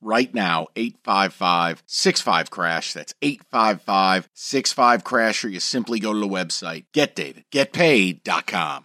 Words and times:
right 0.00 0.32
now 0.34 0.68
855 0.76 1.82
65 1.86 2.50
crash. 2.50 2.92
That's 2.92 3.14
855 3.22 4.28
65 4.34 5.04
crash 5.04 5.44
or 5.44 5.48
you 5.48 5.60
simply 5.60 6.00
go 6.00 6.12
to 6.12 6.18
the 6.18 6.28
website 6.28 6.84
getdavidgetpaid.com 6.92 8.84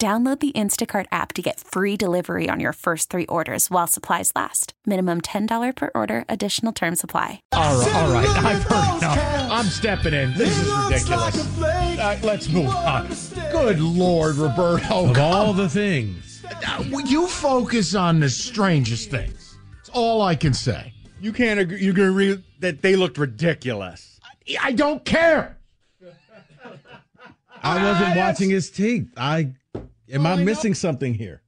Download 0.00 0.38
the 0.38 0.52
Instacart 0.52 1.06
app 1.10 1.32
to 1.32 1.42
get 1.42 1.58
free 1.58 1.96
delivery 1.96 2.48
on 2.48 2.60
your 2.60 2.72
first 2.72 3.10
three 3.10 3.26
orders 3.26 3.68
while 3.68 3.88
supplies 3.88 4.30
last. 4.36 4.72
Minimum 4.86 5.22
$10 5.22 5.74
per 5.74 5.90
order, 5.92 6.24
additional 6.28 6.72
term 6.72 6.94
supply. 6.94 7.42
All 7.50 7.80
right, 7.80 7.94
all 7.96 8.12
right. 8.12 8.28
I've 8.28 8.62
heard 8.62 8.98
enough. 8.98 9.50
I'm 9.50 9.64
stepping 9.64 10.14
in. 10.14 10.34
This 10.34 10.56
is 10.56 10.72
ridiculous. 10.72 11.60
Uh, 11.60 12.16
let's 12.22 12.48
move 12.48 12.68
on. 12.68 13.08
Good 13.50 13.80
Lord, 13.80 14.36
Roberto. 14.36 15.10
Of 15.10 15.18
all 15.18 15.52
the 15.52 15.68
things. 15.68 16.44
You 17.04 17.26
focus 17.26 17.96
on 17.96 18.20
the 18.20 18.30
strangest 18.30 19.10
things. 19.10 19.58
It's 19.80 19.88
all 19.88 20.22
I 20.22 20.36
can 20.36 20.54
say. 20.54 20.92
You 21.20 21.32
can't 21.32 21.58
agree. 21.58 21.80
You're 21.82 21.92
going 21.92 22.06
to 22.06 22.12
agree 22.12 22.44
that 22.60 22.82
they 22.82 22.94
looked 22.94 23.18
ridiculous. 23.18 24.20
I 24.62 24.70
don't 24.70 25.04
care. 25.04 25.58
I 27.64 27.82
wasn't 27.82 28.16
watching 28.16 28.50
his 28.50 28.70
teeth. 28.70 29.08
I 29.16 29.54
am 30.12 30.26
I 30.26 30.36
missing 30.36 30.74
something 30.74 31.14
here? 31.14 31.42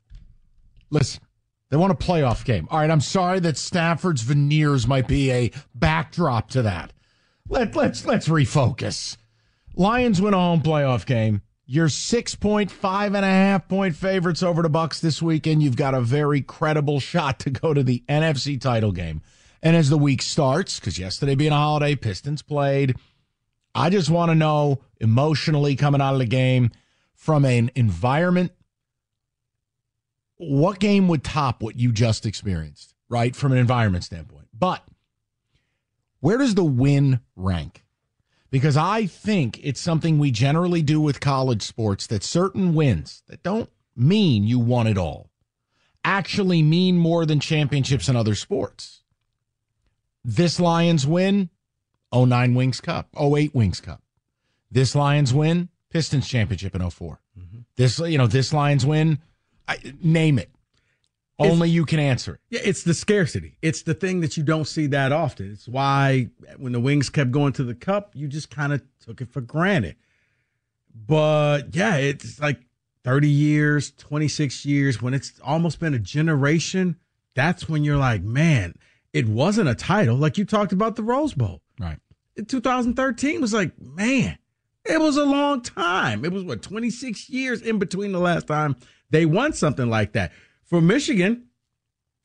Listen, 0.91 1.23
they 1.71 1.77
want 1.77 1.93
a 1.93 1.97
playoff 1.97 2.45
game. 2.45 2.67
All 2.71 2.81
right, 2.81 2.91
I'm 2.91 3.01
sorry 3.01 3.41
that 3.41 3.57
Stafford's 3.57 4.23
veneers 4.23 4.87
might 4.87 5.07
be 5.07 5.31
a 5.31 5.53
backdrop 5.75 6.51
to 6.51 6.63
that. 6.63 6.93
Let 7.49 7.75
let's 7.75 8.05
let's 8.05 8.29
refocus. 8.29 9.17
Lions 9.75 10.21
win 10.21 10.35
a 10.35 10.39
home 10.39 10.63
playoff 10.63 11.07
game. 11.07 11.43
You're 11.67 11.89
six 11.89 12.35
point 12.35 12.71
five 12.71 13.15
and 13.15 13.25
a 13.25 13.29
half 13.29 13.69
point 13.69 13.95
favorites 13.95 14.43
over 14.43 14.63
the 14.63 14.69
Bucks 14.69 15.01
this 15.01 15.23
weekend. 15.23 15.63
You've 15.63 15.77
got 15.77 15.95
a 15.95 16.01
very 16.01 16.43
credible 16.43 16.99
shot 17.01 17.39
to 17.41 17.51
go 17.51 17.73
to 17.73 17.83
the 17.83 18.03
NFC 18.09 18.61
title 18.61 18.93
game. 18.93 19.23
And 19.63 19.77
as 19.77 19.91
the 19.91 19.99
week 19.99 20.23
starts, 20.23 20.81
because 20.81 20.99
yesterday 20.99 21.35
being 21.35 21.53
a 21.53 21.57
holiday, 21.57 21.95
Pistons 21.95 22.43
played. 22.43 22.97
I 23.75 23.91
just 23.91 24.11
want 24.11 24.31
to 24.31 24.35
know 24.35 24.81
emotionally 25.01 25.77
coming 25.77 26.01
out 26.01 26.15
of 26.15 26.19
the 26.19 26.27
game 26.27 26.73
from 27.21 27.45
an 27.45 27.71
environment, 27.75 28.51
what 30.39 30.81
game 30.81 31.07
would 31.07 31.23
top 31.23 31.63
what 31.63 31.77
you 31.77 31.93
just 31.93 32.25
experienced, 32.25 32.95
right? 33.11 33.37
From 33.37 33.53
an 33.53 33.59
environment 33.59 34.05
standpoint. 34.05 34.49
But 34.59 34.83
where 36.21 36.39
does 36.39 36.55
the 36.55 36.65
win 36.65 37.21
rank? 37.37 37.85
Because 38.51 38.75
I 38.75 39.05
think 39.05 39.61
it's 39.63 39.83
something 39.83 40.19
we 40.19 40.31
generally 40.31 40.81
do 40.81 40.99
with 40.99 41.21
college 41.21 41.61
sports 41.61 42.07
that 42.07 42.25
certain 42.25 42.75
wins 42.75 43.23
that 43.29 43.43
don't 43.43 43.69
mean 43.95 44.45
you 44.45 44.59
won 44.59 44.87
it 44.87 44.97
all 44.97 45.29
actually 46.03 46.63
mean 46.63 46.97
more 46.97 47.27
than 47.27 47.39
championships 47.39 48.09
in 48.09 48.17
other 48.17 48.35
sports. 48.35 49.03
This 50.25 50.59
Lions 50.59 51.07
win, 51.07 51.51
09 52.15 52.55
Wings 52.55 52.81
Cup, 52.81 53.11
08 53.15 53.55
Wings 53.55 53.83
Cup. 53.83 54.01
This 54.71 54.95
Lions 54.95 55.35
win, 55.35 55.69
Pistons 55.91 56.29
championship 56.29 56.75
in 56.75 56.89
4 56.89 57.21
mm-hmm. 57.39 57.59
This, 57.77 57.99
you 57.99 58.19
know, 58.19 58.27
this 58.27 58.53
Lions 58.53 58.87
win, 58.87 59.19
I, 59.69 59.79
name 60.03 60.39
it. 60.39 60.51
Only 61.39 61.71
you 61.71 61.87
can 61.87 61.99
answer 61.99 62.35
it. 62.35 62.41
Yeah, 62.51 62.61
it's 62.65 62.83
the 62.83 62.93
scarcity. 62.93 63.57
It's 63.63 63.83
the 63.83 63.95
thing 63.95 64.21
that 64.21 64.37
you 64.37 64.43
don't 64.43 64.67
see 64.67 64.87
that 64.89 65.11
often. 65.11 65.51
It's 65.51 65.67
why 65.67 66.29
when 66.59 66.73
the 66.73 66.81
Wings 66.81 67.09
kept 67.09 67.31
going 67.31 67.55
to 67.55 67.65
the 67.65 67.75
cup, 67.75 68.11
you 68.15 68.29
just 68.29 68.51
kind 68.51 68.75
of 68.75 68.83
took 69.01 69.23
it 69.23 69.33
for 69.33 69.41
granted. 69.41 69.97
But 70.95 71.75
yeah, 71.75 71.97
it's 71.97 72.39
like 72.41 72.61
30 73.05 73.29
years, 73.29 73.91
26 73.93 74.67
years, 74.67 75.01
when 75.01 75.15
it's 75.15 75.33
almost 75.43 75.81
been 75.81 75.95
a 75.95 75.99
generation, 75.99 76.97
that's 77.35 77.69
when 77.69 77.85
you're 77.85 77.97
like, 77.97 78.23
man, 78.23 78.75
it 79.13 79.27
wasn't 79.27 79.69
a 79.69 79.75
title. 79.75 80.17
Like 80.17 80.37
you 80.37 80.45
talked 80.45 80.73
about 80.73 80.97
the 80.97 81.03
Rose 81.03 81.33
Bowl. 81.33 81.63
Right. 81.79 81.99
In 82.37 82.45
2013 82.45 83.41
was 83.41 83.55
like, 83.55 83.73
man, 83.81 84.37
it 84.91 85.01
was 85.01 85.17
a 85.17 85.25
long 85.25 85.63
time. 85.63 86.25
It 86.25 86.33
was 86.33 86.45
what 86.45 86.63
26 86.63 87.31
years 87.31 87.63
in 87.63 87.79
between 87.79 88.13
the 88.13 88.21
last 88.21 88.47
time 88.47 88.77
they 89.11 89.27
won 89.27 89.53
something 89.53 89.89
like 89.89 90.13
that. 90.13 90.33
For 90.65 90.81
Michigan, 90.81 91.47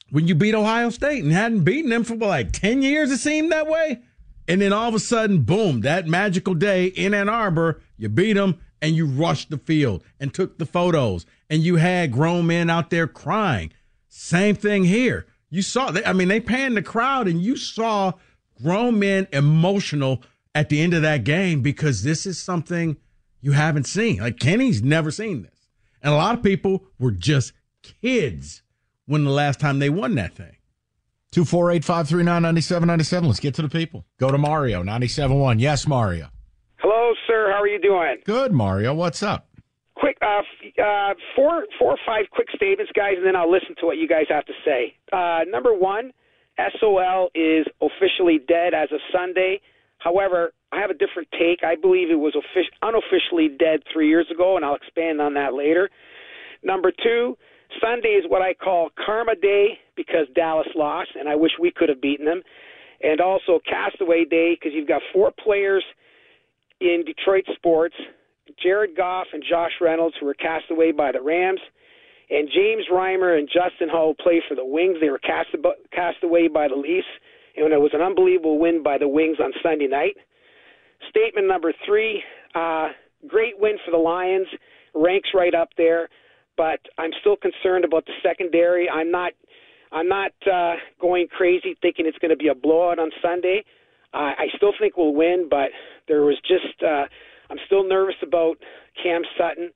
when 0.10 0.28
you 0.28 0.36
beat 0.36 0.56
Ohio 0.56 0.90
State 0.90 1.24
and 1.24 1.32
hadn't 1.32 1.64
beaten 1.64 1.90
them 1.90 2.04
for 2.04 2.16
like 2.16 2.52
10 2.52 2.82
years, 2.82 3.12
it 3.12 3.18
seemed 3.18 3.52
that 3.52 3.68
way. 3.68 4.02
And 4.48 4.62
then 4.62 4.74
all 4.74 4.90
of 4.90 4.96
a 4.96 5.00
sudden, 5.00 5.42
boom, 5.42 5.82
that 5.82 6.08
magical 6.08 6.54
day 6.54 6.86
in 6.86 7.14
Ann 7.14 7.30
Arbor, 7.30 7.82
you 7.98 8.10
beat 8.10 8.34
them 8.34 8.60
and 8.82 8.96
you 8.96 9.08
rushed 9.08 9.50
the 9.50 9.58
field 9.58 10.04
and 10.20 10.34
took 10.34 10.60
the 10.60 10.66
photos 10.66 11.26
and 11.50 11.64
you 11.64 11.78
had 11.78 12.12
grown 12.12 12.46
men 12.48 12.70
out 12.70 12.92
there 12.92 13.08
crying. 13.08 13.72
Same 14.08 14.56
thing 14.56 14.84
here. 14.84 15.26
You 15.50 15.62
saw, 15.62 15.92
I 16.06 16.14
mean, 16.14 16.28
they 16.28 16.40
panned 16.40 16.78
the 16.78 16.84
crowd 16.84 17.28
and 17.28 17.42
you 17.42 17.56
saw 17.58 18.14
grown 18.62 19.00
men 19.00 19.28
emotional 19.32 20.22
at 20.56 20.70
the 20.70 20.82
end 20.82 20.94
of 20.94 21.02
that 21.02 21.26
game 21.26 21.62
because 21.62 22.02
this 22.02 22.26
is 22.26 22.40
something 22.40 22.96
you 23.42 23.52
haven't 23.52 23.84
seen. 23.84 24.18
Like 24.18 24.40
Kenny's 24.40 24.82
never 24.82 25.12
seen 25.12 25.44
this. 25.44 25.68
And 26.02 26.14
a 26.14 26.18
lot 26.18 26.36
of 26.36 26.42
people 26.44 26.86
were 26.98 27.12
just 27.12 27.52
kids 27.84 28.64
when 29.06 29.26
the 29.26 29.32
last 29.32 29.60
time 29.60 29.80
they 29.80 29.90
won 29.90 30.16
that 30.16 30.34
thing. 30.34 30.56
248 31.32 31.84
539 31.84 32.42
9797. 32.42 33.28
Let's 33.28 33.40
get 33.42 33.54
to 33.56 33.62
the 33.62 33.70
people. 33.70 34.06
Go 34.18 34.32
to 34.32 34.38
Mario, 34.38 34.82
97.1. 34.82 35.60
Yes, 35.60 35.86
Mario. 35.86 36.30
Hello, 36.78 37.14
sir. 37.28 37.52
How 37.52 37.62
are 37.62 37.68
you 37.68 37.80
doing? 37.80 38.18
Good, 38.24 38.54
Mario. 38.54 38.94
What's 38.94 39.22
up? 39.22 39.50
Quick, 39.96 40.18
uh, 40.22 40.42
uh, 40.82 41.14
four, 41.36 41.66
four 41.78 41.92
or 41.92 41.98
five 42.06 42.26
quick 42.32 42.48
statements, 42.56 42.92
guys, 42.96 43.16
and 43.18 43.26
then 43.26 43.36
I'll 43.36 43.52
listen 43.52 43.76
to 43.80 43.86
what 43.86 43.98
you 43.98 44.08
guys 44.08 44.26
have 44.30 44.46
to 44.46 44.54
say. 44.64 44.96
Uh, 45.12 45.42
number 45.50 45.74
one, 45.74 46.12
SOL 46.80 47.30
is 47.36 47.66
officially 47.82 48.40
dead 48.48 48.74
as 48.74 48.90
of 48.94 49.00
Sunday. 49.12 49.60
However, 50.06 50.54
I 50.72 50.80
have 50.80 50.92
a 50.92 50.94
different 50.94 51.28
take. 51.32 51.64
I 51.64 51.76
believe 51.76 52.12
it 52.12 52.20
was 52.20 52.36
offic- 52.36 52.78
unofficially 52.84 53.50
dead 53.50 53.82
three 53.92 54.08
years 54.08 54.28
ago, 54.32 54.56
and 54.56 54.64
I'll 54.64 54.76
expand 54.76 55.20
on 55.20 55.34
that 55.34 55.56
later. 55.56 55.90
Number 56.64 56.92
two, 56.92 57.36
Sunday 57.82 58.10
is 58.10 58.26
what 58.30 58.44
I 58.44 58.54
call 58.54 58.90
Karma 59.04 59.36
Day 59.36 59.80
because 59.98 60.28
Dallas 60.36 60.68
lost, 60.76 61.10
and 61.20 61.28
I 61.28 61.36
wish 61.36 61.54
we 61.60 61.72
could 61.72 61.90
have 61.90 62.02
beaten 62.02 62.26
them. 62.26 62.44
And 63.02 63.20
also 63.20 63.60
Castaway 63.68 64.26
Day 64.26 64.56
because 64.56 64.74
you've 64.76 64.88
got 64.88 65.02
four 65.12 65.32
players 65.44 65.84
in 66.80 67.04
Detroit 67.06 67.46
sports 67.56 67.96
Jared 68.62 68.96
Goff 68.96 69.26
and 69.34 69.44
Josh 69.50 69.72
Reynolds, 69.82 70.16
who 70.20 70.28
were 70.28 70.36
cast 70.36 70.66
away 70.70 70.92
by 70.92 71.12
the 71.12 71.22
Rams, 71.22 71.60
and 72.30 72.48
James 72.54 72.86
Reimer 72.92 73.40
and 73.40 73.50
Justin 73.50 73.90
Holl 73.90 74.14
play 74.14 74.42
for 74.48 74.54
the 74.54 74.64
Wings. 74.64 74.98
They 75.02 75.10
were 75.10 75.18
cast, 75.18 75.50
cast 75.92 76.24
away 76.24 76.48
by 76.48 76.68
the 76.68 76.76
Leafs 76.76 77.08
and 77.58 77.74
it 77.74 77.80
was 77.80 77.92
an 77.94 78.02
unbelievable 78.02 78.60
win 78.60 78.84
by 78.84 78.98
the 78.98 79.08
Wings 79.08 79.38
on 79.40 79.52
Sunday 79.64 79.88
night. 79.88 80.16
Statement 81.10 81.48
number 81.48 81.74
three: 81.86 82.24
uh, 82.54 82.90
great 83.28 83.60
win 83.60 83.78
for 83.86 83.92
the 83.92 83.98
Lions, 83.98 84.48
ranks 84.94 85.30
right 85.34 85.54
up 85.54 85.70
there, 85.78 86.10
but 86.58 86.80
I'm 86.98 87.12
still 87.22 87.36
concerned 87.36 87.86
about 87.86 88.06
the 88.06 88.14
secondary. 88.24 88.90
I'm 88.90 89.12
not, 89.12 89.34
I'm 89.92 90.08
not 90.08 90.32
uh, 90.52 90.76
going 91.00 91.28
crazy 91.28 91.76
thinking 91.82 92.06
it's 92.06 92.18
going 92.20 92.32
to 92.32 92.38
be 92.38 92.48
a 92.48 92.56
blowout 92.56 93.00
on 93.00 93.12
Sunday. 93.22 93.64
Uh, 94.14 94.32
I 94.38 94.48
still 94.56 94.72
think 94.80 94.96
we'll 94.96 95.14
win, 95.14 95.48
but 95.50 95.70
there 96.08 96.22
was 96.22 96.38
just, 96.48 96.82
uh, 96.82 97.06
I'm 97.50 97.58
still 97.66 97.88
nervous 97.88 98.16
about 98.24 98.56
Cam 99.04 99.24
Sutton 99.38 99.72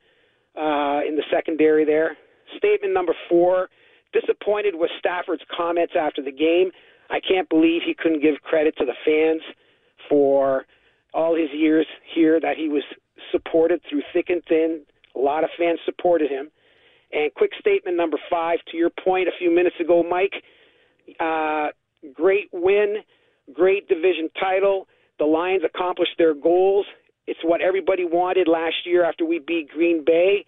uh, 0.56 1.02
in 1.08 1.16
the 1.16 1.24
secondary 1.32 1.86
there. 1.86 2.18
Statement 2.58 2.94
number 2.94 3.14
four: 3.28 3.70
disappointed 4.14 4.74
with 4.76 4.90
Stafford's 4.98 5.44
comments 5.56 5.94
after 6.00 6.22
the 6.24 6.32
game. 6.32 6.72
I 7.10 7.20
can't 7.20 7.50
believe 7.50 7.82
he 7.86 7.96
couldn't 7.98 8.22
give 8.22 8.42
credit 8.42 8.76
to 8.78 8.86
the 8.86 8.94
fans 9.06 9.42
for 10.10 10.66
all 11.14 11.36
his 11.36 11.50
years 11.54 11.88
here 12.14 12.40
that 12.40 12.56
he 12.58 12.70
was 12.70 12.84
supported 13.32 13.82
through 13.90 14.02
thick 14.14 14.30
and 14.30 14.44
thin. 14.48 14.82
A 15.16 15.20
lot 15.20 15.44
of 15.44 15.50
fans 15.58 15.80
supported 15.86 16.30
him. 16.30 16.50
And 17.12 17.34
quick 17.34 17.52
statement 17.60 17.98
number 17.98 18.18
five 18.30 18.60
to 18.72 18.78
your 18.78 18.92
point 19.04 19.28
a 19.28 19.32
few 19.40 19.54
minutes 19.54 19.76
ago, 19.80 20.04
Mike. 20.04 20.34
Uh, 21.20 21.70
great 22.14 22.50
win, 22.54 22.98
great 23.52 23.88
division 23.88 24.30
title. 24.40 24.88
The 25.18 25.26
Lions 25.26 25.64
accomplished 25.66 26.14
their 26.18 26.36
goals. 26.36 26.86
It's 27.26 27.40
what 27.44 27.62
everybody 27.62 28.06
wanted 28.06 28.48
last 28.48 28.86
year 28.86 29.04
after 29.04 29.26
we 29.26 29.40
beat 29.40 29.70
Green 29.70 30.04
Bay. 30.06 30.46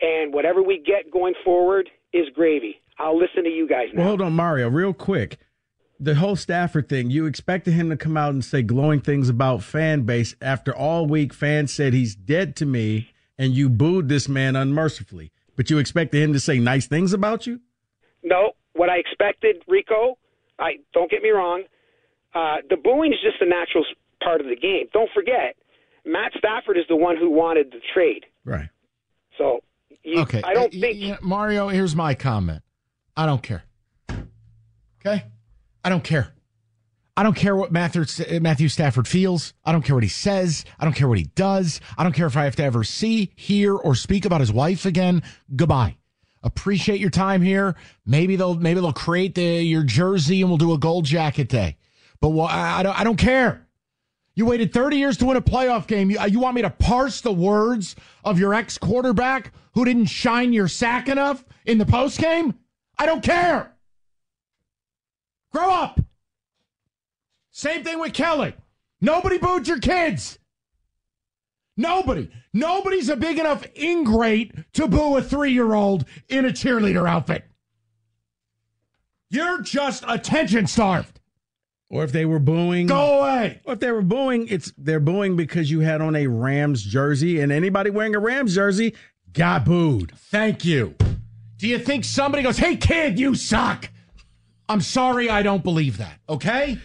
And 0.00 0.32
whatever 0.32 0.62
we 0.62 0.78
get 0.78 1.10
going 1.12 1.34
forward 1.44 1.90
is 2.12 2.26
gravy. 2.34 2.80
I'll 2.98 3.18
listen 3.18 3.42
to 3.44 3.50
you 3.50 3.68
guys 3.68 3.86
now. 3.92 4.00
Well, 4.00 4.08
hold 4.08 4.22
on, 4.22 4.32
Mario, 4.32 4.68
real 4.68 4.92
quick. 4.92 5.38
The 6.00 6.14
whole 6.14 6.36
Stafford 6.36 6.88
thing, 6.88 7.10
you 7.10 7.26
expected 7.26 7.72
him 7.74 7.90
to 7.90 7.96
come 7.96 8.16
out 8.16 8.32
and 8.32 8.44
say 8.44 8.62
glowing 8.62 9.00
things 9.00 9.28
about 9.28 9.62
fan 9.64 10.02
base 10.02 10.34
after 10.40 10.74
all 10.74 11.06
week 11.06 11.34
fans 11.34 11.72
said 11.72 11.92
he's 11.92 12.14
dead 12.14 12.54
to 12.56 12.66
me 12.66 13.10
and 13.36 13.52
you 13.52 13.68
booed 13.68 14.08
this 14.08 14.28
man 14.28 14.54
unmercifully. 14.54 15.32
But 15.56 15.70
you 15.70 15.78
expected 15.78 16.22
him 16.22 16.32
to 16.34 16.40
say 16.40 16.58
nice 16.60 16.86
things 16.86 17.12
about 17.12 17.46
you? 17.48 17.60
No, 18.22 18.52
what 18.74 18.88
I 18.88 18.98
expected, 18.98 19.56
Rico, 19.66 20.18
I 20.60 20.76
don't 20.94 21.10
get 21.10 21.20
me 21.22 21.30
wrong, 21.30 21.64
uh, 22.34 22.56
the 22.70 22.76
booing 22.76 23.12
is 23.12 23.18
just 23.20 23.40
a 23.42 23.46
natural 23.48 23.84
part 24.22 24.40
of 24.40 24.46
the 24.46 24.54
game. 24.56 24.86
Don't 24.92 25.10
forget, 25.12 25.56
Matt 26.04 26.30
Stafford 26.38 26.76
is 26.78 26.84
the 26.88 26.96
one 26.96 27.16
who 27.16 27.30
wanted 27.30 27.72
the 27.72 27.80
trade. 27.92 28.24
Right. 28.44 28.68
So 29.36 29.60
you, 30.04 30.20
Okay. 30.20 30.42
I 30.44 30.54
don't 30.54 30.72
Uh, 30.74 30.78
think 30.80 30.96
you 30.96 31.08
know, 31.08 31.18
Mario, 31.22 31.68
here's 31.68 31.96
my 31.96 32.14
comment. 32.14 32.62
I 33.16 33.26
don't 33.26 33.42
care. 33.42 33.64
Okay? 35.00 35.24
I 35.84 35.88
don't 35.88 36.04
care. 36.04 36.32
I 37.16 37.24
don't 37.24 37.34
care 37.34 37.56
what 37.56 37.72
Matthew, 37.72 38.68
Stafford 38.68 39.08
feels. 39.08 39.52
I 39.64 39.72
don't 39.72 39.82
care 39.82 39.96
what 39.96 40.04
he 40.04 40.08
says. 40.08 40.64
I 40.78 40.84
don't 40.84 40.94
care 40.94 41.08
what 41.08 41.18
he 41.18 41.24
does. 41.24 41.80
I 41.96 42.04
don't 42.04 42.12
care 42.12 42.28
if 42.28 42.36
I 42.36 42.44
have 42.44 42.54
to 42.56 42.62
ever 42.62 42.84
see, 42.84 43.32
hear, 43.34 43.74
or 43.74 43.96
speak 43.96 44.24
about 44.24 44.40
his 44.40 44.52
wife 44.52 44.86
again. 44.86 45.24
Goodbye. 45.56 45.96
Appreciate 46.44 47.00
your 47.00 47.10
time 47.10 47.42
here. 47.42 47.74
Maybe 48.06 48.36
they'll 48.36 48.54
maybe 48.54 48.80
they'll 48.80 48.92
create 48.92 49.34
the 49.34 49.42
your 49.42 49.82
jersey 49.82 50.42
and 50.42 50.48
we'll 50.48 50.58
do 50.58 50.72
a 50.72 50.78
gold 50.78 51.06
jacket 51.06 51.48
day. 51.48 51.76
But 52.20 52.30
I, 52.38 52.78
I 52.78 52.82
don't 52.84 53.00
I 53.00 53.02
don't 53.02 53.16
care. 53.16 53.66
You 54.36 54.46
waited 54.46 54.72
30 54.72 54.96
years 54.96 55.16
to 55.16 55.26
win 55.26 55.36
a 55.36 55.42
playoff 55.42 55.88
game. 55.88 56.12
You, 56.12 56.20
you 56.28 56.38
want 56.38 56.54
me 56.54 56.62
to 56.62 56.70
parse 56.70 57.20
the 57.20 57.32
words 57.32 57.96
of 58.24 58.38
your 58.38 58.54
ex 58.54 58.78
quarterback 58.78 59.52
who 59.74 59.84
didn't 59.84 60.06
shine 60.06 60.52
your 60.52 60.68
sack 60.68 61.08
enough 61.08 61.44
in 61.66 61.78
the 61.78 61.86
post 61.86 62.20
game? 62.20 62.54
I 62.96 63.06
don't 63.06 63.24
care. 63.24 63.74
Grow 65.52 65.70
up. 65.70 66.00
Same 67.50 67.82
thing 67.82 67.98
with 67.98 68.12
Kelly. 68.12 68.54
Nobody 69.00 69.38
booed 69.38 69.66
your 69.66 69.78
kids. 69.78 70.38
Nobody. 71.76 72.30
Nobody's 72.52 73.08
a 73.08 73.16
big 73.16 73.38
enough 73.38 73.64
ingrate 73.76 74.52
to 74.74 74.88
boo 74.88 75.16
a 75.16 75.22
three 75.22 75.52
year 75.52 75.74
old 75.74 76.04
in 76.28 76.44
a 76.44 76.50
cheerleader 76.50 77.08
outfit. 77.08 77.44
You're 79.30 79.62
just 79.62 80.04
attention 80.08 80.66
starved. 80.66 81.20
Or 81.90 82.04
if 82.04 82.12
they 82.12 82.26
were 82.26 82.38
booing 82.38 82.86
Go 82.86 83.20
away. 83.20 83.60
Or 83.64 83.74
if 83.74 83.80
they 83.80 83.90
were 83.90 84.02
booing, 84.02 84.48
it's 84.48 84.72
they're 84.76 85.00
booing 85.00 85.36
because 85.36 85.70
you 85.70 85.80
had 85.80 86.00
on 86.00 86.16
a 86.16 86.26
Rams 86.26 86.82
jersey, 86.82 87.40
and 87.40 87.50
anybody 87.50 87.90
wearing 87.90 88.14
a 88.14 88.18
Rams 88.18 88.54
jersey 88.54 88.94
got 89.32 89.64
booed. 89.64 90.12
Thank 90.16 90.64
you. 90.64 90.96
Do 91.56 91.66
you 91.66 91.78
think 91.78 92.04
somebody 92.04 92.42
goes, 92.42 92.58
hey, 92.58 92.76
kid, 92.76 93.18
you 93.18 93.34
suck? 93.34 93.88
I'm 94.68 94.80
sorry, 94.80 95.30
I 95.30 95.42
don't 95.42 95.62
believe 95.64 95.98
that. 95.98 96.18
Okay? 96.28 96.78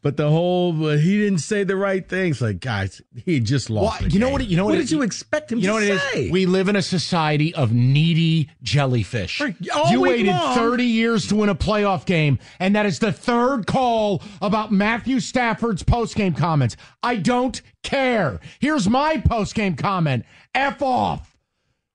But 0.00 0.16
the 0.16 0.30
whole 0.30 0.86
uh, 0.86 0.96
he 0.96 1.18
didn't 1.18 1.40
say 1.40 1.64
the 1.64 1.74
right 1.74 2.08
things. 2.08 2.40
Like 2.40 2.60
guys, 2.60 3.02
he 3.24 3.40
just 3.40 3.68
lost. 3.68 4.00
Well, 4.00 4.10
you 4.10 4.20
know 4.20 4.28
what 4.30 4.46
you 4.46 4.56
know 4.56 4.64
what 4.64 4.74
what 4.74 4.78
did 4.78 4.92
you 4.92 5.02
expect 5.02 5.50
him 5.50 5.58
You 5.58 5.66
know 5.66 5.80
to 5.80 5.88
what 5.88 5.96
it 5.96 6.00
say? 6.12 6.24
is? 6.26 6.30
We 6.30 6.46
live 6.46 6.68
in 6.68 6.76
a 6.76 6.82
society 6.82 7.52
of 7.56 7.72
needy 7.72 8.48
jellyfish. 8.62 9.40
Right. 9.40 9.56
You 9.90 10.00
waited 10.02 10.28
long. 10.28 10.54
30 10.54 10.84
years 10.84 11.26
to 11.28 11.36
win 11.36 11.48
a 11.48 11.54
playoff 11.56 12.06
game, 12.06 12.38
and 12.60 12.76
that 12.76 12.86
is 12.86 13.00
the 13.00 13.10
third 13.10 13.66
call 13.66 14.22
about 14.40 14.70
Matthew 14.70 15.18
Stafford's 15.18 15.82
postgame 15.82 16.36
comments. 16.36 16.76
I 17.02 17.16
don't 17.16 17.60
care. 17.82 18.38
Here's 18.60 18.88
my 18.88 19.16
postgame 19.16 19.76
comment 19.76 20.24
F 20.54 20.80
off. 20.80 21.27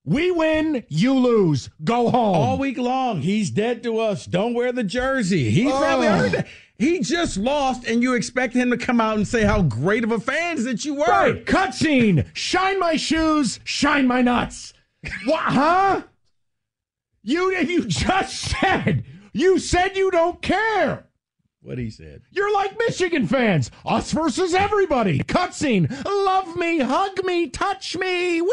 We 0.06 0.32
win, 0.32 0.84
you 0.90 1.14
lose. 1.14 1.70
Go 1.84 2.10
home. 2.10 2.36
all 2.36 2.58
week 2.58 2.78
long. 2.78 3.22
He's 3.22 3.50
dead 3.50 3.84
to 3.84 4.00
us. 4.00 4.26
Don't 4.26 4.54
wear 4.54 4.72
the 4.74 4.84
jersey. 4.84 5.50
He 5.50 5.68
oh. 5.72 5.78
probably 5.80 6.08
Oh. 6.08 6.18
heard 6.18 6.32
that. 6.34 6.48
He 6.78 7.00
just 7.00 7.38
lost, 7.38 7.86
and 7.86 8.02
you 8.02 8.14
expect 8.16 8.54
him 8.54 8.72
to 8.72 8.78
come 8.78 9.00
out 9.00 9.16
and 9.16 9.26
say 9.28 9.44
how 9.44 9.62
great 9.62 10.04
of 10.04 10.12
a 10.12 10.20
fans 10.20 10.66
that 10.66 10.84
you 10.84 10.96
were. 10.96 11.06
Right. 11.06 11.46
Cutscene. 11.46 12.26
Shine 12.34 12.80
my 12.80 12.96
shoes. 12.98 13.60
Shine 13.64 14.08
my 14.08 14.22
nuts. 14.22 14.74
What? 15.26 15.40
Huh? 15.40 16.02
You 17.22 17.56
you 17.56 17.86
just 17.86 18.36
said 18.60 19.06
you 19.32 19.60
said 19.60 19.96
you 19.96 20.12
don't 20.12 20.42
care. 20.42 21.06
What 21.63 21.77
he 21.77 21.89
said. 21.89 22.24
You're 22.30 22.54
like 22.54 22.77
Michigan 22.77 23.25
fans. 23.25 23.71
Us 23.86 24.12
versus 24.12 24.54
everybody. 24.54 25.19
Cutscene. 25.19 25.89
Love 26.04 26.57
me, 26.57 26.80
hug 26.80 27.24
me, 27.24 27.48
touch 27.50 27.95
me. 27.95 28.42
Wee. 28.42 28.50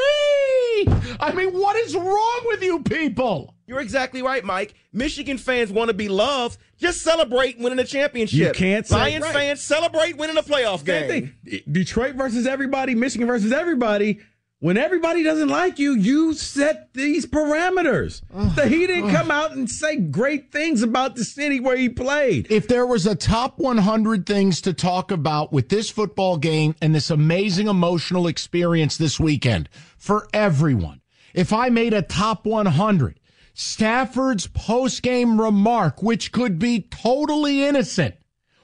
I 1.19 1.33
mean, 1.35 1.51
what 1.53 1.75
is 1.77 1.97
wrong 1.97 2.41
with 2.47 2.63
you 2.63 2.81
people? 2.85 3.55
You're 3.67 3.81
exactly 3.81 4.23
right, 4.23 4.45
Mike. 4.45 4.75
Michigan 4.93 5.39
fans 5.39 5.73
want 5.73 5.89
to 5.89 5.95
be 5.95 6.09
loved. 6.09 6.59
Just 6.79 7.03
celebrate 7.03 7.59
winning 7.59 7.79
a 7.81 7.85
championship. 7.85 8.39
You 8.39 8.53
can't 8.53 8.87
say- 8.87 8.97
Lions 8.97 9.23
right. 9.25 9.35
fans 9.35 9.61
celebrate 9.61 10.17
winning 10.17 10.37
a 10.37 10.43
playoff 10.43 10.79
Same 10.87 11.09
game. 11.09 11.35
thing. 11.45 11.63
Detroit 11.71 12.15
versus 12.15 12.47
everybody, 12.47 12.95
Michigan 12.95 13.27
versus 13.27 13.53
everybody. 13.53 14.21
When 14.63 14.77
everybody 14.77 15.23
doesn't 15.23 15.49
like 15.49 15.79
you, 15.79 15.95
you 15.95 16.35
set 16.35 16.93
these 16.93 17.25
parameters. 17.25 18.21
so 18.55 18.69
he 18.69 18.87
didn't 18.87 19.11
come 19.11 19.31
out 19.31 19.53
and 19.53 19.71
say 19.71 19.97
great 19.97 20.53
things 20.53 20.83
about 20.83 21.17
the 21.17 21.25
city 21.25 21.61
where 21.61 21.79
he 21.79 21.89
played. 21.89 22.47
If 22.51 22.69
there 22.69 22.85
was 22.85 23.07
a 23.07 23.15
top 23.15 23.59
100 23.59 24.27
things 24.27 24.61
to 24.61 24.75
talk 24.75 25.11
about 25.11 25.51
with 25.51 25.71
this 25.71 25.89
football 25.89 26.37
game 26.37 26.75
and 26.83 26.95
this 26.95 27.09
amazing 27.09 27.69
emotional 27.69 28.27
experience 28.27 28.99
this 28.99 29.19
weekend 29.19 29.71
for 29.97 30.29
everyone, 30.35 31.01
if 31.33 31.55
I 31.55 31.71
made 31.71 31.95
a 31.95 32.03
top 32.03 32.45
100, 32.45 33.19
Stafford's 33.55 34.47
post-game 34.47 35.41
remark, 35.41 36.03
which 36.03 36.33
could 36.33 36.59
be 36.59 36.83
totally 36.83 37.65
innocent, 37.65 38.15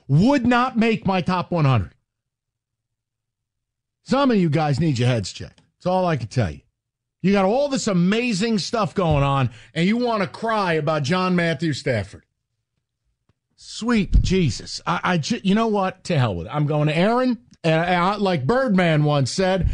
would 0.08 0.46
not 0.46 0.76
make 0.76 1.06
my 1.06 1.22
top 1.22 1.50
100. 1.50 1.94
Some 4.02 4.30
of 4.30 4.36
you 4.36 4.50
guys 4.50 4.78
need 4.78 4.98
your 4.98 5.08
heads 5.08 5.32
checked. 5.32 5.55
That's 5.86 5.94
all 5.94 6.06
I 6.06 6.16
can 6.16 6.26
tell 6.26 6.50
you. 6.50 6.62
You 7.22 7.30
got 7.30 7.44
all 7.44 7.68
this 7.68 7.86
amazing 7.86 8.58
stuff 8.58 8.92
going 8.92 9.22
on, 9.22 9.50
and 9.72 9.86
you 9.86 9.96
want 9.96 10.20
to 10.24 10.28
cry 10.28 10.72
about 10.72 11.04
John 11.04 11.36
Matthew 11.36 11.72
Stafford. 11.72 12.24
Sweet 13.54 14.20
Jesus. 14.20 14.80
I, 14.84 15.00
I 15.04 15.18
ju- 15.18 15.40
you 15.44 15.54
know 15.54 15.68
what? 15.68 16.02
To 16.04 16.18
hell 16.18 16.34
with 16.34 16.48
it. 16.48 16.50
I'm 16.52 16.66
going 16.66 16.88
to 16.88 16.96
Aaron. 16.96 17.38
And 17.62 17.80
I, 17.84 18.16
like 18.16 18.48
Birdman 18.48 19.04
once 19.04 19.30
said, 19.30 19.70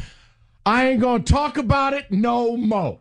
I 0.66 0.88
ain't 0.90 1.00
going 1.00 1.24
to 1.24 1.32
talk 1.32 1.56
about 1.56 1.94
it 1.94 2.12
no 2.12 2.58
more. 2.58 3.00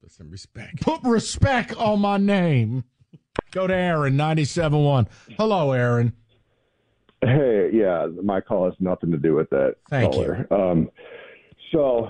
Put 0.00 0.12
some 0.12 0.30
respect. 0.30 0.80
Put 0.80 1.02
respect 1.02 1.76
on 1.76 1.98
my 1.98 2.18
name. 2.18 2.84
Go 3.50 3.66
to 3.66 3.74
Aaron, 3.74 4.16
97.1. 4.16 5.08
Hello, 5.36 5.72
Aaron. 5.72 6.12
Hey, 7.20 7.70
yeah, 7.72 8.06
my 8.22 8.40
call 8.40 8.66
has 8.66 8.74
nothing 8.78 9.10
to 9.10 9.18
do 9.18 9.34
with 9.34 9.50
that. 9.50 9.74
Thank 9.90 10.12
caller. 10.12 10.46
Um, 10.52 10.88
so 11.72 12.08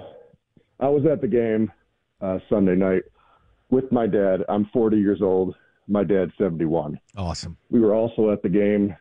I 0.79 0.89
was 0.89 1.05
at 1.11 1.21
the 1.21 1.29
game 1.29 1.71
uh, 2.21 2.39
Sunday 2.49 2.75
night 2.75 3.03
with 3.71 3.91
my 3.93 4.07
dad. 4.07 4.41
I'm 4.49 4.67
40 4.73 4.97
years 4.99 5.21
old. 5.23 5.55
My 5.89 6.05
dad's 6.05 6.33
71. 6.39 6.99
Awesome. 7.17 7.57
We 7.71 7.81
were 7.81 7.95
also 7.95 8.31
at 8.31 8.43
the 8.43 8.49
game 8.49 8.95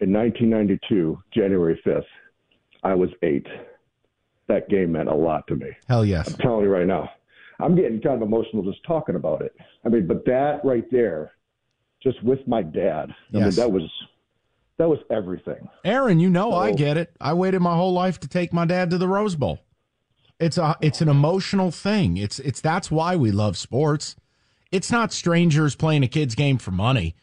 in 0.00 0.12
1992, 0.12 1.18
January 1.32 1.80
5th. 1.86 2.02
I 2.82 2.94
was 2.94 3.10
eight. 3.22 3.46
That 4.48 4.68
game 4.68 4.92
meant 4.92 5.08
a 5.08 5.14
lot 5.14 5.46
to 5.48 5.56
me. 5.56 5.68
Hell 5.88 6.04
yes. 6.04 6.32
I'm 6.32 6.38
telling 6.38 6.64
you 6.64 6.70
right 6.70 6.86
now. 6.86 7.08
I'm 7.60 7.76
getting 7.76 8.00
kind 8.00 8.16
of 8.20 8.22
emotional 8.26 8.62
just 8.64 8.82
talking 8.84 9.14
about 9.14 9.40
it. 9.42 9.54
I 9.86 9.88
mean, 9.88 10.06
but 10.06 10.24
that 10.26 10.60
right 10.64 10.84
there, 10.90 11.32
just 12.02 12.22
with 12.24 12.40
my 12.48 12.62
dad, 12.62 13.10
I 13.32 13.36
mean, 13.36 13.44
Yes. 13.44 13.56
that 13.56 13.70
was 13.70 13.88
that 14.78 14.88
was 14.88 14.98
everything. 15.10 15.68
Aaron, 15.84 16.18
you 16.20 16.30
know 16.30 16.52
I 16.52 16.72
get 16.72 16.96
it. 16.96 17.16
I 17.20 17.32
waited 17.34 17.60
my 17.60 17.74
whole 17.74 17.92
life 17.92 18.18
to 18.20 18.28
take 18.28 18.52
my 18.52 18.64
dad 18.64 18.90
to 18.90 18.98
the 18.98 19.08
Rose 19.08 19.36
Bowl. 19.36 19.60
It's 20.40 20.58
a 20.58 20.76
it's 20.80 21.00
an 21.00 21.08
emotional 21.08 21.70
thing. 21.70 22.16
It's 22.16 22.38
it's 22.40 22.60
that's 22.60 22.90
why 22.90 23.14
we 23.16 23.30
love 23.30 23.56
sports. 23.56 24.16
It's 24.72 24.90
not 24.90 25.12
strangers 25.12 25.76
playing 25.76 26.02
a 26.02 26.08
kid's 26.08 26.34
game 26.34 26.58
for 26.58 26.72
money. 26.72 27.14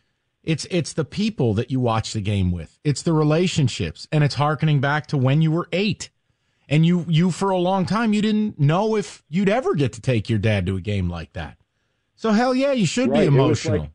It's 0.44 0.66
it's 0.72 0.94
the 0.94 1.06
people 1.06 1.54
that 1.56 1.70
you 1.70 1.80
watch 1.80 2.14
the 2.14 2.22
game 2.22 2.52
with. 2.52 2.80
It's 2.84 3.04
the 3.04 3.14
relationships 3.14 4.08
and 4.12 4.24
it's 4.24 4.36
harkening 4.36 4.80
back 4.80 5.08
to 5.08 5.18
when 5.18 5.42
you 5.42 5.52
were 5.52 5.68
8. 5.74 6.10
And 6.70 6.86
you 6.86 7.06
you 7.10 7.32
for 7.32 7.50
a 7.50 7.58
long 7.58 7.86
time 7.86 8.14
you 8.14 8.22
didn't 8.22 8.58
know 8.58 8.96
if 8.96 9.24
you'd 9.30 9.50
ever 9.50 9.76
get 9.76 9.92
to 9.94 10.02
take 10.02 10.30
your 10.30 10.40
dad 10.40 10.66
to 10.68 10.78
a 10.78 10.82
game 10.82 11.10
like 11.10 11.34
that. 11.34 11.58
So 12.16 12.32
hell 12.32 12.56
yeah, 12.56 12.72
you 12.72 12.86
should 12.86 13.10
Right, 13.10 13.22
be 13.22 13.26
emotional. 13.26 13.90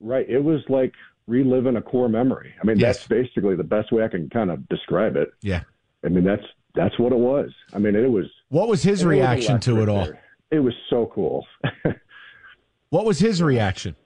Right. 0.00 0.28
It 0.28 0.42
was 0.42 0.62
like 0.68 0.94
reliving 1.26 1.76
a 1.76 1.82
core 1.82 2.08
memory. 2.08 2.54
I 2.62 2.66
mean, 2.66 2.78
Yes. 2.78 2.98
that's 2.98 3.08
basically 3.08 3.56
the 3.56 3.64
best 3.64 3.90
way 3.92 4.04
I 4.04 4.08
can 4.08 4.28
kind 4.30 4.50
of 4.50 4.68
describe 4.68 5.16
it. 5.16 5.30
yeah. 5.42 5.62
I 6.04 6.08
mean, 6.08 6.24
that's 6.24 6.44
that's 6.74 6.96
what 6.98 7.10
it 7.12 7.18
was. 7.18 7.50
I 7.72 7.78
mean, 7.78 7.96
it 7.96 8.08
was. 8.10 8.26
What 8.50 8.68
was 8.68 8.82
his 8.82 8.98
was 9.00 9.06
reaction 9.06 9.58
to 9.60 9.82
it 9.82 9.88
all? 9.88 10.04
there. 10.04 10.20
it 10.52 10.60
was 10.60 10.74
so 10.90 11.10
cool. 11.12 11.44
what 12.90 13.04
was 13.04 13.18
his 13.18 13.42
reaction? 13.42 13.96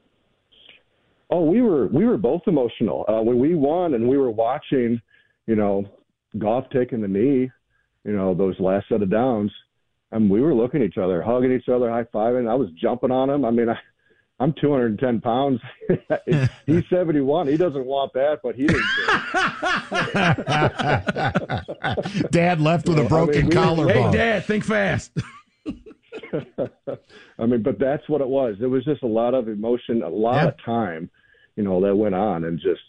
Oh, 1.30 1.44
we 1.44 1.60
were 1.62 1.86
we 1.88 2.06
were 2.06 2.16
both 2.16 2.42
emotional 2.46 3.04
uh, 3.08 3.20
when 3.22 3.38
we 3.38 3.54
won, 3.54 3.94
and 3.94 4.08
we 4.08 4.16
were 4.16 4.30
watching, 4.30 5.00
you 5.46 5.56
know, 5.56 5.84
Goff 6.38 6.64
taking 6.72 7.00
the 7.00 7.08
knee, 7.08 7.50
you 8.04 8.12
know, 8.12 8.34
those 8.34 8.58
last 8.58 8.88
set 8.88 9.02
of 9.02 9.10
downs, 9.10 9.52
and 10.12 10.30
we 10.30 10.40
were 10.40 10.54
looking 10.54 10.80
at 10.82 10.86
each 10.88 10.98
other, 10.98 11.20
hugging 11.22 11.52
each 11.52 11.68
other, 11.68 11.90
high 11.90 12.04
fiving. 12.04 12.48
I 12.50 12.54
was 12.54 12.70
jumping 12.80 13.10
on 13.10 13.28
him. 13.30 13.44
I 13.44 13.50
mean, 13.50 13.68
I, 13.68 13.78
I'm 14.40 14.52
210 14.54 15.20
pounds. 15.20 15.60
He's 16.66 16.84
71. 16.90 17.46
He 17.46 17.56
doesn't 17.56 17.84
want 17.84 18.12
that, 18.14 18.40
but 18.42 18.54
he 18.56 18.66
didn't. 18.66 18.82
Dad 22.32 22.60
left 22.60 22.88
with 22.88 22.98
a 22.98 23.04
broken 23.04 23.38
I 23.38 23.42
mean, 23.42 23.52
collarbone. 23.52 24.12
Hey, 24.12 24.18
Dad, 24.18 24.44
think 24.46 24.64
fast. 24.64 25.12
I 26.32 27.46
mean, 27.46 27.62
but 27.62 27.78
that's 27.78 28.08
what 28.08 28.20
it 28.20 28.28
was. 28.28 28.56
It 28.60 28.66
was 28.66 28.84
just 28.84 29.02
a 29.02 29.06
lot 29.06 29.34
of 29.34 29.48
emotion, 29.48 30.02
a 30.02 30.08
lot 30.08 30.44
yep. 30.44 30.54
of 30.54 30.64
time 30.64 31.10
you 31.60 31.64
know, 31.64 31.80
that 31.82 31.94
went 31.94 32.14
on 32.14 32.44
and 32.44 32.58
just 32.58 32.80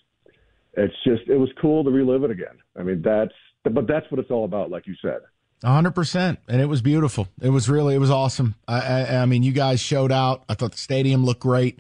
it's 0.74 0.96
just 1.04 1.24
it 1.28 1.36
was 1.38 1.50
cool 1.62 1.84
to 1.84 1.90
relive 1.90 2.24
it 2.24 2.32
again. 2.32 2.58
I 2.78 2.84
mean, 2.84 3.02
that's 3.02 3.34
but 3.64 3.86
that's 3.86 4.10
what 4.10 4.20
it's 4.20 4.32
all 4.32 4.46
about, 4.46 4.72
like 4.72 4.88
you 4.88 4.96
said. 5.02 5.20
Hundred 5.64 5.92
percent, 5.92 6.40
and 6.48 6.62
it 6.62 6.66
was 6.66 6.82
beautiful. 6.82 7.28
It 7.42 7.50
was 7.50 7.70
really, 7.70 7.96
it 7.96 8.00
was 8.00 8.10
awesome. 8.10 8.56
I, 8.68 8.80
I, 8.80 9.16
I, 9.22 9.26
mean, 9.26 9.44
you 9.44 9.52
guys 9.52 9.80
showed 9.80 10.12
out. 10.12 10.44
I 10.50 10.56
thought 10.56 10.72
the 10.72 10.78
stadium 10.78 11.24
looked 11.24 11.42
great. 11.42 11.80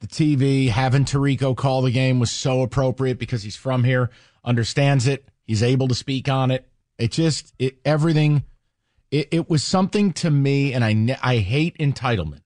The 0.00 0.08
TV 0.08 0.68
having 0.68 1.04
Tirico 1.04 1.56
call 1.56 1.82
the 1.82 1.92
game 1.92 2.18
was 2.18 2.30
so 2.30 2.62
appropriate 2.62 3.18
because 3.18 3.44
he's 3.44 3.54
from 3.54 3.84
here, 3.84 4.10
understands 4.44 5.06
it, 5.06 5.28
he's 5.44 5.62
able 5.62 5.86
to 5.88 5.94
speak 5.94 6.28
on 6.28 6.50
it. 6.50 6.68
It 6.98 7.12
just, 7.12 7.54
it 7.58 7.78
everything. 7.84 8.42
It, 9.12 9.28
it 9.30 9.50
was 9.50 9.62
something 9.62 10.12
to 10.14 10.30
me, 10.30 10.72
and 10.72 10.84
I, 10.84 11.18
I 11.22 11.36
hate 11.36 11.78
entitlement, 11.78 12.42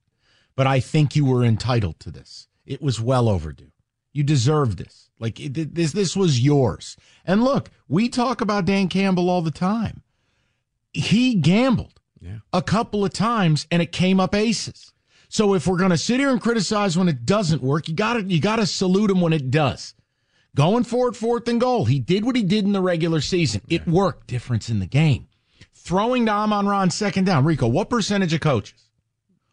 but 0.55 0.67
I 0.67 0.81
think 0.81 1.17
you 1.17 1.25
were 1.25 1.45
entitled 1.45 1.99
to 2.01 2.11
this. 2.11 2.49
It 2.67 2.83
was 2.83 3.01
well 3.01 3.29
overdue. 3.29 3.71
You 4.13 4.25
deserve 4.25 4.77
this. 4.77 5.11
Like 5.19 5.41
it, 5.41 5.75
this, 5.75 5.93
this 5.93 6.17
was 6.17 6.41
yours. 6.41 6.97
And 7.25 7.43
look, 7.43 7.71
we 7.89 8.09
talk 8.09 8.41
about 8.41 8.65
Dan 8.65 8.89
Campbell 8.89 9.31
all 9.31 9.43
the 9.43 9.51
time. 9.51 10.03
He 10.97 11.35
gambled 11.35 12.01
yeah. 12.21 12.39
a 12.53 12.63
couple 12.63 13.05
of 13.05 13.13
times, 13.13 13.67
and 13.71 13.83
it 13.83 13.93
came 13.93 14.21
up 14.21 14.35
aces. 14.35 14.93
So 15.29 15.55
if 15.55 15.67
we're 15.67 15.79
going 15.79 15.91
to 15.91 15.99
sit 15.99 16.21
here 16.21 16.31
and 16.31 16.41
criticize 16.41 16.97
when 16.97 17.09
it 17.09 17.27
doesn't 17.27 17.63
work, 17.63 17.89
you 17.89 17.95
got 17.95 18.15
to 18.15 18.23
you 18.23 18.41
got 18.41 18.57
to 18.57 18.67
salute 18.67 19.11
him 19.11 19.21
when 19.21 19.33
it 19.33 19.51
does. 19.51 19.95
Going 20.55 20.85
forward, 20.85 21.17
fourth 21.17 21.49
and 21.49 21.61
goal. 21.61 21.85
He 21.85 21.99
did 21.99 22.25
what 22.25 22.37
he 22.37 22.43
did 22.43 22.65
in 22.65 22.73
the 22.73 22.81
regular 22.81 23.21
season. 23.21 23.61
Yeah. 23.67 23.81
It 23.81 23.87
worked. 23.87 24.29
Difference 24.29 24.71
in 24.71 24.79
the 24.79 24.87
game. 24.87 25.29
Throwing 25.75 26.27
to 26.27 26.33
Amon 26.33 26.67
Ra 26.67 26.89
second 26.89 27.25
down. 27.25 27.45
Rico, 27.45 27.69
what 27.69 27.91
percentage 27.91 28.33
of 28.33 28.41
coaches 28.41 28.89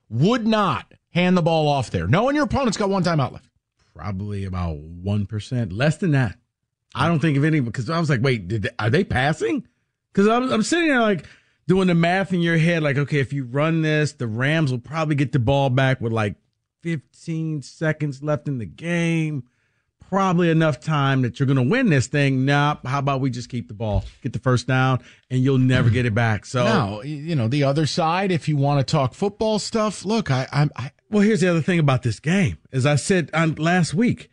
would 0.10 0.48
not 0.48 0.94
hand 1.10 1.36
the 1.36 1.42
ball 1.42 1.68
off 1.68 1.92
there, 1.92 2.08
knowing 2.08 2.36
your 2.36 2.46
opponent's 2.46 2.78
got 2.78 2.90
one 2.90 3.04
timeout 3.04 3.34
left? 3.34 3.50
probably 3.94 4.44
about 4.46 4.78
1%, 4.78 5.74
less 5.74 5.98
than 5.98 6.12
that. 6.12 6.38
I 6.96 7.08
don't 7.08 7.20
think 7.20 7.38
of 7.38 7.44
any 7.44 7.60
because 7.60 7.90
I 7.90 8.00
was 8.00 8.10
like, 8.10 8.22
wait, 8.22 8.48
did 8.48 8.64
they, 8.64 8.70
are 8.78 8.90
they 8.90 9.04
passing? 9.04 9.68
Because 10.14 10.28
I'm, 10.28 10.52
I'm 10.52 10.64
sitting 10.64 10.90
there 10.90 11.02
like 11.02 11.26
doing 11.68 11.88
the 11.88 11.96
math 11.96 12.34
in 12.34 12.42
your 12.42 12.58
head, 12.58 12.84
like, 12.84 12.98
okay, 12.98 13.20
if 13.20 13.34
you 13.34 13.46
run 13.46 13.82
this, 13.82 14.14
the 14.14 14.28
Rams 14.28 14.72
will 14.72 14.80
probably 14.80 15.16
get 15.16 15.32
the 15.32 15.40
ball 15.40 15.70
back 15.70 16.02
with 16.02 16.14
like 16.14 16.36
15 16.82 17.62
seconds 17.62 18.22
left 18.22 18.48
in 18.48 18.60
the 18.60 18.66
game. 18.66 19.44
Probably 20.10 20.52
enough 20.52 20.80
time 20.80 21.24
that 21.24 21.40
you're 21.40 21.48
going 21.48 21.58
to 21.58 21.64
win 21.64 21.90
this 21.90 22.06
thing. 22.06 22.46
Nah, 22.46 22.78
how 22.86 23.00
about 23.00 23.20
we 23.20 23.32
just 23.32 23.50
keep 23.50 23.68
the 23.68 23.74
ball, 23.74 24.04
get 24.22 24.32
the 24.32 24.38
first 24.38 24.68
down, 24.68 25.00
and 25.32 25.40
you'll 25.40 25.58
never 25.58 25.90
get 25.90 26.06
it 26.06 26.14
back. 26.14 26.46
So, 26.46 26.64
no, 26.64 27.02
you 27.02 27.36
know, 27.36 27.48
the 27.48 27.64
other 27.64 27.88
side, 27.88 28.32
if 28.32 28.48
you 28.48 28.56
want 28.56 28.86
to 28.86 28.92
talk 28.92 29.16
football 29.16 29.58
stuff, 29.58 30.06
look, 30.06 30.30
I, 30.30 30.48
I, 30.52 30.70
I 30.76 30.92
well, 31.10 31.24
here's 31.24 31.42
the 31.42 31.50
other 31.50 31.62
thing 31.62 31.80
about 31.80 32.04
this 32.04 32.20
game. 32.20 32.60
As 32.72 32.86
I 32.86 32.96
said 32.96 33.32
on 33.34 33.56
last 33.56 33.96
week, 33.96 34.30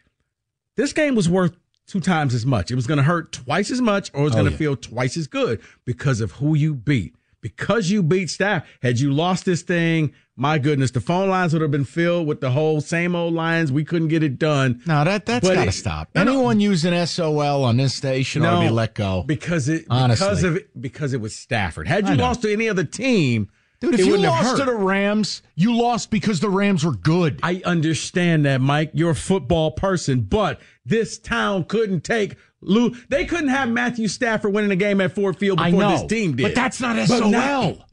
this 0.77 0.93
game 0.93 1.15
was 1.15 1.31
worth 1.31 1.57
two 1.91 2.01
times 2.01 2.35
as 2.35 2.47
much. 2.47 2.71
It 2.71 2.77
was 2.77 2.87
going 2.87 2.99
to 2.99 3.05
hurt 3.05 3.33
twice 3.33 3.71
as 3.71 3.81
much 3.81 4.11
or 4.15 4.21
it 4.21 4.25
was 4.25 4.33
oh, 4.33 4.37
going 4.37 4.47
to 4.47 4.53
yeah. 4.53 4.59
feel 4.59 4.77
twice 4.77 5.17
as 5.17 5.27
good 5.27 5.61
because 5.85 6.21
of 6.21 6.33
who 6.33 6.55
you 6.55 6.75
beat. 6.75 7.15
Because 7.43 7.91
you 7.91 8.03
beat 8.03 8.29
staff. 8.29 8.69
Had 8.83 9.01
you 9.01 9.13
lost 9.13 9.47
this 9.47 9.63
thing, 9.63 10.13
my 10.37 10.59
goodness, 10.59 10.91
the 10.91 11.01
phone 11.01 11.31
lines 11.31 11.55
would 11.55 11.63
have 11.63 11.71
been 11.71 11.87
filled 11.87 12.27
with 12.27 12.41
the 12.43 12.51
whole 12.51 12.83
same 12.83 13.15
old 13.15 13.33
lines. 13.33 13.73
We 13.73 13.83
couldn't 13.83 14.09
get 14.09 14.23
it 14.23 14.39
done. 14.39 14.83
No, 14.87 15.05
that 15.05 15.25
that's 15.25 15.49
got 15.49 15.65
to 15.65 15.73
stop. 15.73 16.11
Anyone 16.15 16.59
no, 16.59 16.65
using 16.65 17.07
SOL 17.07 17.65
on 17.65 17.79
this 17.79 17.95
station 17.95 18.43
no, 18.43 18.51
ought 18.51 18.61
to 18.63 18.69
be 18.69 18.71
let 18.75 18.95
go. 18.95 19.23
Because 19.23 19.71
it 19.71 19.87
Honestly. 19.89 20.27
because 20.27 20.45
of 20.45 20.57
it, 20.57 20.81
because 20.81 21.15
it 21.15 21.21
was 21.23 21.35
Stafford. 21.35 21.89
Had 21.89 22.09
you 22.09 22.15
lost 22.17 22.43
to 22.43 22.53
any 22.53 22.69
other 22.69 22.85
team, 22.85 23.51
Dude, 23.81 23.99
if 23.99 24.05
you 24.05 24.19
lost 24.19 24.59
to 24.59 24.65
the 24.65 24.75
Rams, 24.75 25.43
you 25.55 25.75
lost 25.75 26.11
because 26.11 26.41
the 26.41 26.51
Rams 26.51 26.85
were 26.85 26.93
good. 26.93 27.41
I 27.43 27.63
understand 27.65 28.45
that, 28.45 28.61
Mike. 28.61 28.91
You're 28.93 29.11
a 29.11 29.15
football 29.15 29.71
person, 29.71 30.21
but 30.21 30.61
this 30.85 31.19
town 31.19 31.65
couldn't 31.65 32.03
take 32.03 32.37
Lou. 32.61 32.95
They 33.09 33.25
couldn't 33.25 33.49
have 33.49 33.71
Matthew 33.71 34.09
Stafford 34.09 34.53
winning 34.53 34.71
a 34.71 34.77
game 34.77 35.01
at 35.01 35.15
Ford 35.15 35.39
Field 35.39 35.59
before 35.59 35.83
this 35.93 36.05
team 36.05 36.37
did. 36.37 36.43
But 36.43 36.55
that's 36.55 36.79
not 36.79 37.03
SOL. 37.09 37.31
Not, 37.31 37.87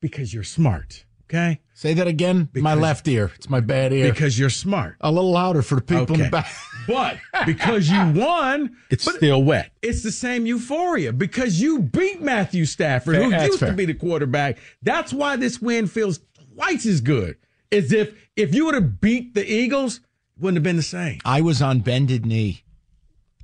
because 0.00 0.34
you're 0.34 0.44
smart. 0.44 1.06
Okay. 1.30 1.60
Say 1.74 1.94
that 1.94 2.08
again. 2.08 2.48
Because, 2.52 2.64
my 2.64 2.74
left 2.74 3.06
ear. 3.06 3.30
It's 3.36 3.48
my 3.48 3.60
bad 3.60 3.92
ear. 3.92 4.10
Because 4.10 4.36
you're 4.36 4.50
smart. 4.50 4.96
A 5.00 5.12
little 5.12 5.30
louder 5.30 5.62
for 5.62 5.76
the 5.76 5.80
people 5.80 6.02
okay. 6.02 6.14
in 6.14 6.20
the 6.22 6.28
back. 6.28 6.52
but 6.88 7.18
because 7.46 7.88
you 7.88 7.98
won, 8.20 8.76
it's 8.90 9.08
still 9.08 9.44
wet. 9.44 9.70
It's 9.80 10.02
the 10.02 10.10
same 10.10 10.44
euphoria 10.44 11.12
because 11.12 11.60
you 11.60 11.78
beat 11.78 12.20
Matthew 12.20 12.64
Stafford, 12.64 13.14
fair, 13.14 13.30
who 13.30 13.44
used 13.44 13.60
fair. 13.60 13.70
to 13.70 13.76
be 13.76 13.84
the 13.84 13.94
quarterback. 13.94 14.58
That's 14.82 15.12
why 15.12 15.36
this 15.36 15.62
win 15.62 15.86
feels 15.86 16.18
twice 16.56 16.84
as 16.84 17.00
good. 17.00 17.36
As 17.70 17.92
if 17.92 18.12
if 18.34 18.52
you 18.52 18.64
would 18.64 18.74
have 18.74 19.00
beat 19.00 19.34
the 19.34 19.48
Eagles, 19.48 19.98
it 19.98 20.42
wouldn't 20.42 20.56
have 20.56 20.64
been 20.64 20.76
the 20.76 20.82
same. 20.82 21.20
I 21.24 21.42
was 21.42 21.62
on 21.62 21.78
bended 21.78 22.26
knee 22.26 22.64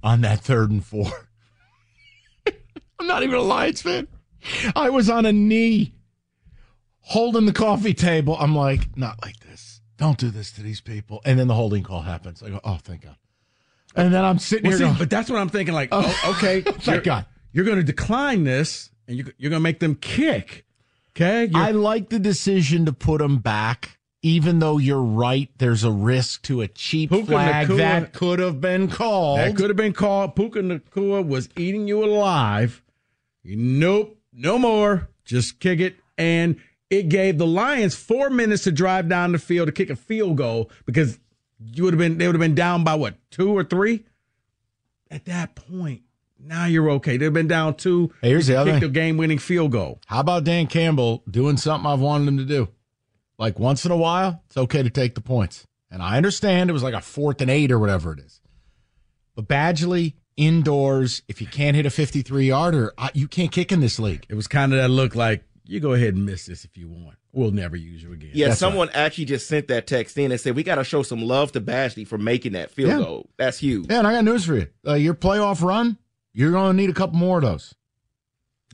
on 0.03 0.23
that 0.23 0.41
third 0.41 0.73
and 0.73 0.85
four. 0.85 1.29
I'm 2.99 3.07
not 3.07 3.23
even 3.23 3.37
a 3.37 3.43
Lions 3.43 3.81
fan. 3.81 4.09
I 4.75 4.91
was 4.91 5.09
on 5.09 5.25
a 5.25 5.33
knee 5.33 5.95
holding 7.07 7.47
the 7.47 7.53
coffee 7.53 7.95
table. 7.95 8.37
I'm 8.39 8.55
like, 8.55 8.97
not 8.97 9.23
like 9.23 9.41
this. 9.41 9.81
Don't 9.97 10.19
do 10.19 10.31
this 10.31 10.51
to 10.53 10.63
these 10.63 10.81
people. 10.81 11.23
And 11.25 11.39
then 11.39 11.49
the 11.49 11.55
holding 11.55 11.83
call 11.83 12.03
happens. 12.03 12.43
I 12.43 12.51
go, 12.51 12.61
oh, 12.65 12.79
thank 12.83 13.03
God. 13.03 13.17
And 13.95 14.13
then 14.13 14.25
I'm 14.25 14.39
sitting 14.39 14.65
well, 14.65 14.73
here. 14.73 14.79
See, 14.79 14.85
going, 14.85 14.99
but 14.99 15.09
that's 15.09 15.31
what 15.31 15.39
I'm 15.39 15.49
thinking. 15.49 15.75
Like, 15.75 15.89
oh, 15.93 16.21
oh 16.25 16.33
okay, 16.37 16.61
thank 16.63 16.87
you're, 16.87 17.01
God. 17.01 17.27
You're 17.53 17.65
going 17.65 17.79
to 17.79 17.85
decline 17.85 18.45
this, 18.45 18.91
and 19.09 19.17
you're, 19.17 19.27
you're 19.39 19.51
going 19.51 19.61
to 19.61 19.65
make 19.65 19.81
them 19.81 19.95
kick. 19.95 20.67
Okay. 21.11 21.47
You're, 21.47 21.63
I 21.63 21.71
like 21.71 22.11
the 22.11 22.19
decision 22.19 22.85
to 22.85 22.93
put 22.93 23.19
them 23.19 23.39
back, 23.39 23.99
even 24.21 24.59
though 24.59 24.77
you're 24.77 25.01
right. 25.01 25.49
There's 25.57 25.83
a 25.83 25.91
risk 25.91 26.43
to 26.43 26.61
a 26.61 26.69
cheap 26.69 27.11
Puka 27.11 27.27
flag 27.27 27.69
Nacua, 27.69 27.77
that 27.79 28.13
could 28.13 28.39
have 28.39 28.61
been 28.61 28.89
called. 28.91 29.39
That 29.39 29.57
could 29.57 29.71
have 29.71 29.77
been 29.77 29.95
called. 29.95 30.37
Puka 30.37 30.59
Nacua 30.59 31.27
was 31.27 31.49
eating 31.57 31.89
you 31.89 32.05
alive. 32.05 32.83
Nope, 33.45 34.19
no 34.35 34.59
more. 34.59 35.09
Just 35.25 35.59
kick 35.59 35.81
it. 35.81 35.97
And 36.19 36.57
it 36.91 37.09
gave 37.09 37.39
the 37.39 37.47
Lions 37.47 37.95
four 37.95 38.31
minutes 38.31 38.65
to 38.65 38.73
drive 38.73 39.09
down 39.09 39.33
the 39.33 39.39
field 39.39 39.67
to 39.67 39.73
kick 39.73 39.91
a 39.91 39.97
field 39.97 40.37
goal 40.37 40.71
because 40.85 41.19
you 41.59 41.85
would 41.85 41.95
have 41.95 41.99
been 41.99 42.19
they 42.19 42.27
would 42.27 42.35
have 42.35 42.41
been 42.41 42.55
down 42.55 42.85
by 42.85 42.95
what 42.95 43.17
two 43.31 43.57
or 43.57 43.65
three. 43.65 44.05
At 45.11 45.25
that 45.27 45.55
point, 45.55 46.03
now 46.39 46.67
you're 46.67 46.91
okay. 46.91 47.17
They've 47.17 47.33
been 47.33 47.49
down 47.49 47.75
two. 47.75 48.13
Hey, 48.21 48.31
here's 48.31 48.47
the 48.47 48.57
other 48.57 48.73
kicked 48.73 48.85
a 48.85 48.89
game 48.89 49.17
winning 49.17 49.39
field 49.39 49.73
goal. 49.73 50.01
How 50.07 50.21
about 50.21 50.45
Dan 50.45 50.67
Campbell 50.67 51.23
doing 51.31 51.57
something 51.57 51.91
I've 51.91 52.01
wanted 52.01 52.29
him 52.29 52.39
to 52.39 52.45
do? 52.45 52.69
Like 53.39 53.59
once 53.59 53.85
in 53.85 53.93
a 53.93 53.97
while, 53.97 54.43
it's 54.47 54.57
okay 54.57 54.83
to 54.83 54.91
take 54.91 55.15
the 55.15 55.21
points. 55.21 55.67
And 55.91 56.03
I 56.03 56.17
understand 56.17 56.69
it 56.69 56.73
was 56.73 56.83
like 56.83 56.95
a 56.95 57.01
fourth 57.01 57.41
and 57.41 57.51
eight 57.51 57.71
or 57.71 57.79
whatever 57.79 58.13
it 58.13 58.19
is. 58.19 58.41
But 59.35 59.47
Badgley 59.47 60.15
indoors, 60.37 61.23
if 61.29 61.41
you 61.41 61.47
can't 61.47 61.77
hit 61.77 61.87
a 61.87 61.91
53 61.91 62.49
yarder, 62.49 62.93
you 63.15 63.29
can't 63.29 63.53
kick 63.53 63.71
in 63.71 63.81
this 63.81 63.99
league. 63.99 64.27
It 64.29 64.35
was 64.35 64.49
kind 64.49 64.73
of 64.73 64.79
that 64.79 64.89
look 64.89 65.15
like 65.15 65.45
you 65.67 65.81
go 65.81 65.93
ahead 65.93 66.15
and 66.15 66.25
miss 66.25 66.47
this 66.47 66.65
if 66.65 66.77
you 66.77 66.89
want. 66.89 67.17
We'll 67.33 67.51
never 67.51 67.77
use 67.77 68.03
you 68.03 68.13
again. 68.13 68.31
Yeah, 68.35 68.49
That's 68.49 68.61
someone 68.61 68.89
right. 68.89 68.97
actually 68.97 69.27
just 69.27 69.47
sent 69.49 69.69
that 69.69 69.87
text 69.87 70.17
in 70.17 70.31
and 70.31 70.41
said 70.41 70.57
we 70.57 70.63
got 70.63 70.77
to 70.77 70.85
show 70.85 71.03
some 71.03 71.23
love 71.23 71.53
to 71.53 71.61
Badgley 71.61 72.07
for 72.07 72.19
making 72.19 72.53
that 72.53 72.71
field 72.71 72.91
yeah. 72.91 72.99
goal. 72.99 73.31
That's 73.37 73.59
huge. 73.59 73.87
Yeah, 73.91 73.99
and 73.99 74.07
I 74.07 74.13
got 74.13 74.25
news 74.25 74.45
for 74.45 74.57
you. 74.57 74.69
Uh, 74.87 74.95
your 74.95 75.15
playoff 75.15 75.63
run, 75.63 75.99
you're 76.33 76.53
going 76.53 76.77
to 76.77 76.83
need 76.83 76.91
a 76.91 76.95
couple 76.95 77.17
more 77.19 77.39
of 77.39 77.45
those. 77.45 77.75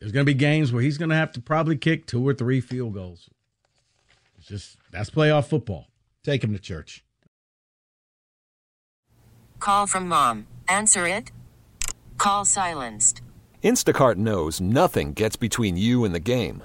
There's 0.00 0.12
going 0.12 0.26
to 0.26 0.30
be 0.32 0.36
games 0.36 0.72
where 0.72 0.82
he's 0.82 0.98
going 0.98 1.10
to 1.10 1.16
have 1.16 1.32
to 1.32 1.40
probably 1.40 1.76
kick 1.76 2.06
two 2.06 2.26
or 2.26 2.34
three 2.34 2.60
field 2.60 2.94
goals. 2.94 3.28
It's 4.38 4.48
just 4.48 4.76
that's 4.90 5.10
playoff 5.10 5.46
football. 5.46 5.86
Take 6.24 6.42
him 6.42 6.52
to 6.52 6.58
church. 6.58 7.04
Call 9.60 9.86
from 9.86 10.08
mom. 10.08 10.48
Answer 10.68 11.06
it. 11.06 11.30
Call 12.18 12.44
silenced. 12.44 13.22
Instacart 13.62 14.16
knows 14.16 14.60
nothing 14.60 15.12
gets 15.12 15.36
between 15.36 15.76
you 15.76 16.04
and 16.04 16.12
the 16.12 16.20
game. 16.20 16.64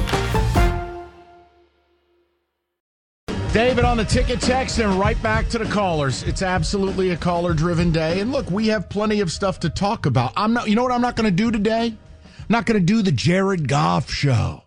David 3.53 3.83
on 3.83 3.97
the 3.97 4.05
ticket 4.05 4.39
text 4.39 4.79
and 4.79 4.97
right 4.97 5.21
back 5.21 5.49
to 5.49 5.57
the 5.57 5.65
callers. 5.65 6.23
It's 6.23 6.41
absolutely 6.41 7.09
a 7.09 7.17
caller 7.17 7.53
driven 7.53 7.91
day. 7.91 8.21
And 8.21 8.31
look, 8.31 8.49
we 8.49 8.67
have 8.67 8.89
plenty 8.89 9.19
of 9.19 9.29
stuff 9.29 9.59
to 9.59 9.69
talk 9.69 10.05
about. 10.05 10.31
I'm 10.37 10.53
not, 10.53 10.69
you 10.69 10.75
know 10.75 10.83
what 10.83 10.93
I'm 10.93 11.01
not 11.01 11.17
going 11.17 11.29
to 11.29 11.35
do 11.35 11.51
today? 11.51 11.87
I'm 11.87 12.45
not 12.47 12.65
going 12.65 12.79
to 12.79 12.85
do 12.85 13.01
the 13.01 13.11
Jared 13.11 13.67
Goff 13.67 14.09
show. 14.09 14.63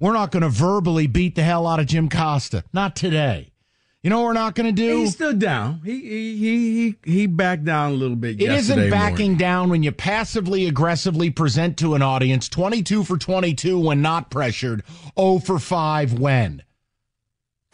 We're 0.00 0.14
not 0.14 0.32
going 0.32 0.42
to 0.42 0.48
verbally 0.48 1.06
beat 1.06 1.36
the 1.36 1.44
hell 1.44 1.64
out 1.68 1.78
of 1.78 1.86
Jim 1.86 2.08
Costa. 2.08 2.64
Not 2.72 2.96
today. 2.96 3.52
You 4.02 4.10
know 4.10 4.18
what 4.18 4.26
we're 4.26 4.32
not 4.32 4.56
going 4.56 4.66
to 4.66 4.72
do? 4.72 4.98
He 4.98 5.06
stood 5.06 5.38
down. 5.38 5.80
He 5.84 6.00
he 6.00 6.36
he 6.36 6.96
he, 7.04 7.26
backed 7.26 7.64
down 7.64 7.92
a 7.92 7.94
little 7.94 8.16
bit. 8.16 8.38
It 8.40 8.50
isn't 8.50 8.90
backing 8.90 9.30
morning. 9.30 9.36
down 9.36 9.70
when 9.70 9.82
you 9.82 9.92
passively 9.92 10.66
aggressively 10.66 11.30
present 11.30 11.78
to 11.78 11.94
an 11.94 12.02
audience 12.02 12.48
22 12.50 13.04
for 13.04 13.16
22 13.16 13.78
when 13.78 14.02
not 14.02 14.28
pressured, 14.28 14.82
0 15.18 15.38
for 15.38 15.58
5 15.58 16.18
when. 16.18 16.62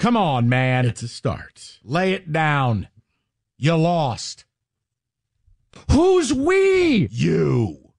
Come 0.01 0.17
on, 0.17 0.49
man. 0.49 0.87
It's 0.87 1.03
a 1.03 1.09
start. 1.09 1.79
Lay 1.85 2.15
it 2.15 2.33
down. 2.33 2.89
You 3.59 3.77
lost. 3.77 4.47
Who's 5.91 6.33
we? 6.33 7.07
You. 7.11 7.93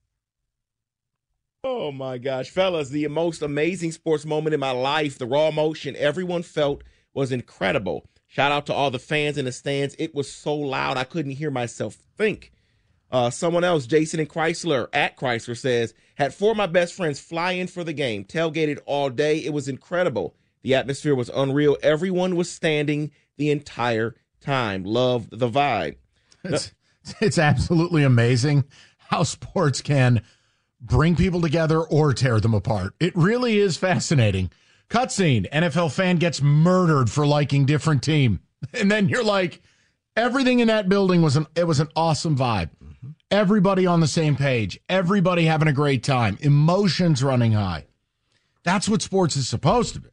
Oh 1.63 1.91
my 1.91 2.17
gosh, 2.17 2.50
fellas, 2.50 2.89
the 2.89 3.08
most 3.08 3.43
amazing 3.43 3.91
sports 3.91 4.25
moment 4.25 4.55
in 4.55 4.60
my 4.60 4.72
life, 4.72 5.20
the 5.20 5.27
raw 5.27 5.50
emotion 5.50 5.96
everyone 5.96 6.41
felt 6.41 6.84
was 7.13 7.31
incredible. 7.31 8.10
Shout 8.25 8.51
out 8.51 8.65
to 8.65 8.74
all 8.74 8.89
the 8.89 8.98
fans 8.98 9.38
in 9.38 9.46
the 9.46 9.51
stands. 9.51 9.96
It 10.00 10.15
was 10.15 10.27
so 10.27 10.55
loud 10.55 10.98
I 10.98 11.03
couldn't 11.03 11.34
hear 11.34 11.51
myself 11.51 12.00
think. 12.17 12.51
Uh, 13.12 13.29
someone 13.29 13.63
else, 13.63 13.86
Jason 13.86 14.20
and 14.20 14.27
Chrysler 14.27 14.88
at 14.91 15.17
Chrysler 15.17 15.55
says, 15.55 15.93
had 16.15 16.34
four 16.34 16.50
of 16.50 16.58
my 16.58 16.65
best 16.65 16.96
friends 16.96 17.20
fly 17.20 17.51
in 17.51 17.67
for 17.67 17.84
the 17.84 17.93
game, 17.93 18.25
tailgated 18.25 18.79
all 18.88 19.12
day. 19.12 19.38
It 19.38 19.53
was 19.53 19.67
incredible. 19.67 20.34
The 20.63 20.75
atmosphere 20.75 21.15
was 21.15 21.30
unreal. 21.30 21.77
Everyone 21.82 22.36
was 22.36 22.51
standing 22.51 23.12
the 23.38 23.51
entire 23.51 24.15
time. 24.39 24.84
Loved 24.84 25.38
the 25.38 25.50
vibe. 25.50 25.96
It's, 26.44 26.74
it's 27.20 27.38
absolutely 27.38 28.03
amazing 28.03 28.65
how 28.98 29.24
sports 29.24 29.82
can 29.82 30.22
bring 30.80 31.15
people 31.15 31.41
together 31.41 31.82
or 31.82 32.13
tear 32.13 32.39
them 32.39 32.53
apart. 32.53 32.94
It 33.00 33.15
really 33.15 33.60
is 33.60 33.77
fascinating. 33.77 34.51
Cutscene 34.89 35.50
NFL 35.51 35.94
fan 35.94 36.18
gets 36.18 36.41
murdered 36.41 37.10
for 37.10 37.25
liking 37.25 37.65
different 37.65 38.03
team. 38.03 38.41
And 38.75 38.91
then 38.91 39.10
you're 39.10 39.24
like, 39.24 39.60
everything 40.15 40.60
in 40.60 40.68
that 40.68 40.88
building 40.88 41.24
was 41.24 41.36
an 41.36 41.48
it 41.56 41.65
was 41.65 41.80
an 41.80 41.88
awesome 41.96 42.38
vibe. 42.38 42.70
Mm-hmm. 42.84 43.10
Everybody 43.32 43.88
on 43.88 44.01
the 44.01 44.08
same 44.08 44.36
page, 44.36 44.80
everybody 44.88 45.46
having 45.46 45.68
a 45.68 45.74
great 45.74 46.03
time, 46.03 46.38
emotions 46.41 47.24
running 47.24 47.53
high. 47.53 47.86
That's 48.62 48.88
what 48.88 49.01
sports 49.01 49.36
is 49.36 49.48
supposed 49.48 49.96
to 49.96 50.01
be. 50.01 50.10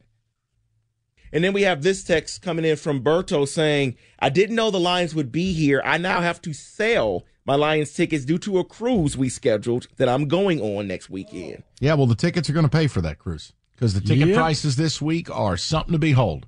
And 1.31 1.43
then 1.43 1.53
we 1.53 1.61
have 1.63 1.83
this 1.83 2.03
text 2.03 2.41
coming 2.41 2.65
in 2.65 2.75
from 2.75 3.03
Berto 3.03 3.47
saying, 3.47 3.95
I 4.19 4.29
didn't 4.29 4.55
know 4.55 4.71
the 4.71 4.79
Lions 4.79 5.13
would 5.13 5.31
be 5.31 5.53
here. 5.53 5.81
I 5.85 5.97
now 5.97 6.21
have 6.21 6.41
to 6.43 6.53
sell 6.53 7.25
my 7.45 7.55
Lions 7.55 7.93
tickets 7.93 8.25
due 8.25 8.37
to 8.39 8.59
a 8.59 8.63
cruise 8.65 9.17
we 9.17 9.29
scheduled 9.29 9.87
that 9.97 10.09
I'm 10.09 10.27
going 10.27 10.59
on 10.61 10.87
next 10.87 11.09
weekend. 11.09 11.63
Yeah, 11.79 11.93
well, 11.95 12.07
the 12.07 12.15
tickets 12.15 12.49
are 12.49 12.53
going 12.53 12.65
to 12.65 12.69
pay 12.69 12.87
for 12.87 13.01
that 13.01 13.19
cruise 13.19 13.53
because 13.75 13.93
the 13.93 14.01
ticket 14.01 14.29
Yep. 14.29 14.37
prices 14.37 14.75
this 14.75 15.01
week 15.01 15.29
are 15.29 15.57
something 15.57 15.93
to 15.93 15.99
behold. 15.99 16.45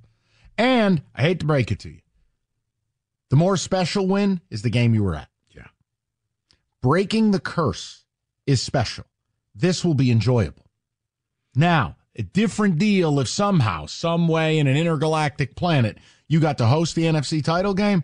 And 0.57 1.01
I 1.15 1.21
hate 1.21 1.39
to 1.39 1.45
break 1.45 1.71
it 1.71 1.79
to 1.79 1.89
you, 1.89 2.01
the 3.29 3.35
more 3.35 3.57
special 3.57 4.07
win 4.07 4.41
is 4.49 4.61
the 4.61 4.69
game 4.69 4.93
you 4.93 5.03
were 5.03 5.15
at. 5.15 5.29
Yeah. 5.49 5.67
Breaking 6.81 7.31
the 7.31 7.39
curse 7.39 8.05
is 8.45 8.61
special. 8.61 9.05
This 9.55 9.83
will 9.85 9.93
be 9.93 10.11
enjoyable. 10.11 10.65
Now, 11.55 11.95
a 12.15 12.23
different 12.23 12.77
deal 12.77 13.19
if 13.19 13.27
somehow, 13.27 13.85
some 13.85 14.27
way 14.27 14.57
in 14.59 14.67
an 14.67 14.75
intergalactic 14.77 15.55
planet, 15.55 15.97
you 16.27 16.39
got 16.39 16.57
to 16.59 16.65
host 16.65 16.95
the 16.95 17.03
NFC 17.03 17.43
title 17.43 17.73
game. 17.73 18.03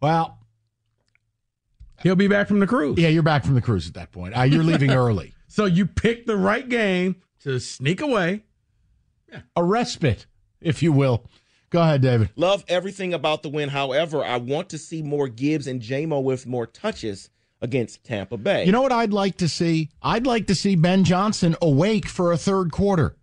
Well, 0.00 0.36
He'll 2.02 2.16
be 2.16 2.28
back 2.28 2.48
from 2.48 2.60
the 2.60 2.66
cruise. 2.66 2.98
yeah, 2.98 3.08
you're 3.08 3.22
back 3.22 3.44
from 3.44 3.54
the 3.54 3.60
cruise 3.60 3.86
at 3.86 3.94
that 3.94 4.10
point. 4.10 4.36
Uh, 4.36 4.42
you're 4.42 4.64
leaving 4.64 4.90
early. 4.94 5.34
So 5.48 5.66
you 5.66 5.84
picked 5.84 6.26
the 6.26 6.36
right 6.36 6.66
game 6.66 7.16
to 7.40 7.58
sneak 7.60 8.00
away. 8.00 8.44
A 9.54 9.62
respite, 9.62 10.24
if 10.60 10.82
you 10.82 10.92
will. 10.92 11.26
Go 11.68 11.82
ahead, 11.82 12.00
David. 12.00 12.30
Love 12.36 12.64
everything 12.68 13.12
about 13.14 13.42
the 13.42 13.48
win. 13.48 13.68
However, 13.68 14.24
I 14.24 14.38
want 14.38 14.70
to 14.70 14.78
see 14.78 15.02
more 15.02 15.28
Gibbs 15.28 15.66
and 15.66 15.80
JMO 15.80 16.22
with 16.22 16.46
more 16.46 16.66
touches 16.66 17.28
against 17.60 18.02
Tampa 18.02 18.38
Bay. 18.38 18.64
You 18.64 18.72
know 18.72 18.82
what 18.82 18.92
I'd 18.92 19.12
like 19.12 19.36
to 19.36 19.48
see? 19.48 19.90
I'd 20.02 20.26
like 20.26 20.46
to 20.46 20.54
see 20.54 20.74
Ben 20.76 21.04
Johnson 21.04 21.54
awake 21.60 22.08
for 22.08 22.32
a 22.32 22.36
third 22.38 22.72
quarter. 22.72 23.14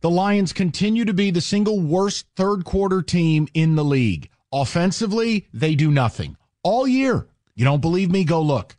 The 0.00 0.10
Lions 0.10 0.52
continue 0.52 1.04
to 1.04 1.12
be 1.12 1.30
the 1.30 1.40
single 1.40 1.80
worst 1.80 2.26
third 2.36 2.64
quarter 2.64 3.02
team 3.02 3.48
in 3.52 3.74
the 3.74 3.84
league. 3.84 4.30
Offensively, 4.52 5.48
they 5.52 5.74
do 5.74 5.90
nothing 5.90 6.36
all 6.62 6.86
year. 6.86 7.26
You 7.56 7.64
don't 7.64 7.80
believe 7.80 8.10
me? 8.10 8.22
Go 8.22 8.40
look. 8.40 8.76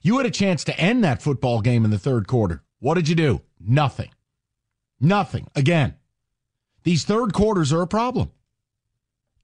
You 0.00 0.16
had 0.18 0.26
a 0.26 0.30
chance 0.30 0.62
to 0.64 0.78
end 0.78 1.02
that 1.02 1.22
football 1.22 1.60
game 1.60 1.84
in 1.84 1.90
the 1.90 1.98
third 1.98 2.28
quarter. 2.28 2.62
What 2.78 2.94
did 2.94 3.08
you 3.08 3.16
do? 3.16 3.42
Nothing. 3.58 4.10
Nothing. 5.00 5.48
Again, 5.56 5.96
these 6.84 7.04
third 7.04 7.32
quarters 7.32 7.72
are 7.72 7.82
a 7.82 7.86
problem. 7.86 8.30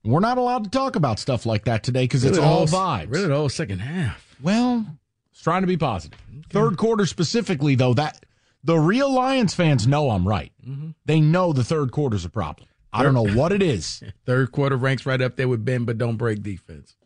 We're 0.05 0.21
not 0.21 0.39
allowed 0.39 0.65
to 0.65 0.71
talk 0.71 0.95
about 0.95 1.19
stuff 1.19 1.45
like 1.45 1.65
that 1.65 1.83
today 1.83 2.05
because 2.05 2.25
it's 2.25 2.39
all 2.39 2.67
vibes. 2.67 3.11
Really, 3.11 3.27
the 3.27 3.35
whole 3.35 3.49
second 3.49 3.81
half. 3.81 4.37
Well, 4.41 4.87
it's 5.33 5.43
trying 5.43 5.63
to 5.63 5.67
be 5.67 5.77
positive. 5.77 6.19
Third 6.51 6.77
quarter 6.77 7.07
specifically, 7.07 7.75
though, 7.75 7.95
that 7.95 8.25
the 8.65 8.79
real 8.79 9.13
Lions 9.13 9.55
fans 9.55 9.87
know 9.87 10.11
I'm 10.11 10.27
right. 10.27 10.53
Mm-hmm. 10.67 10.91
They 11.05 11.21
know 11.21 11.53
the 11.53 11.65
third 11.65 11.93
quarter's 11.93 12.25
a 12.25 12.31
problem. 12.31 12.69
I 12.93 13.03
don't 13.03 13.15
know 13.15 13.27
what 13.29 13.53
it 13.53 13.61
is. 13.63 14.03
Third 14.25 14.53
quarter 14.53 14.75
ranks 14.77 15.05
right 15.05 15.21
up 15.21 15.37
there 15.37 15.49
with 15.49 15.63
Ben, 15.67 15.85
but 15.85 15.99
don't 15.99 16.17
break 16.17 16.43
defense. 16.43 16.97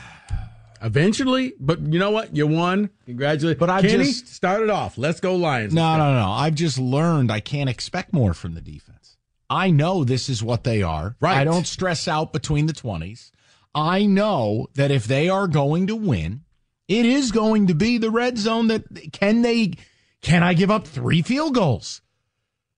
Eventually, 0.83 1.53
but 1.61 1.81
you 1.81 1.99
know 1.99 2.11
what? 2.11 2.35
You 2.35 2.47
won. 2.47 2.89
Congratulations. 3.05 3.59
But 3.61 3.69
I 3.69 3.83
Kenny 3.83 4.05
just- 4.05 4.29
started 4.29 4.71
off. 4.71 4.97
Let's 4.97 5.21
go 5.21 5.37
Lions. 5.37 5.75
No, 5.75 5.99
no, 5.99 6.15
no. 6.15 6.31
I've 6.31 6.55
just 6.55 6.79
learned 6.79 7.31
I 7.31 7.41
can't 7.41 7.69
expect 7.69 8.15
more 8.15 8.33
from 8.33 8.55
the 8.55 8.63
defense. 8.63 9.19
I 9.51 9.71
know 9.71 10.05
this 10.05 10.31
is 10.31 10.43
what 10.43 10.65
they 10.65 10.83
are. 10.83 11.17
Right. 11.21 11.37
I 11.37 11.45
don't 11.45 11.67
stress 11.67 12.09
out 12.09 12.33
between 12.33 12.65
the 12.67 12.73
20s. 12.73 13.31
I 13.75 14.07
know 14.07 14.69
that 14.75 14.91
if 14.91 15.07
they 15.07 15.29
are 15.29 15.49
going 15.49 15.89
to 15.89 15.97
win, 15.97 16.43
it 16.89 17.05
is 17.05 17.31
going 17.31 17.67
to 17.67 17.75
be 17.75 17.99
the 17.99 18.11
red 18.11 18.39
zone 18.39 18.69
that 18.69 19.13
can 19.13 19.43
they 19.43 19.75
can 20.23 20.43
I 20.43 20.55
give 20.55 20.71
up 20.71 20.87
3 20.87 21.23
field 21.23 21.55
goals? 21.55 22.03